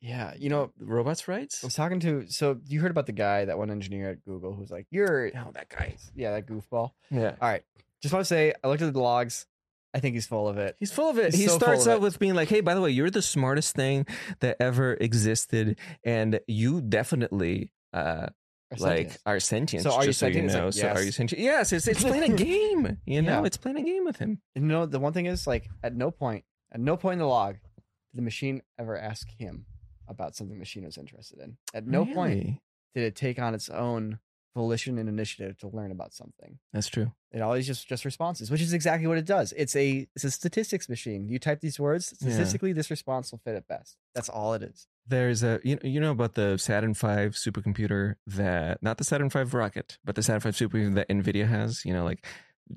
[0.02, 0.34] yeah.
[0.38, 1.64] You know, robots' rights?
[1.64, 2.26] I was talking to.
[2.30, 5.52] So you heard about the guy, that one engineer at Google, who's like, "You're Oh,
[5.54, 5.96] that guy.
[6.16, 7.36] yeah, that goofball." Yeah.
[7.42, 7.64] All right.
[8.02, 9.46] Just want to say, I looked at the logs.
[9.94, 10.76] I think he's full of it.
[10.80, 11.32] He's full of it.
[11.34, 13.76] He's he so starts out with being like, "Hey, by the way, you're the smartest
[13.76, 14.06] thing
[14.42, 18.28] that ever existed, and you definitely uh,
[18.72, 19.22] Or like sentient.
[19.26, 20.52] are sentient." So are you just so sentient?
[20.52, 20.66] You know.
[20.66, 21.06] like, So are yes.
[21.06, 21.42] you sentient?
[21.44, 22.98] Yes, it's it's playing a game.
[23.06, 23.46] You know, Yeah.
[23.46, 24.42] it's playing a game with him.
[24.56, 27.20] And you know, the one thing is, like, at no point, at no point in
[27.20, 29.66] the log, did the machine ever ask him
[30.08, 31.58] about something the machine was interested in.
[31.74, 32.60] At no point
[32.96, 34.20] did it take on its own
[34.56, 36.58] volition and initiative to learn about something.
[36.74, 37.12] That's true.
[37.32, 39.54] It always just just responses, which is exactly what it does.
[39.56, 41.28] It's a it's a statistics machine.
[41.30, 42.30] You type these words, Yeah.
[42.30, 43.98] statistically, this response will fit it best.
[44.16, 44.88] That's all it is.
[45.06, 49.30] There's a you know, you know about the Saturn V supercomputer that not the Saturn
[49.30, 51.86] V rocket, but the Saturn V supercomputer that Nvidia has.
[51.86, 52.26] You know, like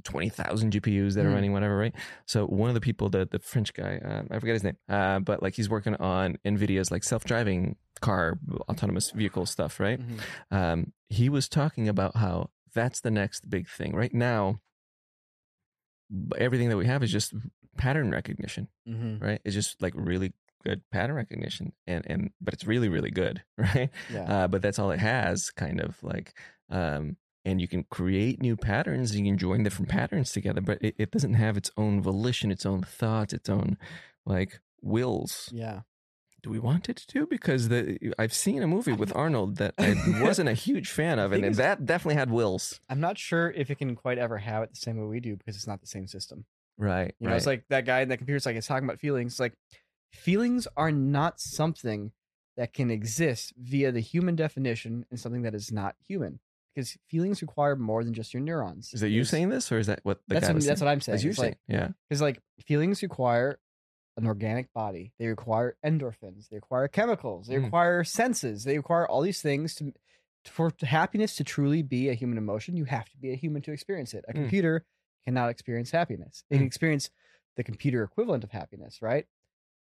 [0.04, 1.34] twenty thousand GPUs that are Mhm.
[1.34, 1.94] running whatever, right?
[2.26, 5.20] So one of the people, the the French guy, um, I forget his name, uh,
[5.20, 8.38] but like he's working on Nvidia's like self driving car,
[8.68, 10.00] autonomous vehicle stuff, right?
[10.50, 13.94] Um, he was talking about how that's the next big thing.
[13.94, 14.60] Right now,
[16.36, 17.34] everything that we have is just
[17.76, 19.24] pattern recognition Mm-hmm.
[19.24, 19.40] right?
[19.44, 20.32] It's just like really
[20.64, 23.90] good pattern recognition, and and but it's really really good, right?
[24.12, 24.44] Yeah.
[24.44, 26.34] Uh, but that's all it has, kind of like.
[26.68, 29.16] Um, and you can create new patterns.
[29.16, 32.66] You can join different patterns together, but it, it doesn't have its own volition, its
[32.66, 33.78] own thoughts, its own
[34.26, 35.48] like wills.
[35.52, 35.80] yeah.
[36.42, 37.26] Do we want it to?
[37.26, 41.32] Because the I've seen a movie with Arnold that I wasn't a huge fan of,
[41.32, 42.80] and that definitely had wills.
[42.88, 45.36] I'm not sure if it can quite ever have it the same way we do
[45.36, 46.46] because it's not the same system.
[46.78, 47.14] Right.
[47.20, 49.38] You know, it's like that guy in the computer's like it's talking about feelings.
[49.38, 49.52] Like
[50.14, 52.12] feelings are not something
[52.56, 56.40] that can exist via the human definition and something that is not human.
[56.81, 58.93] Because feelings require more than just your neurons.
[58.94, 60.81] is that you There's- saying this, or is that what the that's guy what, that's
[60.81, 60.86] saying?
[60.86, 61.15] what I'm saying.
[61.15, 61.89] As you It's saying, like yeah.
[62.09, 63.59] because like feelings require
[64.16, 65.12] an organic body.
[65.19, 66.48] They require endorphins.
[66.48, 67.47] They require chemicals.
[67.47, 67.65] They Mm.
[67.65, 68.65] require senses.
[68.65, 69.93] They require all these things to
[70.47, 72.74] for happiness to truly be a human emotion.
[72.77, 74.24] You have to be a human to experience it.
[74.27, 74.36] A Mm.
[74.36, 74.86] computer
[75.24, 76.44] cannot experience happiness.
[76.48, 76.66] It can Mm.
[76.69, 77.11] experience
[77.57, 79.27] the computer equivalent of happiness, right?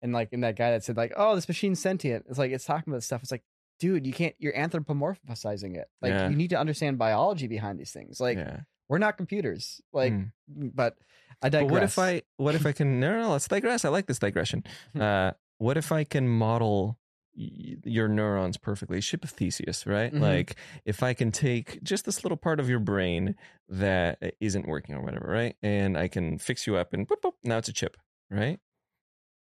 [0.01, 2.63] And like in that guy that said like, "Oh, this machine's sentient." It's like it's
[2.65, 3.21] talking about stuff.
[3.21, 3.43] It's like,
[3.79, 4.35] dude, you can't.
[4.39, 5.87] You're anthropomorphizing it.
[6.01, 6.29] Like Yeah.
[6.29, 8.19] you need to understand biology behind these things.
[8.19, 8.61] Like yeah.
[8.89, 9.81] we're not computers.
[9.93, 10.31] Like, Mm.
[10.49, 10.97] but
[11.41, 11.69] I digress.
[11.69, 13.85] But what if I what if I can no no no let's digress.
[13.85, 14.63] I like this digression.
[14.93, 15.01] Hmm.
[15.01, 16.97] Uh, what if I can model
[17.33, 19.01] your neurons perfectly?
[19.01, 20.13] Ship of Theseus, right?
[20.13, 20.21] Mhm.
[20.21, 23.35] Like if I can take just this little part of your brain
[23.67, 25.55] that isn't working or whatever, right?
[25.61, 27.97] And I can fix you up and boop, boop, now it's a chip,
[28.29, 28.59] right?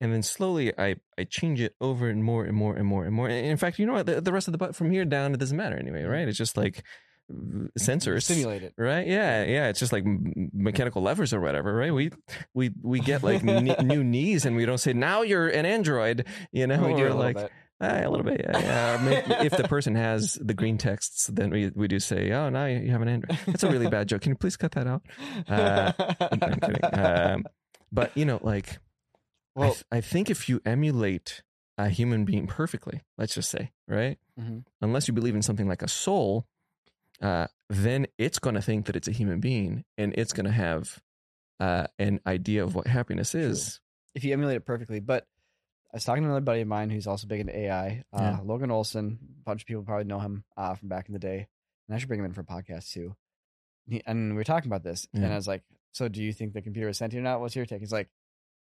[0.00, 3.14] And then slowly I, I change it over and more and more and more and
[3.14, 3.28] more.
[3.28, 4.06] And in fact, you know what?
[4.06, 6.28] The, the rest of the butt from here down, it doesn't matter anyway, right?
[6.28, 6.82] It's just like
[7.30, 8.72] uh, sensors Stimulate it.
[8.78, 12.10] right yeah yeah it's just like mechanical levers or whatever right we
[12.54, 16.24] we we get like kn- new knees and we don't say now you're an android
[16.52, 17.50] you know we do or a like bit.
[17.80, 19.42] ah, a little bit yeah, yeah.
[19.42, 22.92] If the person has the green texts then we, we do say oh now you
[22.92, 25.02] have an android that's a really bad joke can you please cut that out
[25.48, 25.92] Uh,
[26.30, 27.44] i'm kidding um,
[27.90, 28.78] but you know like
[29.56, 31.42] I, well, th- I think if you emulate
[31.78, 34.64] a human being perfectly let's just say right Mhm.
[34.80, 36.46] unless you believe in something like a soul,
[37.22, 40.52] uh, then it's going to think that it's a human being and it's going to
[40.52, 41.00] have
[41.58, 43.80] uh, an idea of what happiness is.
[44.14, 45.00] if you emulate it perfectly.
[45.00, 45.26] But
[45.92, 48.40] I was talking to another buddy of mine who's also big into AI, uh, Yeah.
[48.44, 49.18] Logan Olson.
[49.40, 51.46] A bunch of people probably know him uh, from back in the day,
[51.88, 53.16] and I should bring him in for a podcast too.
[53.88, 55.62] He, and we were talking about this, and I was like,
[55.92, 57.40] "So, do you think the computer is sentient or not?
[57.40, 58.08] What's your take?" He's like,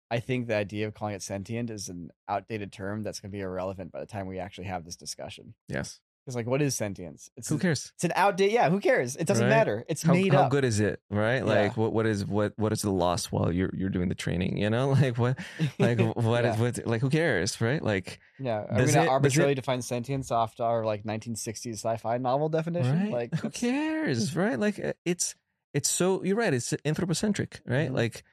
[0.10, 3.36] "I think the idea of calling it sentient is an outdated term that's going to
[3.38, 6.00] be irrelevant by the time we actually have this discussion." Yes.
[6.26, 7.30] Because like, what is sentience?
[7.38, 7.94] It's Who cares?
[7.96, 8.54] It's an outdated.
[8.54, 9.16] Yeah, who cares?
[9.16, 9.50] It doesn't Right?
[9.50, 9.86] matter.
[9.88, 10.52] It's How, made how up.
[10.52, 11.38] good is it, right?
[11.38, 11.44] Yeah.
[11.46, 14.58] Like, what what is what what is the loss while you're you're doing the training?
[14.58, 15.40] You know, like what
[15.80, 16.62] like what is yeah.
[16.62, 17.82] what like who cares, right?
[17.82, 22.18] Like, Yeah, are we it- does arbitrarily it- define sentience off our like 1960s sci-fi
[22.18, 23.04] novel definition?
[23.04, 23.12] right?
[23.14, 24.60] Like, who cares, right?
[24.60, 25.34] Like, uh, it's
[25.74, 26.54] it's so you're right.
[26.54, 27.90] It's anthropocentric, right?
[27.90, 27.96] Mhm.
[27.96, 28.26] Like,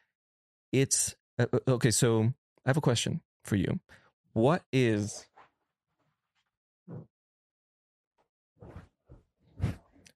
[0.72, 1.90] it's uh, uh, okay.
[1.90, 2.32] So
[2.64, 3.80] I have a question for you.
[4.32, 5.26] What is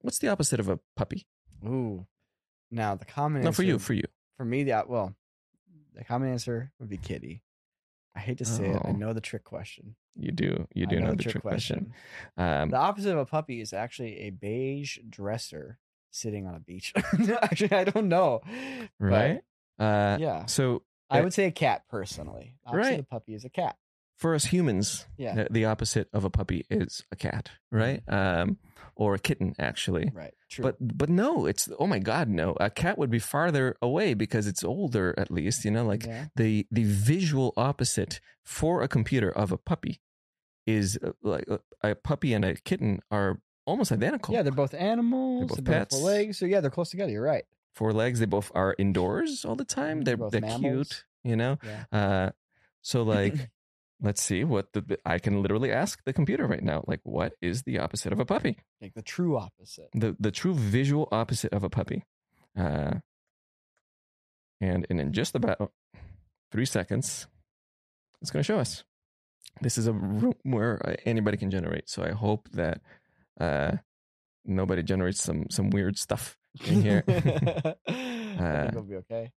[0.02, 1.26] what's the opposite of a puppy?
[1.64, 2.06] Ooh.
[2.70, 4.04] Now the common No, for you, for you.
[4.36, 5.14] for me, the well,
[5.94, 7.42] the common answer would be kitty.
[8.14, 8.80] I hate to say it.
[8.84, 8.92] I Oh.
[8.92, 9.94] know the trick question.
[10.16, 11.92] You do, you I do know, the trick question.
[12.36, 15.78] Um, The opposite of a puppy is actually a beige dresser
[16.10, 16.92] sitting on a beach.
[17.42, 18.40] actually, I don't know.
[18.98, 19.40] but right?
[19.78, 22.54] Uh, yeah, So I would say a cat personally.
[22.64, 23.00] The opposite Right.
[23.00, 23.76] a puppy is a cat.
[24.16, 25.46] for us humans, Yeah.
[25.48, 28.02] the, opposite of a puppy is a cat, right?
[28.08, 28.58] Um,
[28.96, 30.10] or a kitten, actually.
[30.12, 30.34] Right.
[30.50, 30.64] True.
[30.64, 32.56] But but no, it's oh my god, no.
[32.58, 35.64] A cat would be farther away because it's older, at least.
[35.64, 36.26] You know, like yeah.
[36.34, 40.00] the the visual opposite for a computer of a puppy
[40.66, 44.34] is uh, like uh, a puppy and a kitten are almost identical.
[44.34, 45.48] yeah, they're both animals.
[45.50, 45.96] both They're both pets.
[46.00, 46.38] four legs.
[46.38, 47.12] So yeah, they're close together.
[47.12, 47.44] You're right.
[47.74, 48.20] Four legs.
[48.20, 50.02] They both are indoors all the time.
[50.02, 51.04] They're They're both they're cute.
[51.24, 51.58] You know.
[51.62, 51.84] Yeah.
[51.92, 52.30] Uh,
[52.82, 53.50] so like,
[54.00, 56.84] let's see what the I can literally ask the computer right now.
[56.86, 58.58] Like, what is the opposite of a puppy?
[58.80, 59.88] Like the true opposite.
[59.94, 62.04] The the true visual opposite of a puppy.
[62.56, 62.94] Uh,
[64.60, 65.72] and and in just about
[66.50, 67.26] three seconds,
[68.20, 68.84] it's going to show us.
[69.60, 71.88] This is a room where uh, anybody can generate.
[71.88, 72.80] So I hope that
[73.40, 73.72] uh,
[74.44, 77.04] nobody generates some some weird stuff in here.
[77.08, 77.12] I
[78.38, 79.32] Uh, think it'll be okay.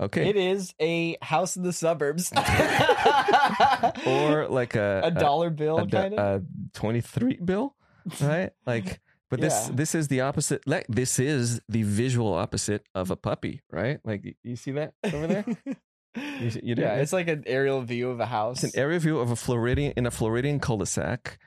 [0.00, 0.28] okay.
[0.28, 2.32] It is a house in the suburbs.
[4.06, 6.42] or like a a dollar bill, a, kind of.
[6.42, 7.74] a 23 bill
[8.20, 9.00] right like
[9.30, 9.74] but this Yeah.
[9.76, 14.36] this is the opposite like this is the visual opposite of a puppy right like
[14.42, 15.44] you see that over there
[16.16, 18.62] you, you yeah, it's like an aerial view of a house.
[18.62, 21.38] it's an aerial view of a floridian in a floridian cul-de-sac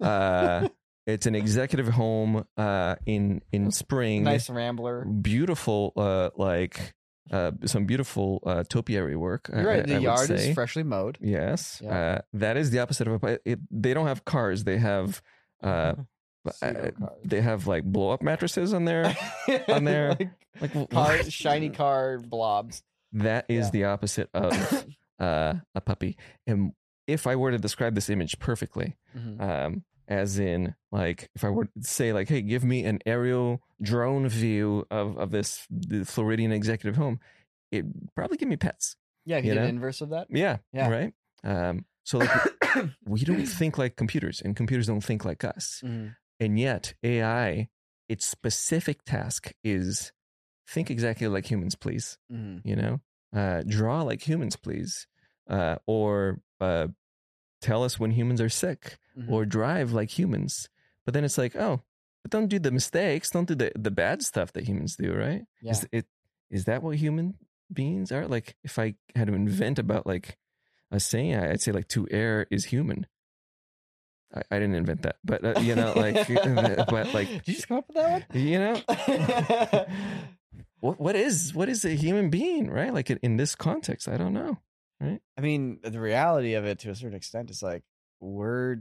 [0.00, 0.68] uh
[1.06, 5.04] it's an executive home uh in in spring nice rambler.
[5.04, 6.94] beautiful uh like
[7.30, 9.80] uh some beautiful uh topiary work You're right.
[9.80, 11.18] I- The I yard is freshly mowed.
[11.20, 11.96] Yes, Yeah.
[11.96, 13.38] uh, that is the opposite of a.
[13.44, 14.64] It, they don't have cars.
[14.64, 15.22] They have,
[15.62, 15.94] uh,
[16.52, 19.16] Pseudo uh, they have like blow up mattresses on there.
[19.68, 20.10] on there.
[20.60, 22.82] like Like car, shiny car blobs.
[23.12, 23.70] That is Yeah.
[23.70, 24.52] the opposite of
[25.18, 26.16] uh, a puppy.
[26.46, 26.72] And
[27.06, 29.40] if I were to describe this image perfectly, Mhm.
[29.40, 33.60] um, as in like if I were to say like, hey, give me an aerial
[33.82, 37.20] drone view of of this the Floridian executive home,
[37.72, 38.96] it probably give me pets.
[39.24, 39.64] Yeah, you You know?
[39.66, 40.26] inverse of that.
[40.30, 40.88] Yeah, Yeah.
[40.90, 41.14] right.
[41.42, 42.30] Um, so like
[43.06, 45.80] we don't think like computers, and computers don't think like us.
[45.84, 46.14] Mhm.
[46.40, 47.68] And yet, AI,
[48.08, 50.12] its specific task is
[50.68, 52.18] think exactly like humans, please.
[52.30, 52.60] Mhm.
[52.64, 53.00] You know,
[53.34, 55.06] uh, draw like humans, please,
[55.48, 56.88] uh, or uh,
[57.64, 59.30] tell us when humans are sick, Mhm.
[59.32, 60.68] or drive like humans.
[61.04, 61.82] But then it's like, oh,
[62.22, 65.42] but don't do the mistakes, don't do the the bad stuff that humans do, right?
[65.62, 65.72] Yeah.
[65.72, 66.06] Is it
[66.50, 67.34] is that what human
[67.72, 68.26] beings are?
[68.28, 70.36] Like, if I had to invent about like
[70.90, 73.06] a saying, I'd say like to err is human.
[74.34, 76.26] I, I didn't invent that, but uh, you know, like,
[76.90, 78.24] but like, did you just come up with that one?
[78.42, 78.76] you know,
[80.80, 82.92] what what is what is a human being, right?
[82.92, 84.58] Like in this context, I don't know.
[85.36, 87.82] I mean, the reality of it to a certain extent is like
[88.20, 88.78] we're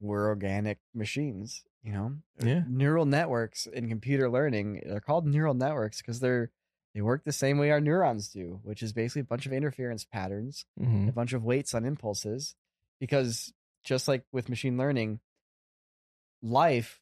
[0.00, 2.16] we're organic machines, you know?
[2.42, 2.62] Yeah.
[2.68, 6.50] Neural networks in computer learning, they're called neural networks because they're
[6.94, 10.04] they work the same way our neurons do, which is basically a bunch of interference
[10.04, 12.54] patterns, hmm a bunch of weights on impulses.
[13.00, 13.52] Because
[13.84, 15.20] just like with machine learning,
[16.42, 17.00] life,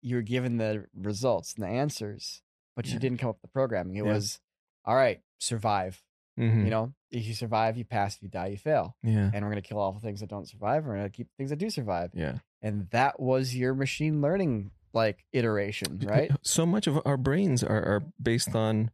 [0.00, 2.42] you're given the results and the answers,
[2.76, 3.96] but you didn't come up with the programming.
[3.96, 4.12] It Yeah.
[4.12, 4.40] was
[4.84, 6.02] all right, survive.
[6.50, 8.16] Hmm You know, if you survive, you pass.
[8.16, 8.96] If you die, you fail.
[9.02, 9.30] Yeah.
[9.32, 10.84] And we're gonna kill all the things that don't survive.
[10.84, 12.10] We're gonna keep things that do survive.
[12.14, 12.38] Yeah.
[12.62, 16.30] And that was your machine learning like iteration, right?
[16.42, 18.90] So much of our brains are, are based on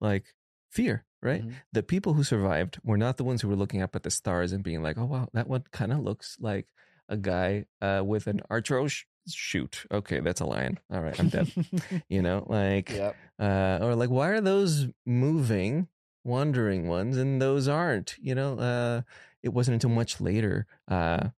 [0.00, 0.24] like
[0.70, 1.42] fear, right?
[1.44, 1.54] Mhm.
[1.72, 4.52] The people who survived were not the ones who were looking up at the stars
[4.52, 6.66] and being like, "Oh wow, that one kind of looks like
[7.08, 10.78] a guy uh, with an archer sh- shoot." Okay, that's a lion.
[10.90, 11.52] All right, I'm dead.
[12.08, 13.14] you know, like, yep.
[13.38, 15.88] uh, or like, why are those moving,
[16.24, 18.16] wandering ones, and those aren't?
[18.20, 19.02] You know, uh,
[19.42, 21.28] it wasn't until much later uh,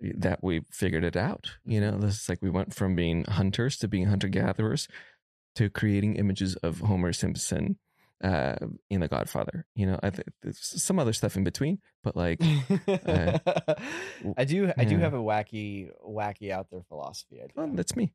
[0.00, 1.56] that we figured it out.
[1.64, 4.88] You know, this is like we went from being hunters to being hunter gatherers
[5.56, 7.78] to creating images of Homer Simpson
[8.22, 8.56] uh,
[8.90, 9.66] in The Godfather.
[9.74, 13.40] You know, I think there's some other stuff in between, but like, I
[14.46, 14.72] do.
[14.76, 15.00] I do yeah.
[15.00, 17.40] have a wacky, wacky out there philosophy.
[17.56, 18.12] Oh, that's me.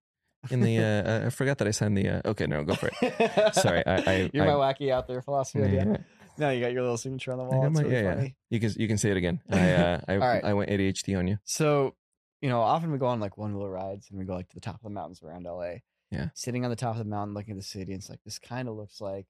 [0.52, 2.10] In the, uh, I forgot that I signed the.
[2.10, 3.54] Uh, okay, no, go for it.
[3.56, 5.64] Sorry, I- I- You're I- my wacky out there philosophy.
[5.64, 5.86] idea.
[5.86, 5.98] Yeah,
[6.38, 7.70] No, you got your little signature on the wall.
[7.70, 8.16] my- really yeah, yeah.
[8.16, 8.36] funny.
[8.50, 9.42] You can you can say it again.
[9.50, 10.44] I uh, I right.
[10.44, 11.38] I went ADHD on you.
[11.44, 11.96] So,
[12.42, 14.62] you know, often we go on like Onewheel rides and we go like to the
[14.62, 15.78] top of the mountains around LA.
[16.12, 16.30] Yeah.
[16.36, 18.40] Sitting on the top of the mountain looking at the city, and it's like this
[18.40, 19.26] kind of looks like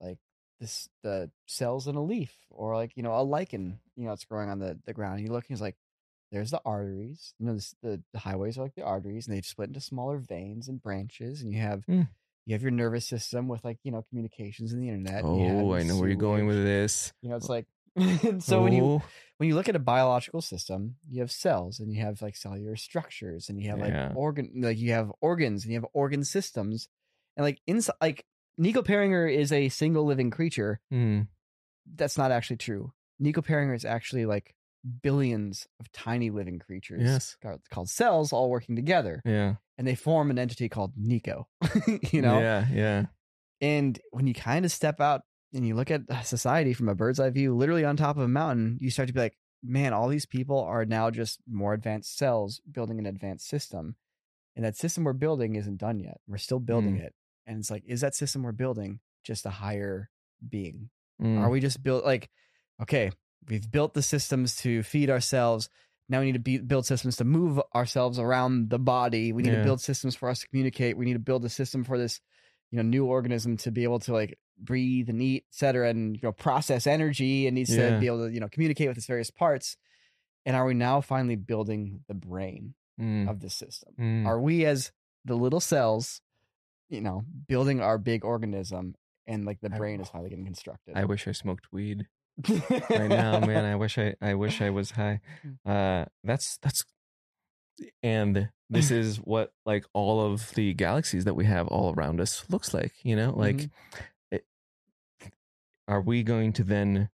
[0.00, 0.18] like
[0.60, 4.24] this the cells in a leaf or like, you know, a lichen, you know, it's
[4.24, 5.18] growing on the, the ground.
[5.18, 5.76] And you look and it's like
[6.32, 7.34] there's the arteries.
[7.38, 10.18] You know, this, the, the highways are like the arteries and they split into smaller
[10.18, 12.02] veins and branches, and you have Hmm.
[12.46, 15.22] you have your nervous system with like, you know, communications and the internet.
[15.24, 17.12] and you have Oh, I know where you're going with this.
[17.22, 17.66] You know, it's like
[18.40, 19.02] so when you Oh,
[19.38, 22.76] when you look at a biological system, you have cells and you have like cellular
[22.76, 24.12] structures and you have like Yeah.
[24.14, 26.88] organ like you have organs and you have organ systems.
[27.36, 28.24] And like inside like
[28.60, 30.80] Niko Pueringer is a single living creature.
[30.90, 31.22] hmm,
[31.94, 32.92] That's not actually true.
[33.22, 34.54] Niko Pueringer is actually like
[35.02, 37.36] billions of tiny living creatures Yes.
[37.42, 41.44] called, called cells all working together yeah, and they form an entity called Niko.
[42.12, 42.40] you know?
[42.40, 43.06] yeah, yeah,
[43.60, 47.18] And when you kind of step out and you look at society from a bird's
[47.20, 50.08] eye view, literally on top of a mountain, you start to be like, man, all
[50.08, 53.96] these people are now just more advanced cells building an advanced system.
[54.54, 56.18] And that system we're building isn't done yet.
[56.26, 57.04] We're still building Mm.
[57.04, 57.14] it.
[57.46, 60.10] And it's like, is that system we're building just a higher
[60.46, 60.90] being?
[61.22, 62.28] Mm, Are we just built like,
[62.82, 63.10] okay,
[63.46, 65.68] we've built the systems to feed ourselves.
[66.08, 69.32] Now we need to be, build systems to move ourselves around the body.
[69.32, 69.58] We need Yeah.
[69.58, 70.96] to build systems for us to communicate.
[70.96, 72.20] We need to build a system for this,
[72.70, 76.16] you know, new organism to be able to like breathe and eat, et cetera, and
[76.16, 77.90] you know, process energy and needs Yeah.
[77.94, 79.76] to be able to, you know, communicate with its various parts.
[80.46, 83.94] And are we now finally building the brain mm, of this system?
[83.98, 84.26] mm.
[84.26, 84.92] Are we as
[85.24, 86.22] the little cells,
[86.88, 88.94] you know, building our big organism
[89.26, 90.96] and like the I- brain is finally getting constructed?
[90.96, 92.06] I wish I smoked weed
[92.90, 93.64] right now, man.
[93.64, 95.20] I wish I I wish I was high.
[95.66, 96.84] Uh, that's that's,
[98.02, 102.44] and this is what like all of the galaxies that we have all around us
[102.48, 102.92] looks like.
[103.04, 103.70] You know, like, Mhm.
[104.30, 104.44] it,
[105.86, 107.08] are we going to then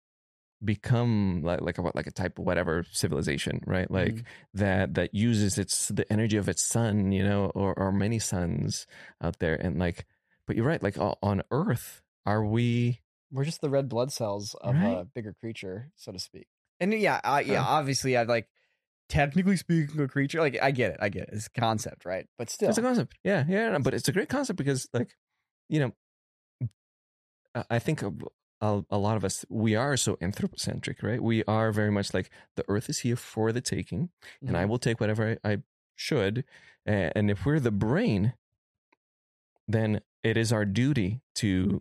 [0.63, 3.89] become like like a what like a type of whatever civilization, right?
[3.91, 4.23] Like Mhm.
[4.55, 8.87] that that uses its the energy of its sun, you know, or or many suns
[9.21, 10.05] out there, and like,
[10.47, 10.81] but you're right.
[10.81, 13.01] Like on Earth, are we?
[13.33, 16.47] We're just the red blood cells of a bigger creature, so to speak.
[16.79, 17.69] And yeah, I, yeah, Huh.
[17.79, 18.47] obviously, I've like
[19.09, 20.39] technically speaking, a creature.
[20.39, 21.29] Like I get it, I get it.
[21.33, 22.27] It's a concept, right?
[22.37, 23.15] But still, It's a concept.
[23.23, 25.15] Yeah, yeah, no, but it's a great concept because, like,
[25.67, 26.67] you know,
[27.55, 28.13] I- I think a,
[28.61, 31.21] a, a lot of us we are so anthropocentric, right?
[31.21, 34.09] We are very much like the Earth is here for the taking,
[34.45, 34.69] and I Mhm.
[34.69, 35.57] will take whatever I, I
[35.95, 36.43] should.
[36.85, 38.33] And if we're the brain,
[39.67, 41.79] then it is our duty to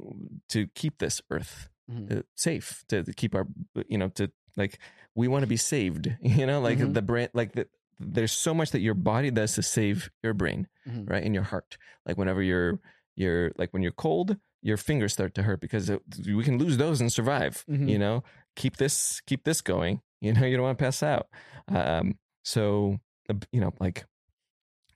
[0.49, 2.19] to keep this Earth Mhm.
[2.19, 3.47] uh, safe, to, to keep our,
[3.89, 4.79] you know, to like
[5.15, 6.15] we want to be saved.
[6.23, 6.95] You know, like Mhm.
[6.95, 7.67] the brain, like the,
[7.99, 11.09] there's so much that your body does to save your brain Mhm.
[11.11, 12.81] right in your heart like whenever you're
[13.15, 16.77] you're like when you're cold your fingers start to hurt because it, we can lose
[16.79, 17.89] those and survive Mhm.
[17.89, 18.25] you know
[18.57, 21.29] keep this keep this going you know you don't want to pass out
[21.69, 22.99] um so
[23.31, 24.05] uh, you know like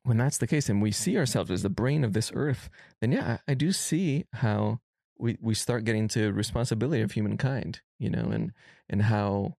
[0.07, 2.69] when that's the case and we see ourselves as the brain of this earth
[3.01, 4.81] then yeah i, I do see how
[5.19, 8.53] we we start getting to responsibility of humankind you know and
[8.89, 9.55] and how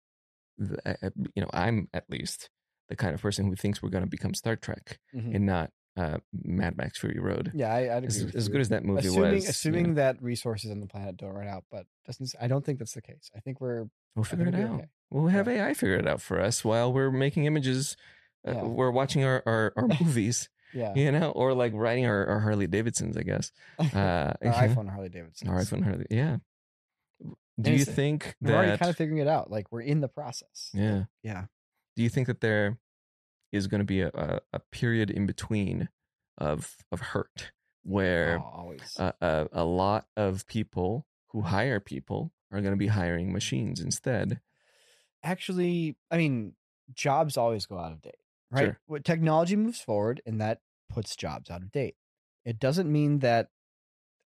[0.59, 2.49] th- uh, you know i'm at least
[2.89, 5.35] the kind of person who thinks we're going to become star trek Mhm.
[5.35, 7.51] and not uh, Mad Max Fury Road.
[7.55, 8.05] Yeah, I, I'd agree.
[8.05, 8.51] As, as you.
[8.51, 11.33] good as that movie assuming, was, you assuming know, that resources on the planet don't
[11.33, 13.31] run out, but doesn't I don't think that's the case.
[13.35, 14.75] I think we're we'll figure it out.
[14.75, 14.85] okay.
[15.09, 17.97] We'll have AI figure it out for us while we're making images.
[18.47, 18.63] Uh, Yeah.
[18.63, 20.93] We're watching our our, our movies, yeah.
[20.95, 23.51] you know, or like riding our, our Harley Davidsons, I guess.
[23.79, 25.47] Uh, Our iPhone Harley Davidson.
[25.49, 26.37] Our iPhone Harley, yeah.
[27.59, 28.79] Do you think We're already that?
[28.79, 29.49] kind of figuring it out.
[29.49, 30.69] Like we're in the process.
[30.73, 31.05] yeah.
[31.23, 31.45] Yeah.
[31.95, 32.77] Do you think that there
[33.51, 35.89] is going to be a, a, a period in between
[36.37, 37.51] of of hurt
[37.83, 42.87] where Oh, a, a, a lot of people who hire people are going to be
[42.87, 44.39] hiring machines instead.
[45.23, 46.53] Actually, I mean,
[46.93, 48.15] jobs always go out of date,
[48.51, 48.65] right?
[48.65, 48.79] Sure.
[48.85, 51.95] What technology moves forward, and that puts jobs out of date.
[52.45, 53.49] It doesn't mean that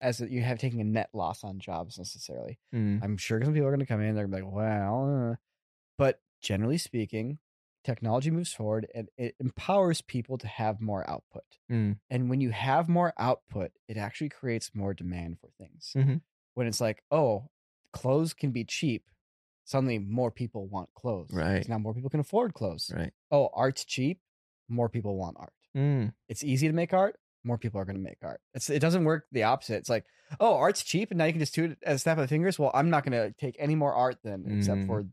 [0.00, 2.58] as you have taking a net loss on jobs necessarily.
[2.74, 4.14] Mm, I'm sure some people are going to come in.
[4.14, 5.36] They're going to be like, well, uh,"
[5.96, 7.38] but generally speaking,
[7.84, 11.58] technology moves forward and it empowers people to have more output.
[11.70, 15.92] mm, And when you have more output, it actually creates more demand for things.
[15.96, 16.20] Mhm.
[16.54, 17.50] When it's like, oh,
[17.92, 19.08] clothes can be cheap,
[19.68, 21.30] suddenly more people want clothes.
[21.32, 21.68] Right.
[21.68, 22.90] Now more people can afford clothes.
[22.94, 23.12] right.
[23.30, 24.20] Oh, art's cheap,
[24.68, 25.52] more people want art.
[25.76, 28.40] Mm, It's easy to make art, more people are going to make art.
[28.54, 29.76] It's it doesn't work the opposite.
[29.76, 30.04] It's like,
[30.40, 32.28] oh, art's cheap, and now you can just do it as a snap of the
[32.28, 32.58] fingers.
[32.58, 34.86] Well, I'm not going to take any more art then, except Mm.
[34.86, 35.06] for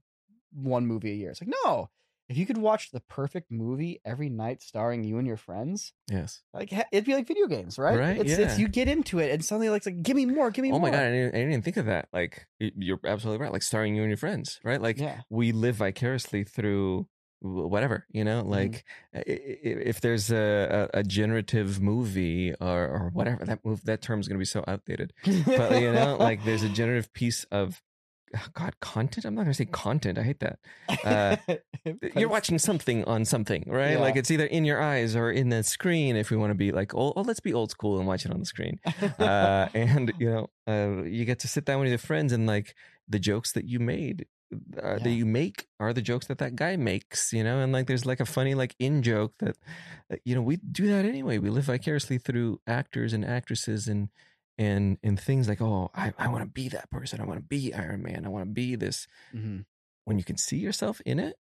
[0.54, 1.32] one movie a year.
[1.32, 1.90] It's like, no,
[2.28, 6.42] if you could watch the perfect movie every night starring you and your friends, Yes.
[6.54, 7.98] like it'd be like video games, right?
[7.98, 10.50] Right, It's, it's you get into it, and suddenly like, it's like give me more,
[10.52, 10.90] give me oh more.
[10.90, 10.92] Oh more.
[10.92, 12.08] my god, I didn't, I didn't even think of that.
[12.12, 13.52] Like you're absolutely right.
[13.54, 14.82] Like starring you and your friends, right?
[14.82, 17.08] Like yeah, we live vicariously through
[17.42, 18.50] whatever you know mm-hmm.
[18.50, 24.02] like i- i- if there's a, a, generative movie or, or whatever that move that
[24.02, 25.14] term is going to be so outdated
[25.46, 27.84] but you know like there's a generative piece of
[28.54, 29.26] god content?
[29.26, 30.60] I'm not going to say content i hate that.
[31.04, 31.38] Uh,
[32.16, 34.00] you're watching something on something right?
[34.00, 36.72] Like it's either in your eyes or in the screen if we want to be
[36.72, 38.80] like oh, oh let's be old school and watch it on the screen.
[39.20, 42.76] Uh, and you know uh, you get to sit down with your friends and like
[43.08, 44.26] the jokes that you made
[44.82, 47.60] uh, that you make are the jokes that that guy makes you know?
[47.60, 49.58] And like there's like a funny like in joke that
[50.12, 51.38] uh, you know we do that anyway.
[51.38, 54.10] We live vicariously through actors and actresses and
[54.58, 57.46] and and things like oh i, I want to be that person i want to
[57.46, 59.66] be iron man i want to be this Mhm.
[60.06, 61.36] when you can see yourself in it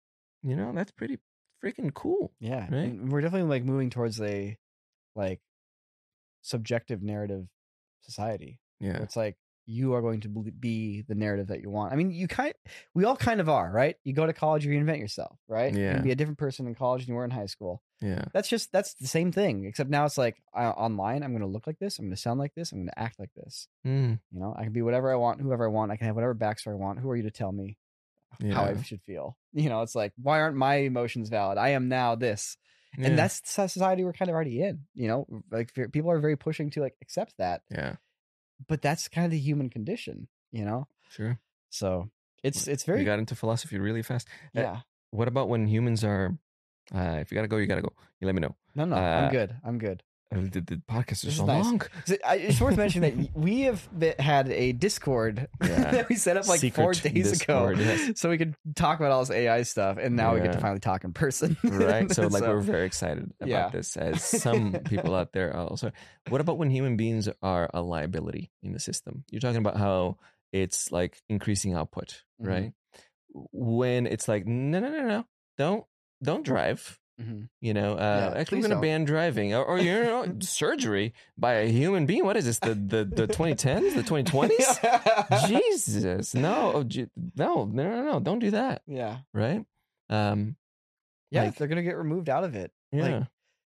[0.43, 1.19] you know that's pretty
[1.63, 2.85] freaking cool Yeah, Right?
[2.89, 4.57] and we're definitely like moving towards a
[5.15, 5.41] like
[6.41, 7.47] subjective narrative
[8.01, 8.61] society.
[8.81, 9.37] yeah It's like
[9.67, 11.93] you are going to be the narrative that you want.
[11.93, 12.53] I mean, you kind,
[12.95, 13.97] we all kind of are, right?
[14.05, 15.73] You go to college, you reinvent yourself, right?
[15.73, 15.95] You Yeah.
[15.95, 17.83] can be a different person in college than you were in high school.
[18.01, 21.23] yeah That's just that's the same thing, except now it's like uh, online.
[21.23, 21.99] I'm going to look like this.
[21.99, 22.73] I'm going to sound like this.
[22.73, 23.69] I'm going to act like this.
[23.87, 25.93] Mm, You know, I can be whatever I want, whoever I want.
[25.93, 26.99] I can have whatever backstory I want.
[26.99, 27.79] Who are you to tell me
[28.55, 29.37] how I should feel?
[29.55, 31.59] You know, it's like why aren't my emotions valid?
[31.59, 32.57] I am now this
[32.99, 33.09] yeah.
[33.09, 36.37] and that's the society we're kind of already in you know like people are very
[36.37, 37.97] pushing to like accept that yeah
[38.69, 40.87] but that's kind of the human condition you know?
[41.11, 41.39] Sure.
[41.71, 42.11] So
[42.45, 43.01] it's it's very.
[43.01, 44.29] you got into philosophy really fast.
[44.57, 44.77] Uh, yeah.
[45.11, 46.37] what about when humans are
[46.95, 47.93] uh if you gotta go you gotta go.
[48.21, 48.55] You let me know.
[48.75, 50.03] No no uh, i'm good i'm good.
[50.03, 51.65] Uh, the, the podcast is so nice.
[51.65, 55.91] long So, I- it's worth mentioning that we have been- had a discord Yeah.
[55.91, 58.13] that we set up like Secret four days Discord, ago yes.
[58.21, 60.81] so we could talk about all this ai stuff and now we get to finally
[60.81, 63.69] talk in person right so like we're very excited about Yeah.
[63.69, 65.93] this as some people out there are also
[66.29, 70.17] what about when human beings are a liability in the system you're talking about how
[70.53, 72.49] it's like increasing output Mhm.
[72.49, 72.73] right
[73.53, 75.25] when it's like no no no no
[75.59, 75.85] don't
[76.23, 77.49] don't drive Mhm.
[77.61, 81.55] you know uh Yeah, actually we're gonna ban driving or, or you know surgery by
[81.55, 86.83] a human being what is this the the, the 2010s the 2020s jesus no oh,
[87.37, 89.65] no no no no don't do that yeah right
[90.11, 90.57] um
[91.31, 93.27] yeah Like- they're gonna get removed out of it yeah Like,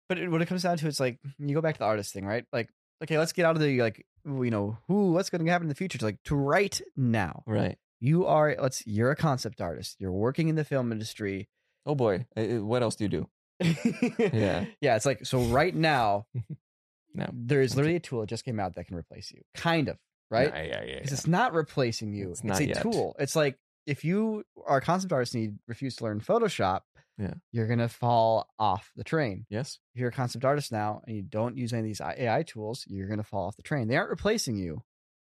[0.10, 2.14] but it, when it comes down to it's like you go back to the artist
[2.14, 2.46] thing, right?
[2.54, 2.70] Like,
[3.04, 5.70] okay, let's get out of the like, you know, who, what's going to happen in
[5.70, 5.98] the future?
[5.98, 8.56] To like to right now, right you are.
[8.58, 8.88] Let's.
[8.88, 9.98] You're a concept artist.
[10.00, 11.50] You're working in the film industry.
[11.86, 13.28] oh boy what else do you do
[13.62, 14.96] yeah, yeah.
[14.96, 15.40] It's like so.
[15.42, 16.26] Right now,
[17.14, 19.90] no there is literally a tool that just came out that can replace you, kind
[19.90, 19.98] of,
[20.30, 20.50] right?
[20.54, 20.98] yeah yeah yeah, yeah.
[20.98, 22.30] it's not replacing you.
[22.32, 22.82] It's It's, not a yet.
[22.82, 23.16] tool.
[23.20, 26.82] It's like if you are a concept artist and you refuse to learn Photoshop,
[27.18, 27.34] Yeah.
[27.52, 29.46] you're gonna fall off the train.
[29.50, 32.44] yes if you're a concept artist now and you don't use any of these AI
[32.44, 33.88] tools, you're going to fall off the train.
[33.88, 34.84] They aren't replacing you.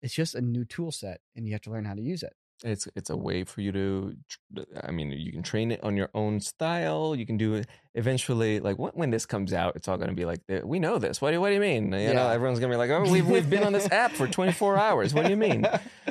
[0.02, 2.32] It's just a new tool set and you have to learn how to use it.
[2.64, 4.14] it's it's a way for you to
[4.84, 8.60] i mean you can train it on your own style you can do it eventually
[8.60, 10.98] like when, when this comes out it's all going to be like "Eh, we know
[10.98, 13.10] this what do, what do you mean you know everyone's going to be like oh
[13.10, 15.66] we've, we've been on this app for 24 hours what do you mean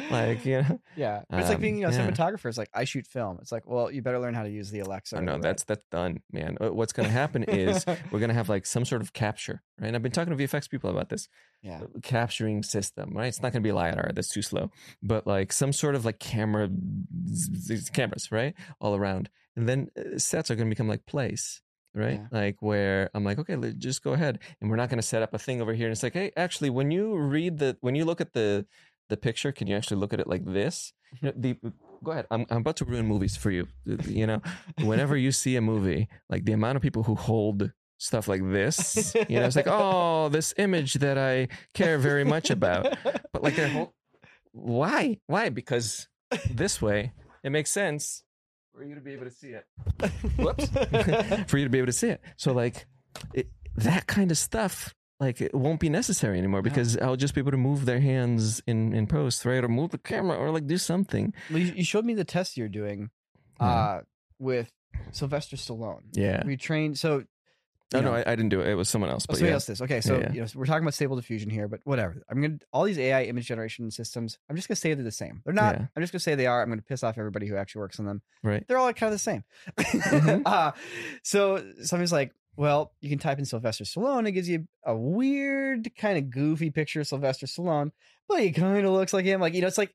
[0.10, 1.24] like you know yeah.
[1.30, 2.08] But it's like Um, being, you know, yeah.
[2.08, 2.46] cinematographer.
[2.46, 3.40] It's like, I shoot film.
[3.42, 5.18] It's like, well, you better learn how to use the Alexa.
[5.18, 8.36] oh, no that's that's done man Uh, what's going to happen is we're going to
[8.36, 11.10] have like some sort of capture right and i've been talking to vfx people about
[11.10, 11.28] this
[11.64, 11.82] yeah.
[12.04, 13.28] capturing system, right?
[13.28, 14.70] It's not going to be LiDAR, that's too slow,
[15.02, 16.70] but like some sort of like camera,
[17.94, 18.54] cameras, right?
[18.80, 19.30] All around.
[19.56, 21.62] And then uh, sets are going to become like place,
[21.94, 22.22] right?
[22.22, 22.28] Yeah.
[22.32, 24.40] Like where I'm like, okay, let- just go ahead.
[24.62, 25.88] And we're not going to set up a thing over here.
[25.88, 28.66] And it's like, hey, actually, when you read the, when you look at the,
[29.10, 30.94] the picture, can you actually look at it like this?
[31.22, 31.42] You mm-hmm.
[31.42, 31.72] know, the,
[32.04, 32.28] go ahead.
[32.32, 33.68] I'm, I'm about to ruin movies for you.
[33.90, 34.42] Uh, you know,
[34.82, 39.16] whenever you see a movie, like the amount of people who hold stuff like this,
[39.30, 42.98] you know, it's like, oh, this image that I care very much about.
[43.32, 43.94] But like, whole,
[44.52, 45.20] why?
[45.28, 45.50] Why?
[45.50, 46.08] Because
[46.50, 47.14] this way
[47.44, 48.24] it makes sense
[48.74, 49.66] for you to be able to see it.
[50.38, 50.68] Whoops.
[51.50, 52.22] for you to be able to see it.
[52.38, 52.86] So like,
[53.34, 53.48] it,
[53.78, 54.94] that kind of stuff.
[55.20, 56.64] Like it won't be necessary anymore No.
[56.70, 59.92] because I'll just be able to move their hands in in post, right, or move
[59.92, 61.34] the camera, or like do something.
[61.50, 63.10] Well, you, you showed me the test you're doing
[63.62, 63.66] Yeah.
[63.68, 64.02] uh,
[64.40, 64.70] with
[65.12, 66.02] Sylvester Stallone.
[66.12, 66.44] Yeah.
[66.46, 66.98] We trained.
[66.98, 67.24] So,
[67.94, 68.68] Oh you no, I, I didn't do it.
[68.68, 69.24] It was someone else.
[69.24, 69.54] Oh, But somebody yeah.
[69.56, 69.82] else does.
[69.82, 70.32] Okay, so yeah.
[70.34, 72.22] you know we're talking about stable diffusion here, but whatever.
[72.30, 74.38] I'm gonna all these AI image generation systems.
[74.50, 75.42] I'm just gonna say they're the same.
[75.46, 75.76] They're not.
[75.76, 75.86] Yeah.
[75.96, 76.62] I'm just gonna say they are.
[76.62, 78.22] I'm gonna piss off everybody who actually works on them.
[78.44, 78.64] Right.
[78.68, 79.44] They're all kind of the same.
[79.78, 80.42] Mhm.
[80.46, 80.72] uh,
[81.24, 84.28] so somebody's like, Well, you can type in Sylvester Stallone.
[84.28, 87.92] It gives you a weird, kind of goofy picture of Sylvester Stallone,
[88.28, 89.40] but he kind of looks like him.
[89.42, 89.94] Like you know, it's like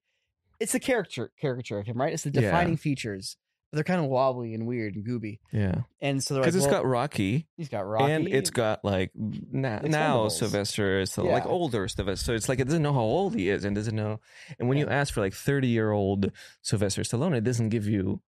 [0.61, 2.13] it's the character caricature of him, right?
[2.13, 2.41] It's the Yeah.
[2.43, 3.37] defining features,
[3.73, 5.39] they're kind of wobbly and weird and gooby.
[5.53, 8.51] Yeah, And so they're like, because it's well, got Rocky, he's got Rocky, and it's
[8.51, 11.51] got like na- now Sylvester is so like Yeah.
[11.51, 12.25] older Sylvester.
[12.25, 14.21] So it's like it doesn't know how old he is and doesn't know.
[14.59, 16.31] And when you ask for like thirty year old
[16.63, 18.21] Sylvester Stallone, it doesn't give you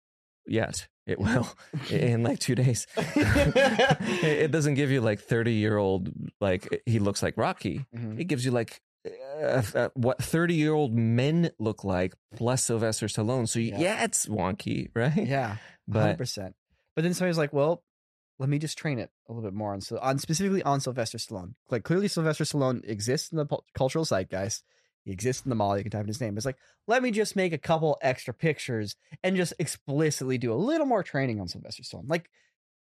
[0.46, 0.88] yet.
[1.06, 1.48] It will
[1.90, 2.86] in like two days.
[2.96, 6.10] it doesn't give you like thirty year old
[6.40, 7.84] like he looks like Rocky.
[7.96, 8.20] Mhm.
[8.20, 8.80] It gives you like.
[9.06, 13.48] Uh, uh, what 30 year old men look like plus Sylvester Stallone.
[13.48, 13.78] So Yeah.
[13.78, 15.16] yeah, it's wonky, right?
[15.16, 15.56] yeah,
[15.89, 16.55] But percent.
[16.94, 17.82] But then somebody's like, well.
[18.39, 21.18] Let me just train it a little bit more on so on specifically on Sylvester
[21.18, 21.52] Stallone.
[21.68, 24.62] Like clearly, Sylvester Stallone exists in the pul- cultural zeitgeist.
[25.05, 25.77] He exists in the mall.
[25.77, 26.39] You can type in his name.
[26.39, 26.56] It's like
[26.86, 31.02] let me just make a couple extra pictures and just explicitly do a little more
[31.02, 32.31] training on Sylvester Stallone, like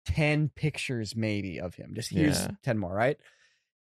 [0.05, 1.91] ten pictures maybe of him.
[1.93, 2.51] Just use Yeah.
[2.63, 3.17] ten more, right?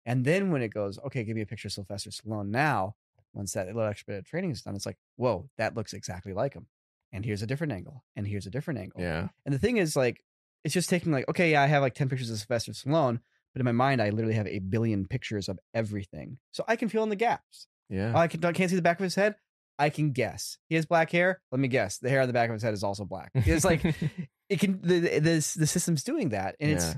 [0.06, 2.94] And then when it goes, okay, give me a picture of Sylvester Stallone now.
[3.34, 6.34] Once that little extra bit of training is done, it's like, whoa, that looks exactly
[6.34, 6.66] like him.
[7.12, 8.04] And here's a different angle.
[8.14, 9.00] And here's a different angle.
[9.00, 9.28] yeah.
[9.46, 10.22] And the thing is, like,
[10.64, 13.20] it's just taking like, okay, yeah, I have like 10 pictures of Sylvester Stallone,
[13.54, 16.38] but in my mind, I literally have a billion pictures of everything.
[16.52, 17.68] So I can fill in the gaps.
[17.88, 18.12] Yeah.
[18.16, 19.36] I, can, I can't see the back of his head.
[19.78, 20.58] I can guess.
[20.68, 21.40] He has black hair.
[21.50, 21.98] Let me guess.
[21.98, 23.30] The hair on the back of his head is also black.
[23.34, 23.82] It's like
[24.48, 26.76] it can the the, the, system's doing that, and Yeah.
[26.76, 26.96] it's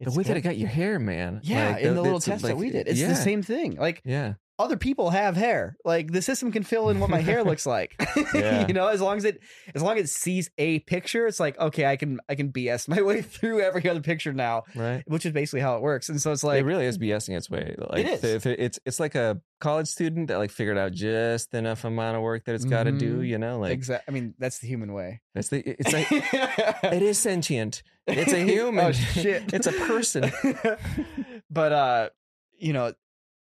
[0.00, 1.40] the way that it got your hair, man.
[1.42, 3.76] yeah, Like, in the little it's test that we did, it's yeah, the same thing.
[3.76, 4.34] Like Yeah.
[4.58, 5.76] other people have hair.
[5.84, 7.94] Like the system can fill in what my hair looks like.
[8.34, 8.66] Yeah.
[8.66, 9.40] you know, as long as it
[9.74, 12.88] as long as it sees a picture, it's like, okay, I can I can BS
[12.94, 15.02] my way through every other picture now, Right.
[15.06, 16.08] which is basically how it works.
[16.08, 17.74] And so it's like it really is BSing its way.
[17.78, 18.20] Like, is.
[18.20, 22.16] the- the- it's it's like a college student that like figured out just enough amount
[22.16, 23.20] of work that it's got to do.
[23.20, 23.28] Mhm.
[23.28, 24.12] You know, like exactly.
[24.12, 25.20] I mean, that's the human way.
[25.34, 25.62] that's the.
[25.66, 26.06] It's like
[26.92, 27.82] it is sentient.
[28.06, 28.84] It's a human.
[28.86, 29.44] oh shit.
[29.54, 30.30] it's a person.
[31.50, 32.08] but uh,
[32.58, 32.92] you know,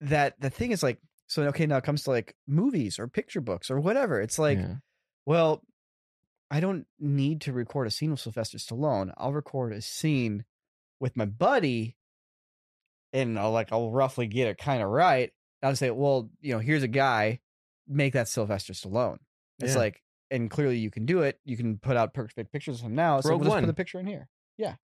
[0.01, 3.41] that the thing is like so okay, now it comes to like movies or picture
[3.41, 4.21] books or whatever.
[4.21, 4.75] It's like Yeah.
[5.27, 5.63] Well,
[6.51, 9.13] I don't need to record a scene with Sylvester Stallone.
[9.17, 10.45] I'll record a scene
[11.01, 11.97] with my buddy,
[13.13, 15.33] and I'll like I'll roughly get it kind of right.
[15.63, 17.41] I'll say, well, you know, here's a guy,
[17.89, 19.17] make that Sylvester Stallone.
[19.61, 19.79] It's Yeah.
[19.79, 21.41] like, and clearly you can do it.
[21.47, 23.21] You can put out perfect pictures of him now.
[23.21, 23.63] So Rogue we'll just One.
[23.63, 24.29] put the picture in here.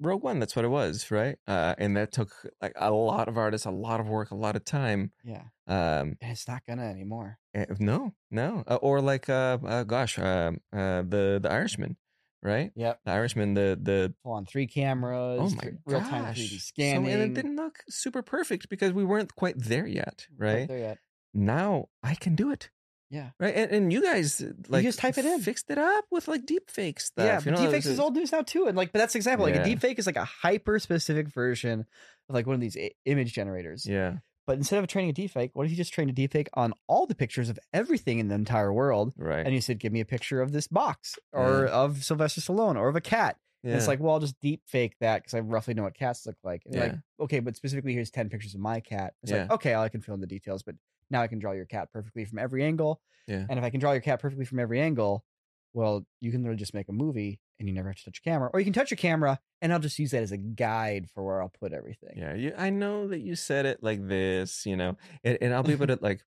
[0.00, 0.38] Rogue One.
[0.40, 1.36] That's what it was, right?
[1.46, 2.30] Uh, and that took
[2.60, 5.12] like a lot of artists, a lot of work, a lot of time.
[5.24, 7.38] Yeah, Um, and it's not gonna anymore.
[7.54, 11.96] eh, no, no, uh, or like, uh, uh gosh, uh, uh, the the Irishman,
[12.42, 12.72] right?
[12.74, 15.40] Yep, The Irishman, the the full on three cameras.
[15.40, 17.12] oh my real time gosh, 3D So- scanning.
[17.12, 20.68] and it didn't look super perfect because we weren't quite there yet, Not right?
[20.68, 20.98] there yet.
[21.32, 22.70] Now I can do it.
[23.10, 23.30] Yeah.
[23.40, 23.54] Right.
[23.54, 25.40] And, and you guys uh, like just type it in.
[25.40, 27.24] fixed it up with like deep fake stuff.
[27.24, 29.14] Yeah, you but know, deepfakes this is old news now too, and like, but that's
[29.16, 29.44] example.
[29.46, 29.62] Like Yeah.
[29.62, 31.86] a deepfake is like a hyper specific version
[32.28, 33.84] of like one of these image generators.
[33.86, 34.18] Yeah.
[34.46, 37.06] But instead of training a deepfake, what if you just trained a deepfake on all
[37.06, 39.44] the pictures of everything in the entire world, Right.
[39.44, 42.88] and you said, "Give me a picture of this box, or of Sylvester Stallone, or
[42.88, 43.76] of a cat." And yeah.
[43.76, 46.62] it's like, well, I'll just deepfake that because I roughly know what cats look like.
[46.64, 47.24] And you're like, Yeah.
[47.24, 49.14] okay, but specifically, here's ten pictures of my cat.
[49.22, 49.54] It's like, Yeah.
[49.54, 50.76] okay, I can fill in the details, but
[51.10, 53.00] now I can draw your cat perfectly from every angle.
[53.26, 53.44] Yeah.
[53.48, 55.24] And if I can draw your cat perfectly from every angle,
[55.72, 58.22] well, you can literally just make a movie and you never have to touch a
[58.22, 58.50] camera.
[58.52, 61.22] Or you can touch your camera and I'll just use that as a guide for
[61.22, 62.14] where I'll put everything.
[62.16, 65.62] Yeah, you, I know that you said it like this, you know, and, and I'll
[65.62, 66.24] be able to like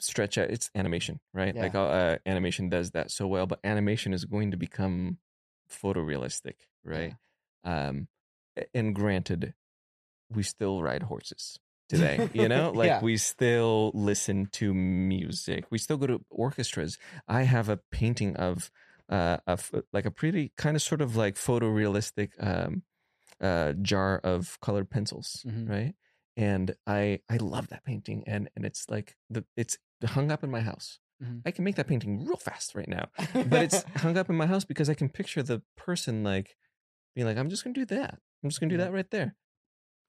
[0.00, 0.50] stretch out.
[0.50, 1.54] It's animation, right?
[1.54, 5.18] Like uh, animation does that so well, but animation is going to become
[5.70, 6.54] photorealistic,
[6.84, 7.14] right?
[7.62, 8.08] Um,
[8.74, 9.54] and granted,
[10.28, 11.58] we still ride horses
[11.90, 13.02] today, you know, like Yeah.
[13.02, 16.98] we still listen to music, we still go to orchestras.
[17.28, 18.70] I have a painting of
[19.10, 22.82] uh, of like a pretty kind of sort of like photorealistic um,
[23.40, 25.68] uh, jar of colored pencils, Mhm.
[25.68, 25.94] right?
[26.36, 30.50] And I I love that painting, and and it's like the it's hung up in
[30.50, 30.98] my house.
[31.22, 31.42] Mhm.
[31.44, 33.08] I can make that painting real fast right now,
[33.46, 36.56] but it's hung up in my house because I can picture the person like
[37.14, 38.20] being like, I'm just gonna do that.
[38.42, 39.36] I'm just gonna do that right there.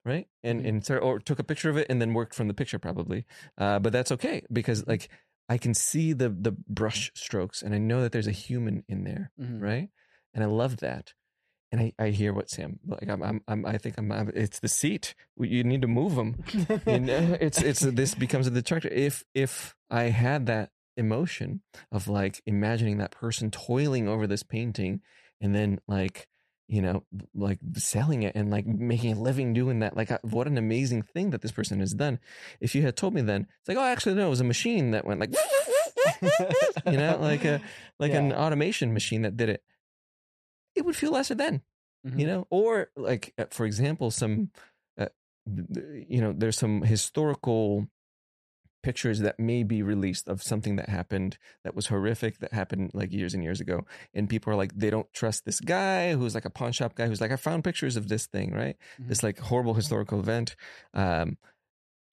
[0.04, 0.26] Right.
[0.42, 0.68] And Mhm.
[0.90, 3.24] and or took a picture of it and then worked from the picture probably.
[3.56, 5.08] Uh, but that's okay because like
[5.48, 9.04] I can see the the brush strokes and I know that there's a human in
[9.04, 9.30] there.
[9.40, 9.60] Mhm.
[9.60, 9.88] Right.
[10.34, 11.14] And I love that.
[11.70, 14.58] And I, I hear what Sam like I'm, I'm I'm I think I'm, I'm it's
[14.60, 16.44] the seat you need to move them
[16.86, 18.88] you know, it's it's this becomes a detractor.
[18.88, 25.00] If if I had that emotion of like imagining that person toiling over this painting
[25.40, 26.28] and then like
[26.72, 27.04] you know
[27.34, 31.28] like selling it and like making a living doing that like what an amazing thing
[31.30, 32.18] that this person has done.
[32.60, 34.92] If you had told me then it's like oh actually no it was a machine
[34.92, 35.34] that went like
[36.86, 37.60] you know like a
[37.98, 39.62] like an automation machine that did it.
[40.74, 41.60] It would feel lesser then
[42.06, 42.18] Mhm.
[42.18, 42.46] you know?
[42.50, 44.50] Or like uh, for example some
[44.98, 45.08] uh,
[46.08, 47.86] you know there's some historical
[48.82, 53.12] pictures that may be released of something that happened that was horrific that happened like
[53.12, 53.84] years and years ago
[54.14, 57.06] and people are like they don't trust this guy who's like a pawn shop guy
[57.06, 58.76] who's like i found pictures of this thing right?
[59.00, 59.08] Mhm.
[59.08, 60.56] this like horrible historical event.
[60.94, 61.38] Um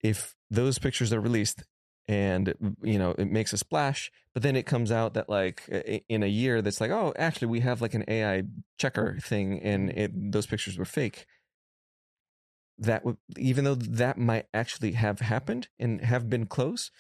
[0.01, 1.63] if those pictures are released
[2.07, 5.61] and you know it makes a splash but then it comes out that like
[6.07, 8.43] in a year that's like oh actually we have like an ai
[8.77, 11.25] checker thing and it, those pictures were fake
[12.79, 16.91] that would even though that might actually have happened and have been close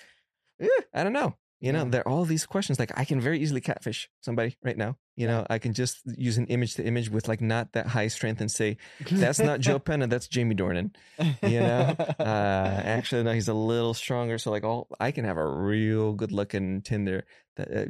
[0.61, 1.89] eh, i don't know you know Yeah.
[1.89, 5.27] there are all these questions like i can very easily catfish somebody right now you
[5.27, 8.39] know i can just use an image to image with like not that high strength
[8.41, 8.77] and say
[9.11, 10.91] that's not joe penna that's jamie dornan
[11.43, 15.37] you know uh actually no he's a little stronger so like all i can have
[15.37, 17.25] a real good looking tinder
[17.57, 17.85] that uh,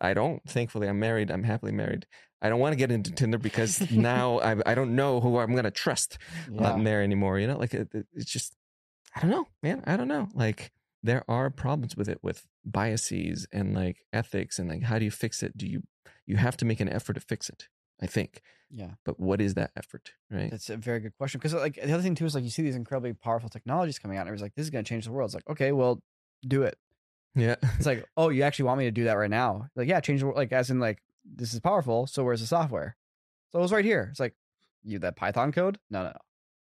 [0.00, 2.06] i don't thankfully i'm married i'm happily married
[2.42, 5.54] i don't want to get into tinder because now I, I don't know who i'm
[5.54, 6.18] gonna trust
[6.52, 6.72] yeah.
[6.72, 8.54] on there anymore you know like it- it's just
[9.14, 10.70] i don't know man i don't know like
[11.02, 15.10] there are problems with it with biases and like ethics and like how do you
[15.10, 15.82] fix it do you
[16.26, 17.68] you have to make an effort to fix it
[18.02, 18.90] i think yeah.
[19.04, 21.38] but what is that effort right That's a very good question.
[21.38, 24.18] Because like the other thing too is like you see these incredibly powerful technologies coming
[24.18, 26.02] out, and everyone's like, "This is going to change the world." It's like, okay, well,
[26.46, 26.76] do it.
[27.34, 29.68] yeah It's like, oh, you actually want me to do that right now?
[29.76, 30.36] Like, yeah, change the world.
[30.36, 32.06] Like, as in, like, this is powerful.
[32.06, 32.96] So where's the software?
[33.52, 34.08] So it's right here.
[34.10, 34.34] It's like,
[34.82, 35.78] you that Python code?
[35.90, 36.18] No, no, no.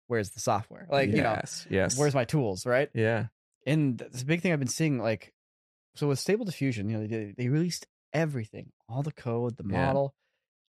[0.07, 0.87] Where's the software?
[0.89, 2.65] Like, you know, yes yes where's my tools?
[2.65, 2.89] Right.
[2.93, 3.27] yeah
[3.71, 5.33] And the big thing I've been seeing, like,
[5.95, 9.85] so with Stable Diffusion, you know, they they released everything, all the code, the Yeah.
[9.85, 10.13] model,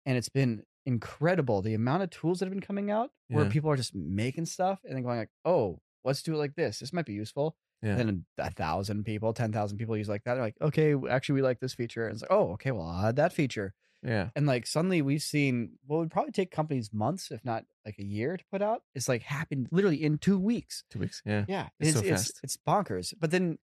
[0.07, 3.51] and it's been incredible the amount of tools that have been coming out where Yeah.
[3.51, 6.79] people are just making stuff and then going like, oh, let's do it like this.
[6.81, 7.57] This might be useful.
[7.83, 7.91] Yeah.
[7.91, 10.35] And then a thousand people, ten thousand people use like that.
[10.35, 12.05] They're like, okay, actually, we like this feature.
[12.07, 13.73] And it's like, oh, okay, well, I'll add that feature.
[14.03, 17.99] Yeah And like suddenly we've seen what would probably take companies months, if not like
[17.99, 18.83] a year, to put out.
[18.95, 20.85] It's like happened literally in two weeks.
[20.91, 22.41] two weeks yeah Yeah, It's it's so it's, fast.
[22.43, 23.15] it's bonkers.
[23.19, 23.59] But then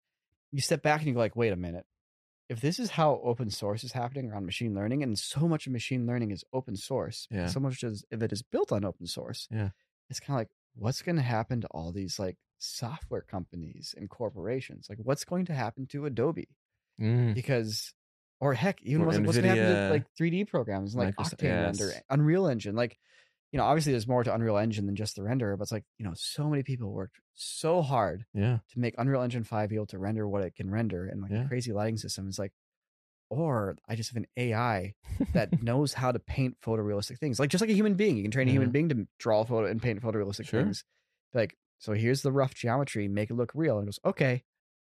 [0.51, 1.85] you step back and you go like, wait a minute.
[2.49, 5.73] If this is how open source is happening around machine learning, and so much of
[5.73, 7.47] machine learning is open source, Yeah.
[7.47, 9.71] so much as of it is built on open source, Yeah.
[10.09, 14.09] it's kind of like, what's going to happen to all these like software companies and
[14.09, 14.87] corporations?
[14.89, 16.47] Like, what's going to happen to Adobe?
[17.01, 17.33] Mm.
[17.35, 17.93] Because,
[18.39, 21.43] or heck, even what's, what's going to happen to like 3D programs like Microsoft- Octane
[21.43, 21.79] yes.
[21.79, 22.97] Render, Unreal Engine, like
[23.53, 25.85] you know, obviously there's more to Unreal Engine than just the renderer, but it's like,
[25.97, 29.75] you know, so many people worked so hard yeah to make Unreal Engine 5 be
[29.75, 31.45] able to render what it can render and like Yeah.
[31.45, 32.27] a crazy lighting system.
[32.27, 32.51] It's like,
[33.29, 34.93] or I just have an AI
[35.33, 37.39] that knows how to paint photorealistic things.
[37.39, 38.73] Like just like a human being, you can train a human Yeah.
[38.73, 40.63] being to draw photo and paint photorealistic Sure.
[40.63, 40.83] things.
[41.33, 43.77] Like, so here's the rough geometry, make it look real.
[43.79, 44.43] And it goes, okay.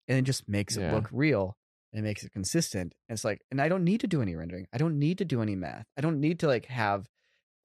[0.09, 1.56] And it just makes it look real
[1.92, 2.94] and makes it consistent.
[3.08, 4.66] And it's like, and I don't need to do any rendering.
[4.72, 5.84] I don't need to do any math.
[5.96, 7.06] I don't need to like have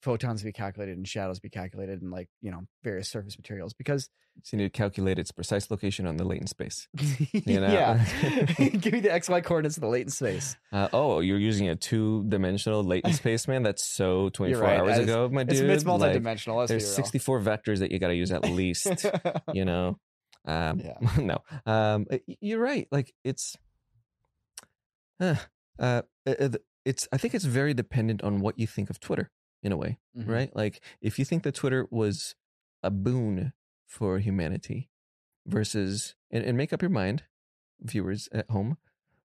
[0.02, 4.08] photons be calculated and shadows be calculated and like, you know, various surface materials because
[4.44, 6.88] so you need to calculate its precise location on the latent space
[7.32, 7.72] You know?
[7.72, 8.06] yeah.
[8.58, 10.58] Give me the XY coordinates of the latent space.
[10.74, 14.80] uh, oh you're using a two-dimensional latent space man that's so 24 right.
[14.80, 16.58] hours It's- ago my It's, dude it's Like, multidimensional.
[16.58, 19.06] let's there's 64 vectors that you got to use at least
[19.54, 19.98] you know
[20.46, 20.98] um Yeah.
[21.18, 22.06] no um
[22.42, 23.56] you're right like it's
[25.20, 25.36] uh,
[25.80, 26.02] uh
[26.86, 29.32] it's i think it's very dependent on what you think of twitter
[29.64, 30.28] in a way Mhm.
[30.28, 32.36] right like if you think that twitter was
[32.84, 33.54] a boon
[33.88, 34.90] for humanity
[35.46, 37.24] versus and, and make up your mind
[37.82, 38.78] viewers at home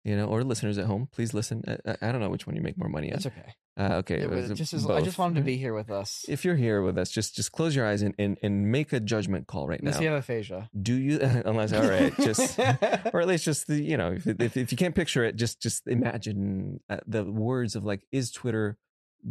[0.07, 2.61] you know or listeners at home please listen i, I- don't know which one you
[2.61, 3.49] make more money on It's okay.
[3.81, 6.09] uh, okay It was just as, I just want him to be here with us.
[6.29, 8.99] if you're here with us just just close your eyes and and, and make a
[9.13, 10.69] judgment call right Unless now you have aphasia.
[10.89, 11.19] do you
[11.51, 12.57] unless all right just
[13.13, 15.61] or at least just the you know if, if, if you can't picture it just
[15.61, 18.77] just imagine uh, the words of like is twitter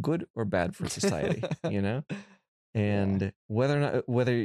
[0.01, 2.03] good or bad for society you know
[2.75, 4.45] and whether or not whether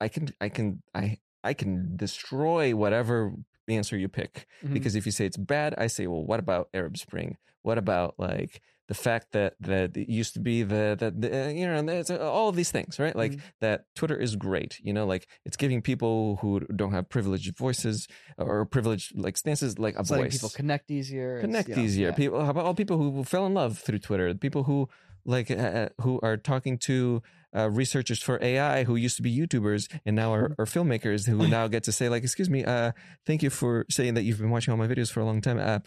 [0.00, 3.32] I can i can i i can destroy whatever
[3.76, 4.74] answer you pick Mhm.
[4.74, 8.14] because if you say it's bad i say well what about arab spring what about
[8.18, 11.80] like the fact that that it used to be the that the, uh, you know
[11.82, 13.40] there's all of these things right like Mhm.
[13.60, 18.08] that twitter is great you know like it's giving people who don't have privileged voices
[18.36, 21.40] or privileged like stances like a it's letting voice people connect easier.
[21.40, 22.14] Connect know, easier yeah.
[22.22, 24.88] people how about all people who fell in love through twitter people who
[25.24, 27.22] like uh, uh, who are talking to
[27.54, 30.52] uh, researchers for ai who used to be youtubers and now Mm-hmm.
[30.60, 32.92] are, are filmmakers who now get to say like excuse me uh
[33.26, 35.58] thank you for saying that you've been watching all my videos for a long time.
[35.58, 35.78] Uh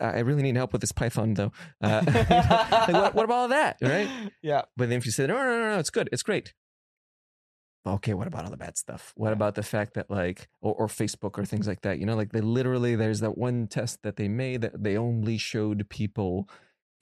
[0.00, 1.52] i really need help with this python though.
[1.80, 4.08] Uh like, what, what about all that right?
[4.42, 4.62] Yeah.
[4.76, 6.52] but then if you say no no no no it's good it's great.
[7.86, 9.12] Okay what about all the bad stuff?
[9.16, 12.16] What about the fact that like or, or facebook or things like that you know
[12.16, 16.48] like they literally there's that one test that they made that they only showed people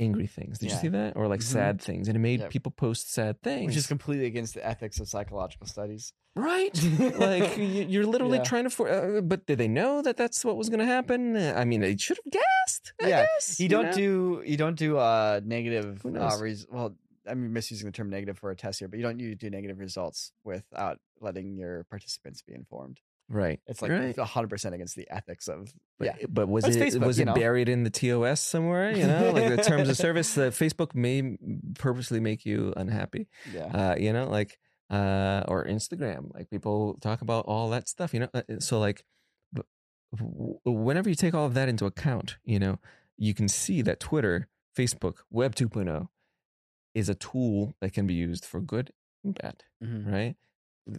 [0.00, 0.58] angry things.
[0.58, 0.74] Did Yeah.
[0.74, 1.16] you see that?
[1.16, 1.44] Or like Mhm.
[1.44, 2.50] sad things, and it made Yep.
[2.50, 3.66] people post sad things.
[3.66, 6.12] which is completely against the ethics of psychological studies.
[6.36, 6.74] right.
[7.18, 8.44] like you- you're literally Yeah.
[8.44, 8.70] trying to.
[8.70, 11.36] For, uh, but did they know that that's what was going to happen?
[11.36, 12.92] Uh, I mean, they should have guessed.
[13.00, 13.92] I Yeah, guess, You don't know?
[13.92, 16.40] do you don't do uh negative Who uh, knows?
[16.42, 16.96] res- well
[17.26, 19.78] I'm misusing the term negative for a test here, but you don't you do negative
[19.78, 23.00] results without letting your participants be informed.
[23.28, 23.60] Right.
[23.66, 24.16] It's like right.
[24.18, 26.26] hundred percent against the ethics of But, yeah.
[26.28, 27.34] but was But it Facebook, was it know.
[27.34, 28.90] buried in the TOS somewhere?
[28.96, 30.36] You know, like the terms of service.
[30.36, 31.36] Uh, Facebook may
[31.78, 33.28] purposely make you unhappy.
[33.52, 33.64] Yeah.
[33.66, 34.58] uh, you know, like
[34.90, 36.32] uh, or Instagram.
[36.34, 38.28] Like people talk about all that stuff, you know.
[38.34, 39.02] Uh, So like,
[40.64, 42.78] whenever you take all of that into account, you know,
[43.16, 46.08] you can see that Twitter, Facebook, Web 2.0
[46.94, 48.92] is a tool that can be used for good
[49.24, 50.12] and bad, Mhm.
[50.12, 50.36] right?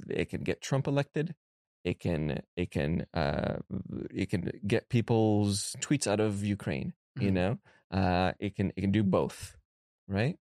[0.10, 1.36] It can get Trump elected.
[1.86, 3.58] It can it can uh,
[4.14, 6.94] it can get people's tweets out of Ukraine.
[7.20, 7.34] You Mhm.
[7.34, 7.52] know,
[7.92, 9.56] uh, it can it can do both,
[10.10, 10.38] right?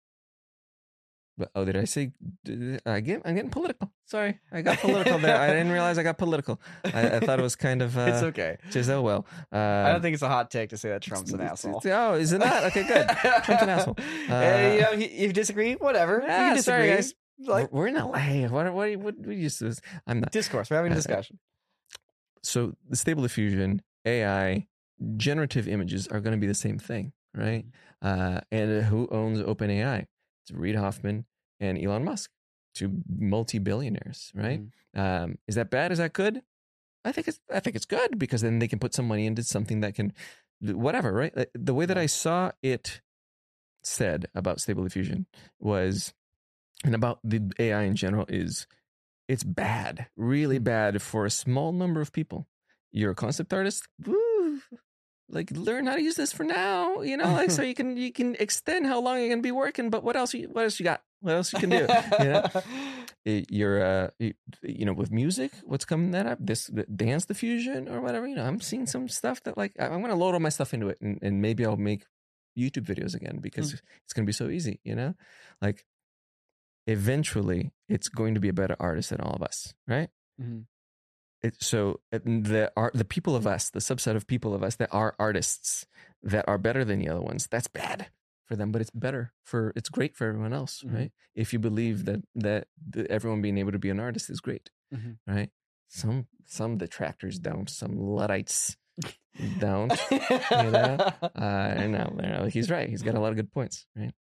[1.36, 2.12] But oh, did I say?
[2.44, 3.22] did I get?
[3.26, 3.90] I'm getting political.
[4.06, 5.36] Sorry, I got political there.
[5.36, 6.60] I didn't realize I got political.
[6.84, 7.98] I, I thought it was kind of.
[7.98, 8.56] Uh, it's okay.
[8.70, 9.26] Just oh well.
[9.52, 11.82] Uh, I don't think it's a hot take to say that Trump's an asshole.
[11.84, 12.64] Oh, is it not?
[12.70, 13.08] Okay, good.
[13.08, 13.96] Trump's an asshole.
[14.30, 16.20] Uh, you know, you disagree, whatever.
[16.22, 16.94] you Ah, can sorry, disagree.
[16.96, 17.14] guys.
[17.38, 18.46] Like we're in LA.
[18.48, 18.72] What?
[18.72, 18.96] What?
[18.96, 19.18] What?
[19.20, 19.74] We used to.
[20.06, 20.30] I'm not.
[20.32, 20.70] discourse.
[20.70, 21.38] We're having a Uh, discussion.
[22.42, 24.66] So the stable diffusion, AI,
[25.16, 27.64] generative images are going to be the same thing, right?
[28.02, 30.06] Uh, and who owns OpenAI?
[30.42, 31.24] It's Reid Hoffman
[31.58, 32.30] and Elon Musk,
[32.74, 34.60] two multi-billionaires, right?
[34.94, 35.90] Um, is that bad?
[35.90, 36.42] Is that good?
[37.04, 39.42] I think it's I think it's good because then they can put some money into
[39.42, 40.12] something that can
[40.60, 41.32] whatever, right?
[41.54, 43.00] The way that I saw it
[43.82, 45.26] said about stable diffusion
[45.58, 46.14] was
[46.84, 48.66] and about the AI in general is
[49.26, 52.46] it's bad, really bad for a small number of people.
[52.92, 54.60] You're a concept artist, woo,
[55.28, 58.12] like learn how to use this for now, you know, like so you can you
[58.12, 59.90] can extend how long you're gonna be working.
[59.90, 60.34] But what else?
[60.34, 61.02] You, what else you got?
[61.20, 61.86] What else you can do?
[62.20, 62.44] You know?
[63.26, 68.02] You're, uh you, know with music what's coming that up this the dance diffusion or
[68.02, 70.50] whatever you know i'm seeing some stuff that like I- i'm gonna load all my
[70.50, 72.04] stuff into it and, and maybe i'll make
[72.58, 75.14] youtube videos again because it's gonna be so easy you know
[75.62, 75.86] like
[76.86, 80.66] eventually it's going to be a better artist than all of us right Mhm.
[81.42, 84.88] it, so the art the people of us the subset of people of us that
[84.92, 85.86] are artists
[86.22, 88.08] that are better than the other ones that's bad
[88.46, 90.94] for them but it's better for it's great for everyone else Mhm.
[90.94, 94.40] right if you believe that that the, everyone being able to be an artist is
[94.40, 95.18] great Mhm.
[95.26, 95.50] right
[95.88, 98.76] some some detractors don't some luddites
[99.58, 100.96] don't you know?
[101.22, 104.14] uh and now he's right he's got a lot of good points right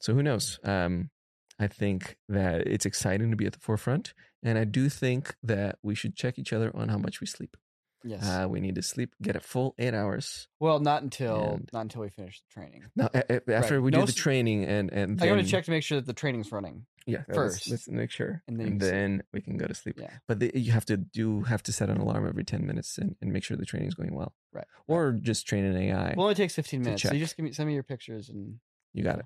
[0.00, 1.10] so who knows um
[1.58, 5.78] i think that it's exciting to be at the forefront and i do think that
[5.82, 7.56] we should check each other on how much we sleep
[8.04, 8.22] Yes.
[8.28, 12.02] uh we need to sleep get a full eight hours well, not until not until
[12.02, 12.84] we finish the training.
[12.94, 13.82] now a- a- after Right.
[13.84, 15.98] we No do the training and and I then, want to check to make sure
[15.98, 16.86] that the training's running.
[17.06, 19.74] yeah first, let's, make sure and and then then, you can we can go to
[19.74, 20.18] sleep Yeah.
[20.28, 23.16] but the, you have to do have to set an alarm every 10 minutes and,
[23.20, 24.66] and make sure the training's going well Right.
[24.86, 27.02] or just train an ai Well, it only takes 15 to minutes.
[27.02, 28.60] So you just give me send me your pictures and
[28.92, 29.24] you got it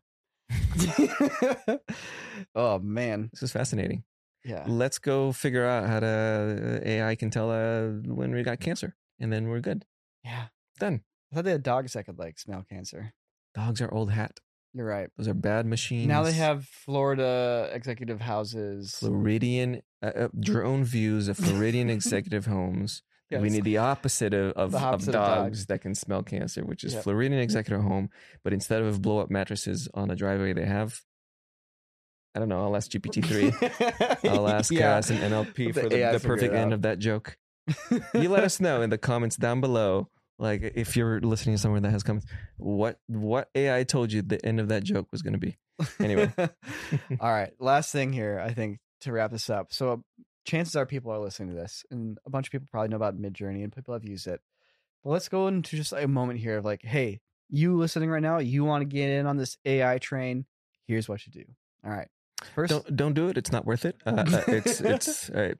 [2.55, 3.31] oh man.
[3.33, 4.03] this is fascinating
[4.45, 4.65] Yeah.
[4.67, 9.33] let's go figure out how to AI can tell uh, when we got cancer, and
[9.33, 9.85] then we're good.
[10.25, 10.47] Yeah.
[10.79, 11.03] Done.
[11.33, 13.13] I thought they had dogs that could like smell cancer.
[13.55, 14.41] Dogs are old hat.
[14.73, 15.09] You're right.
[15.17, 16.07] Those are bad machines.
[16.07, 18.95] Now they have Florida executive houses.
[18.99, 23.03] Floridian uh, uh, drone views of Floridian executive homes.
[23.31, 25.66] We need the opposite of, of, The opposite of dogs, dogs.
[25.66, 27.05] that can smell cancer, which is Yep.
[27.05, 28.11] Floridian executive home.
[28.43, 31.01] But instead of blow up mattresses on a driveway, they have,
[32.35, 34.24] I don't know, I'll ask GPT-3.
[34.31, 34.97] I'll ask Yeah.
[34.97, 37.36] uh, some NLP for the, AI the perfect end of that joke.
[38.15, 40.09] you let us know in the comments down below.
[40.39, 42.27] Like if you're listening to somewhere that has comments,
[42.57, 45.59] what what AI told you the end of that joke was going to be.
[46.01, 46.32] Anyway.
[47.20, 47.51] All right.
[47.61, 49.73] Last thing here, I think, to wrap this up.
[49.73, 50.02] So
[50.45, 53.21] chances are people are listening to this, and a bunch of people probably know about
[53.21, 54.41] Midjourney, and people have used it.
[55.05, 58.39] But let's go into just a moment here of like, hey, you listening right now,
[58.39, 60.45] you want to get in on this AI train?
[60.87, 61.45] Here's what you do.
[61.85, 62.09] All right.
[62.55, 63.37] First, Don't don't do it.
[63.37, 63.97] It's not worth it.
[64.07, 65.53] Uh, uh, it's it's uh,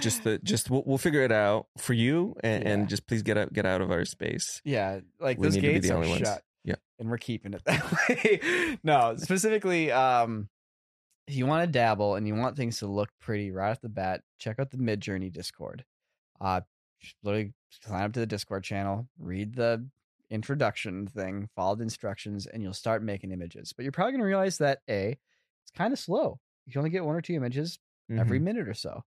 [0.00, 2.70] just the just we'll, we'll figure it out for you, and, Yeah.
[2.70, 4.60] and just please get out get out of our space.
[4.64, 6.42] yeah, like We those need to be gates the are shut.
[6.64, 6.74] Yeah.
[7.00, 8.78] and we're keeping it that way.
[8.84, 10.48] no, specifically, um,
[11.28, 13.88] if you want to dabble and you want things to look pretty right off the
[13.88, 15.84] bat, check out the Midjourney Discord.
[16.40, 16.62] Uh,
[17.00, 19.86] just literally sign up to the Discord channel, read the
[20.30, 23.72] introduction thing, follow the instructions, and you'll start making images.
[23.72, 25.18] But you're probably going to realize that a,
[25.62, 26.40] it's kind of slow.
[26.66, 27.78] You can only get one or two images
[28.10, 28.44] every Mhm.
[28.44, 29.04] minute or so.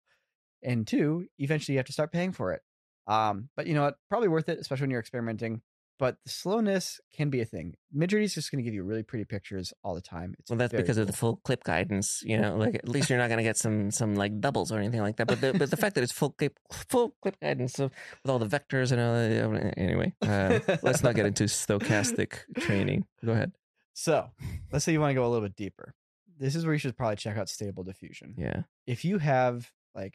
[0.61, 2.61] And two, eventually you have to start paying for it.
[3.07, 3.97] Um, but you know what?
[4.09, 5.61] Probably worth it, especially when you're experimenting.
[5.99, 7.75] But the slowness can be a thing.
[7.95, 10.33] Midjourney is just going to give you really pretty pictures all the time.
[10.39, 12.23] It's Well, that's because of the full clip guidance.
[12.23, 15.01] You know, like at least you're not gonna get some some like doubles or anything
[15.01, 15.27] like that.
[15.27, 17.91] But the but the fact that it's full clip full clip guidance so
[18.23, 23.05] with all the vectors and all that, anyway, uh, let's not get into stochastic training.
[23.23, 23.51] Go ahead.
[23.93, 24.29] So
[24.71, 25.93] let's say you want to go a little bit deeper.
[26.39, 28.35] This is where you should probably check out Stable Diffusion.
[28.37, 28.61] Yeah.
[28.87, 30.13] If you have like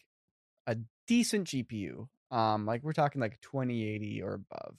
[0.66, 4.76] a decent GPU, um, like we're talking like 2080 or above,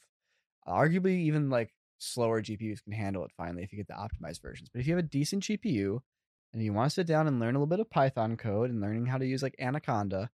[0.68, 4.70] arguably even like slower GPUs can handle it finally if you get the optimized versions.
[4.72, 6.00] But if you have a decent GPU
[6.54, 8.82] and you want to sit down and learn a little bit of Python code and
[8.82, 10.30] learning how to use like Anaconda,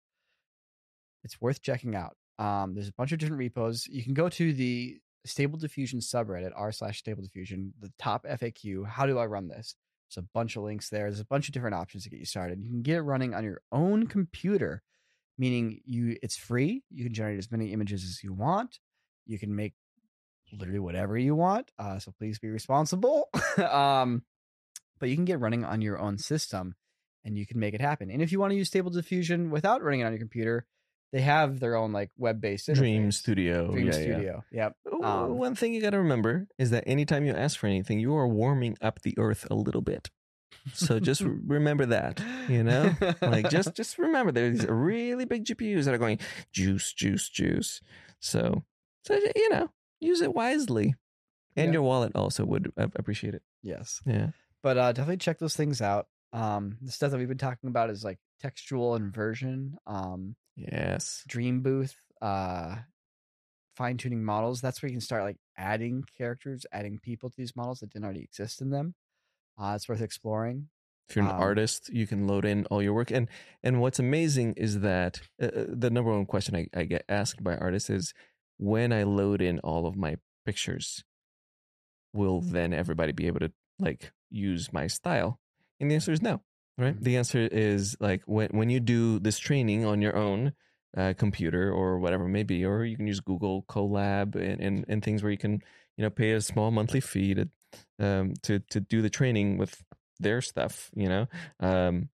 [1.25, 2.17] it's worth checking out.
[2.39, 3.87] Um, there's a bunch of different repos.
[3.87, 8.87] You can go to the Stable Diffusion subreddit r slash Stable Diffusion, the top FAQ.
[8.87, 9.75] How do I run this?
[10.09, 11.05] There's a bunch of links there.
[11.05, 12.61] There's a bunch of different options to get you started.
[12.63, 14.83] You can get it running on your own computer,
[15.39, 16.83] meaning you it's free.
[16.91, 18.81] You can generate as many images as you want.
[19.27, 19.75] You can make
[20.53, 21.71] literally whatever you want.
[21.79, 23.29] Uh, so please be responsible.
[23.71, 24.23] um,
[24.99, 26.75] but you can get running on your own system
[27.25, 28.11] and you can make it happen.
[28.11, 30.67] And if you want to use Stable Diffusion without running it on your computer,
[31.13, 33.11] they have their own like web-based Dream.
[33.11, 33.73] Studio.
[33.73, 34.41] Dream yeah, yeah.
[34.53, 34.77] Yep.
[35.03, 38.15] Um, One thing you got to remember is that anytime you ask for anything, you
[38.15, 40.09] are warming up the earth a little bit.
[40.73, 42.95] So just remember that, you know?
[43.21, 46.19] Like just just remember there's really big GPUs that are going
[46.53, 47.81] juice, juice, juice.
[48.21, 48.65] So
[49.05, 49.71] so you know,
[50.01, 50.95] use it wisely.
[51.57, 51.73] And Yeah.
[51.75, 53.43] your wallet also would appreciate it.
[53.63, 54.01] yes.
[54.07, 54.31] Yeah.
[54.63, 57.91] but uh definitely check those things out um the stuff that we've been talking about
[57.91, 61.25] is like textual inversion um Yes.
[61.29, 62.77] DreamBooth uh
[63.77, 67.57] fine tuning models that's where you can start like adding characters adding people to these
[67.57, 68.95] models that didn't already exist in them
[69.59, 70.69] uh it's worth exploring
[71.09, 73.11] If you're an Um, artist, you can load in all your work.
[73.11, 73.27] And
[73.65, 77.43] and what's amazing is that uh, uh, the number one question I, I get asked
[77.43, 78.15] by artists is
[78.61, 81.03] when I load in all of my pictures,
[82.13, 85.41] will then everybody be able to like use my style?
[85.81, 86.43] And the answer is no.
[86.79, 86.95] Right.
[86.95, 87.03] Mhm.
[87.03, 90.53] The answer is like when when you do this training on your own
[90.97, 94.85] uh, computer or whatever it may be, or you can use Google Colab and, and,
[94.89, 95.63] and things where you can
[95.97, 97.49] you know pay a small monthly fee to
[97.99, 99.83] um, to to do the training with
[100.19, 100.91] their stuff.
[100.95, 101.27] You know,
[101.61, 102.09] um,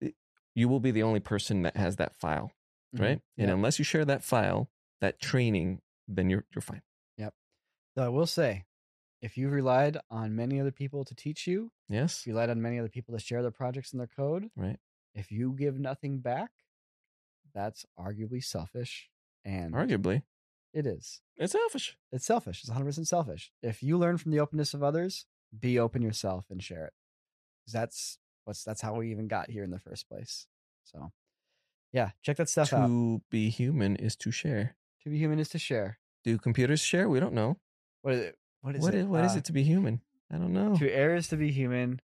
[0.00, 0.14] it-
[0.54, 2.50] you will be the only person that has that file,
[2.94, 3.20] right?
[3.36, 3.52] And Yeah.
[3.52, 4.70] unless you share that file,
[5.00, 6.82] that training, then you're you're fine.
[7.18, 7.34] Yep.
[7.96, 8.64] So i will say
[9.22, 12.78] if you've relied on many other people to teach you Yes, you relied on many
[12.78, 14.76] other people to share their projects and their code right.
[15.14, 16.50] if you give nothing back
[17.54, 19.08] that's arguably selfish
[19.44, 20.22] and Arguably,
[20.74, 21.96] it is it's selfish.
[22.12, 22.62] it's selfish.
[22.62, 23.50] It's 100% selfish.
[23.62, 25.24] If you learn from the openness of others,
[25.58, 26.92] be open yourself and share it.
[27.72, 30.46] That's what's that's how we even got here in the first place.
[30.84, 31.12] So,
[31.92, 32.86] yeah, check that stuff out.
[32.88, 34.76] to be human is to share.
[35.06, 35.98] To be human is to share.
[36.24, 37.08] Do computers share?
[37.08, 37.58] We don't know.
[38.02, 38.38] What is it?
[38.62, 38.98] What is What it?
[38.98, 40.00] is, what is Uh, it to be human?
[40.32, 40.76] I don't know.
[40.78, 42.00] To err is to be human.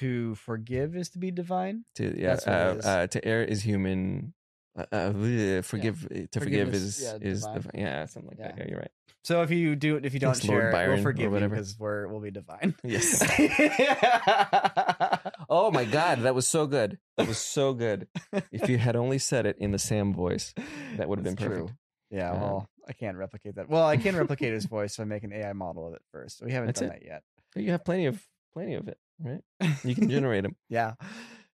[0.00, 1.84] To forgive is to be divine.
[1.94, 2.86] To yeah, That's what it uh, is.
[2.86, 4.34] uh, to err is human.
[4.76, 7.54] Uh, uh, forgive to forgive is yeah, is divine.
[7.62, 8.54] divi- yeah something like that.
[8.56, 8.64] Yeah.
[8.64, 8.90] Yeah, you're right.
[9.22, 11.54] So if you do it, if you don't Thanks, share, Byron, we'll forgive you whatever.
[11.54, 12.74] because we're we'll be divine.
[12.82, 13.22] Yes.
[15.52, 16.98] Oh my god, that was so good.
[17.16, 18.06] That was so good.
[18.52, 20.54] If you had only said it in the Sam voice,
[20.96, 21.68] that would have been That's true.
[22.10, 23.68] Yeah, Um, well, I can't replicate that.
[23.68, 26.42] Well, I can replicate his voice if I make an AI model of it first.
[26.44, 27.00] We haven't done it.
[27.00, 27.22] that yet.
[27.54, 28.20] You have plenty of
[28.52, 29.42] plenty of it, right?
[29.84, 30.94] You can generate them, yeah,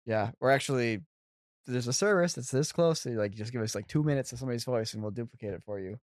[0.06, 0.32] yeah.
[0.40, 1.02] We're actually
[1.68, 3.02] there's a service that's this close.
[3.02, 5.54] So you, like, just give us like two minutes of somebody's voice, and we'll duplicate
[5.54, 6.00] it for you.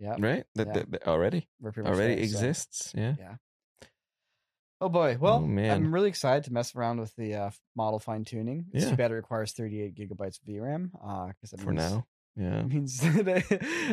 [0.00, 0.44] Yeah, right?
[0.54, 0.72] That, Yeah.
[0.72, 2.92] that, that already we're pretty much already there, so- exists.
[2.96, 3.14] Yeah.
[3.18, 3.34] Yeah.
[4.80, 5.18] Oh boy.
[5.20, 5.70] Well, man.
[5.76, 8.66] I'm really excited to mess around with the uh, model fine tuning.
[8.72, 8.90] It's Yeah.
[8.90, 10.90] too bad it requires 38 gigabytes of VRAM.
[11.04, 12.06] Uh, because For now,
[12.36, 12.60] yeah.
[12.60, 13.28] It means that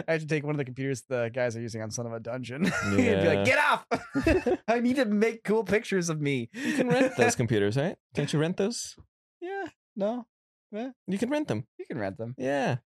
[0.08, 2.14] I, have to take one of the computers the guys are using on Son of
[2.14, 3.86] a Dungeon and be like, "Get off!
[4.68, 7.96] I need to make cool pictures of me." You can rent those computers, right?
[8.16, 8.96] Can't you rent those?
[9.42, 9.66] yeah,
[9.96, 10.26] no,
[10.72, 11.66] You can rent them.
[11.78, 12.36] you can rent them.
[12.38, 12.78] Yeah.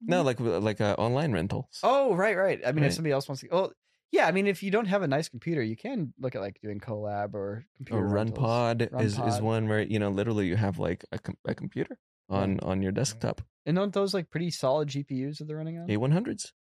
[0.00, 1.80] No, like like uh, online rentals.
[1.82, 2.60] Oh, right, right.
[2.64, 2.88] I mean, Right.
[2.88, 3.72] if somebody else wants to, oh,
[4.12, 4.26] yeah.
[4.26, 6.78] I mean, if you don't have a nice computer, you can look at like doing
[6.80, 8.38] Colab or or computer rentals.
[8.38, 11.98] RunPod is, is one where you know literally you have like a, com- a computer
[12.28, 13.42] on on your desktop.
[13.66, 15.88] And aren't those like pretty solid GPUs that they're running on?
[15.88, 16.52] A100s,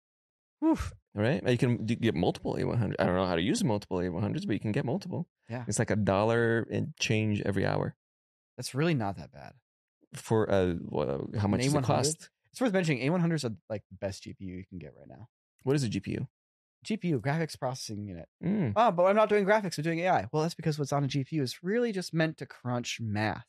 [0.64, 0.94] Oof.
[1.14, 1.48] right?
[1.48, 2.96] You can get multiple A100.
[3.00, 5.28] I don't know how to use multiple A100s, but you can get multiple.
[5.50, 5.64] Yeah.
[5.68, 7.96] It's like a dollar and change every hour
[8.58, 9.54] That's really not that bad.
[10.14, 10.74] for uh
[11.38, 11.84] how much does it A100?
[11.84, 12.30] cost?
[12.52, 13.08] It's worth mentioning.
[13.12, 15.28] A100s are like the best GPU you can get right now.
[15.64, 16.28] What is a GPU?
[16.88, 18.28] GPU, graphics processing unit.
[18.44, 19.78] Mm, Oh, but I'm not doing graphics.
[19.78, 20.28] I'm doing AI.
[20.32, 23.46] Well, that's because what's on a GPU is really just meant to crunch math.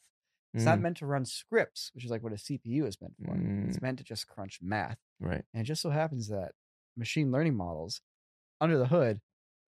[0.56, 3.14] It's not mm, meant to run scripts, which is like what a CPU is meant
[3.24, 3.34] for.
[3.68, 3.82] It's Mm.
[3.82, 4.98] meant to just crunch math.
[5.20, 5.44] right.
[5.52, 6.52] And it just so happens that
[6.96, 8.00] machine learning models
[8.60, 9.20] under the hood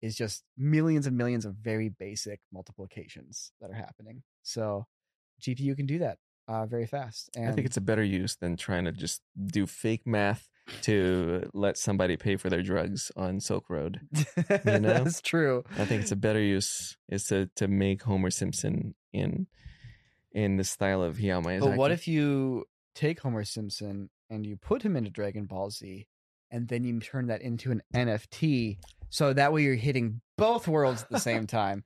[0.01, 4.21] is just millions and millions of very basic multiplications that are happening.
[4.43, 4.85] So
[5.41, 7.29] GPU can do that uh, very fast.
[7.35, 10.47] And I think it's a better use than trying to just do fake math
[10.81, 14.01] to let somebody pay for their drugs on Silk Road.
[14.65, 14.79] know?
[14.81, 15.63] that's true.
[15.77, 19.47] I think it's a better use is to to make Homer Simpson in
[20.35, 21.59] in the style of Hayao Miyazaki.
[21.61, 26.07] But what if you take Homer Simpson and you put him into Dragon Ball Z,
[26.51, 28.77] and then you turn that into an NFT,
[29.09, 31.83] so that way you're hitting both worlds at the same time.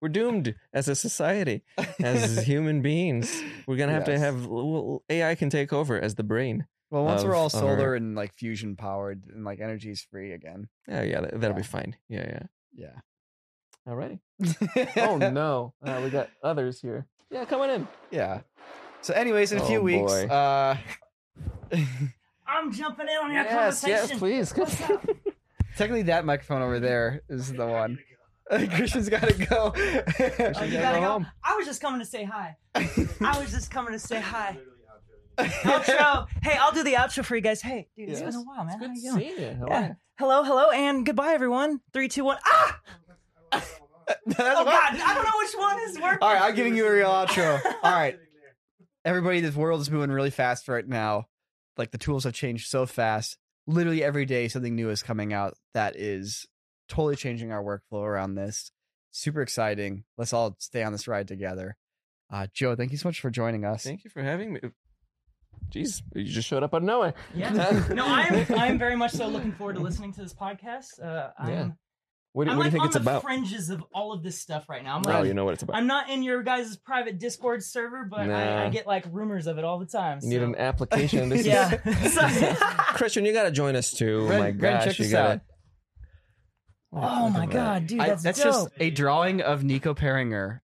[0.00, 1.62] we're doomed as a society,
[2.02, 3.42] as human beings.
[3.66, 6.66] We're gonna have to have well, AI can take over as the brain.
[6.90, 10.68] Well, once we're all our- solar and like fusion powered and like energy's free again.
[10.88, 11.96] Yeah, yeah, that, that'll be fine.
[12.08, 12.42] Yeah, Yeah.
[12.74, 13.00] yeah.
[13.88, 14.20] Alrighty.
[14.98, 17.06] Oh no, uh, we got others here.
[17.30, 17.88] Yeah, coming in.
[18.10, 18.40] Yeah.
[19.02, 20.26] So, anyways, in a few Oh, weeks, boy.
[20.26, 20.76] uh,
[22.46, 24.18] I'm jumping in on your Yes, yes, conversation.
[24.18, 24.52] please.
[24.56, 25.06] What's up?
[25.76, 27.98] technically that microphone over there is the one.
[28.50, 29.72] Christian's got to go.
[29.76, 31.00] Oh, you gotta gotta go go.
[31.12, 31.26] home.
[31.44, 32.56] I was just coming to say hi.
[32.74, 34.58] I was just coming to say hi.
[35.38, 36.26] Outro.
[36.42, 37.62] Hey, I'll do the outro for you guys.
[37.62, 38.34] Hey, dude, it's Yes.
[38.34, 38.78] been a while, man.
[38.78, 39.36] Good How to you doing?
[39.36, 39.56] see you.
[39.60, 39.88] How Yeah.
[39.88, 39.96] you?
[40.18, 41.80] Hello, hello, and goodbye, everyone.
[41.94, 42.36] Three, two, one.
[42.44, 42.80] Ah!
[43.52, 43.68] That's
[44.38, 46.18] Oh what- God, I don't know which one is working.
[46.22, 47.60] All right, I'm giving you a real outro.
[47.82, 48.16] All right.
[49.04, 51.26] Everybody, this world is moving really fast right now.
[51.76, 53.38] Like the tools have changed so fast.
[53.66, 56.46] Literally every day, something new is coming out that is
[56.88, 58.72] totally changing our workflow around this.
[59.12, 60.04] Super exciting.
[60.18, 61.76] Let's all stay on this ride together.
[62.30, 63.82] Uh, Joe, thank you so much for joining us.
[63.84, 64.60] Thank you for having me.
[65.72, 67.14] Jeez, you just showed up out of nowhere.
[67.34, 67.82] Yeah.
[67.94, 71.02] No, I'm I'm very much so looking forward to listening to this podcast.
[71.02, 71.68] Uh, I'm, Yeah.
[72.32, 73.22] What, do- I'm what do like you think on it's the about?
[73.22, 74.96] fringes of all of this stuff right now.
[74.96, 75.76] I'm oh, like, Oh, you know what it's about.
[75.76, 78.62] I'm not in your guys' private Discord server, but I, Nah.
[78.66, 80.20] I get like rumors of it all the time.
[80.22, 81.28] You need so- an application.
[81.28, 81.78] This yeah.
[81.84, 82.58] is
[82.96, 83.24] Christian.
[83.24, 84.20] You got to join us too.
[84.26, 85.32] Oh Ren- my Ren, gosh, check you this gotta.
[85.34, 85.40] out.
[86.92, 87.52] oh my at that.
[87.52, 88.46] god, dude, I- that's, that's dope.
[88.52, 90.62] just a drawing of Niko Pueringer.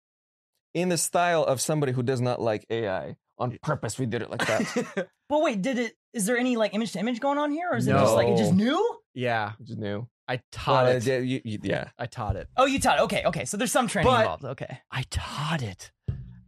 [0.73, 3.15] In the style of somebody who does not like AI.
[3.37, 5.07] On purpose, we did it like that.
[5.29, 5.93] But wait, did it?
[6.13, 8.27] Is there any like image to image going on here, or is it just like
[8.27, 8.63] it just No.
[8.65, 8.97] new?
[9.15, 10.07] yeah, Just new.
[10.27, 11.05] I taught Well, it.
[11.05, 11.89] yeah, you- you- yeah.
[11.99, 12.47] I taught it.
[12.57, 12.99] Oh, you taught.
[12.99, 13.01] It.
[13.03, 13.45] Okay, okay.
[13.45, 14.45] So there's some training But- involved.
[14.45, 14.79] Okay.
[14.91, 15.91] I taught it.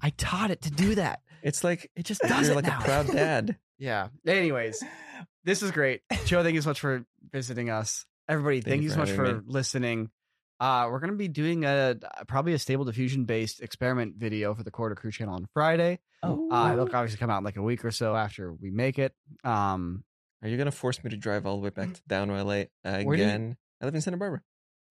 [0.02, 1.22] I taught it to do that.
[1.44, 2.80] It's like It just does you're it like now.
[2.80, 3.58] a proud dad.
[3.78, 4.08] Yeah.
[4.26, 4.84] Anyways,
[5.44, 6.02] this is great.
[6.26, 8.06] Joe, thank you so much for visiting us.
[8.28, 10.10] Everybody, thank, Thank you you so much for having listening.
[10.60, 11.96] Uh, we're gonna be doing a
[12.28, 16.00] probably a stable diffusion based experiment video for the Corridor Crew channel on Friday.
[16.24, 18.98] Oh, Uh, it'll obviously come out in like a week or so after we make
[18.98, 19.14] it.
[19.44, 20.04] Um,
[20.42, 23.04] Are you gonna force me to drive all the way back to down LA Where
[23.04, 23.58] do you- again?
[23.82, 24.42] I live in Santa Barbara.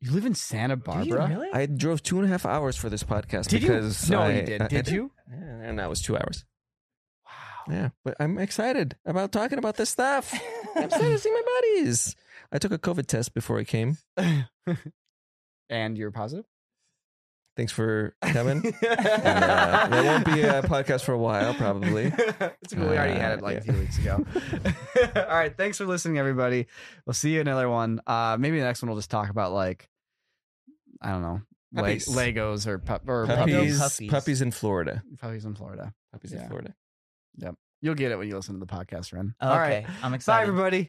[0.01, 1.29] you live in Santa do you Barbara.
[1.29, 1.49] really?
[1.53, 3.69] I drove two and a half hours for this podcast Did you?
[3.69, 4.63] because No, I, you did.
[4.63, 5.11] I- I Did you?
[5.31, 6.45] Yeah, and that was two hours.
[7.25, 7.75] Wow.
[7.75, 10.33] Yeah, but I'm excited about talking about this stuff.
[10.77, 12.15] I'm excited to see my buddies.
[12.53, 13.99] I took a COVID test before I came.
[15.69, 16.45] and you're positive.
[17.57, 18.63] Thanks for coming.
[18.83, 22.05] And, uh, there won't be a podcast for a while, probably.
[22.63, 22.89] it's cool.
[22.91, 23.59] We already had it Uh, like yeah.
[23.59, 24.25] a few weeks ago.
[25.17, 25.57] All right.
[25.57, 26.67] Thanks for listening, everybody.
[27.07, 28.01] We'll see you in another one.
[28.07, 29.89] Uh, maybe the next one we'll just talk about like,
[31.01, 31.41] I don't know,
[31.73, 32.09] Le- Puppies.
[32.09, 34.11] Legos or, pup- or Puppies, puppies.
[34.11, 35.03] puppies, in Florida.
[35.19, 35.95] Puppies in Florida.
[36.13, 36.43] Puppies Yeah.
[36.43, 36.75] in Florida.
[37.39, 37.55] Yep.
[37.83, 39.35] You'll get it when you listen to the podcast, Ren.
[39.43, 39.87] okay, All right.
[40.03, 40.47] I'm excited.
[40.47, 40.83] Bye, everybody.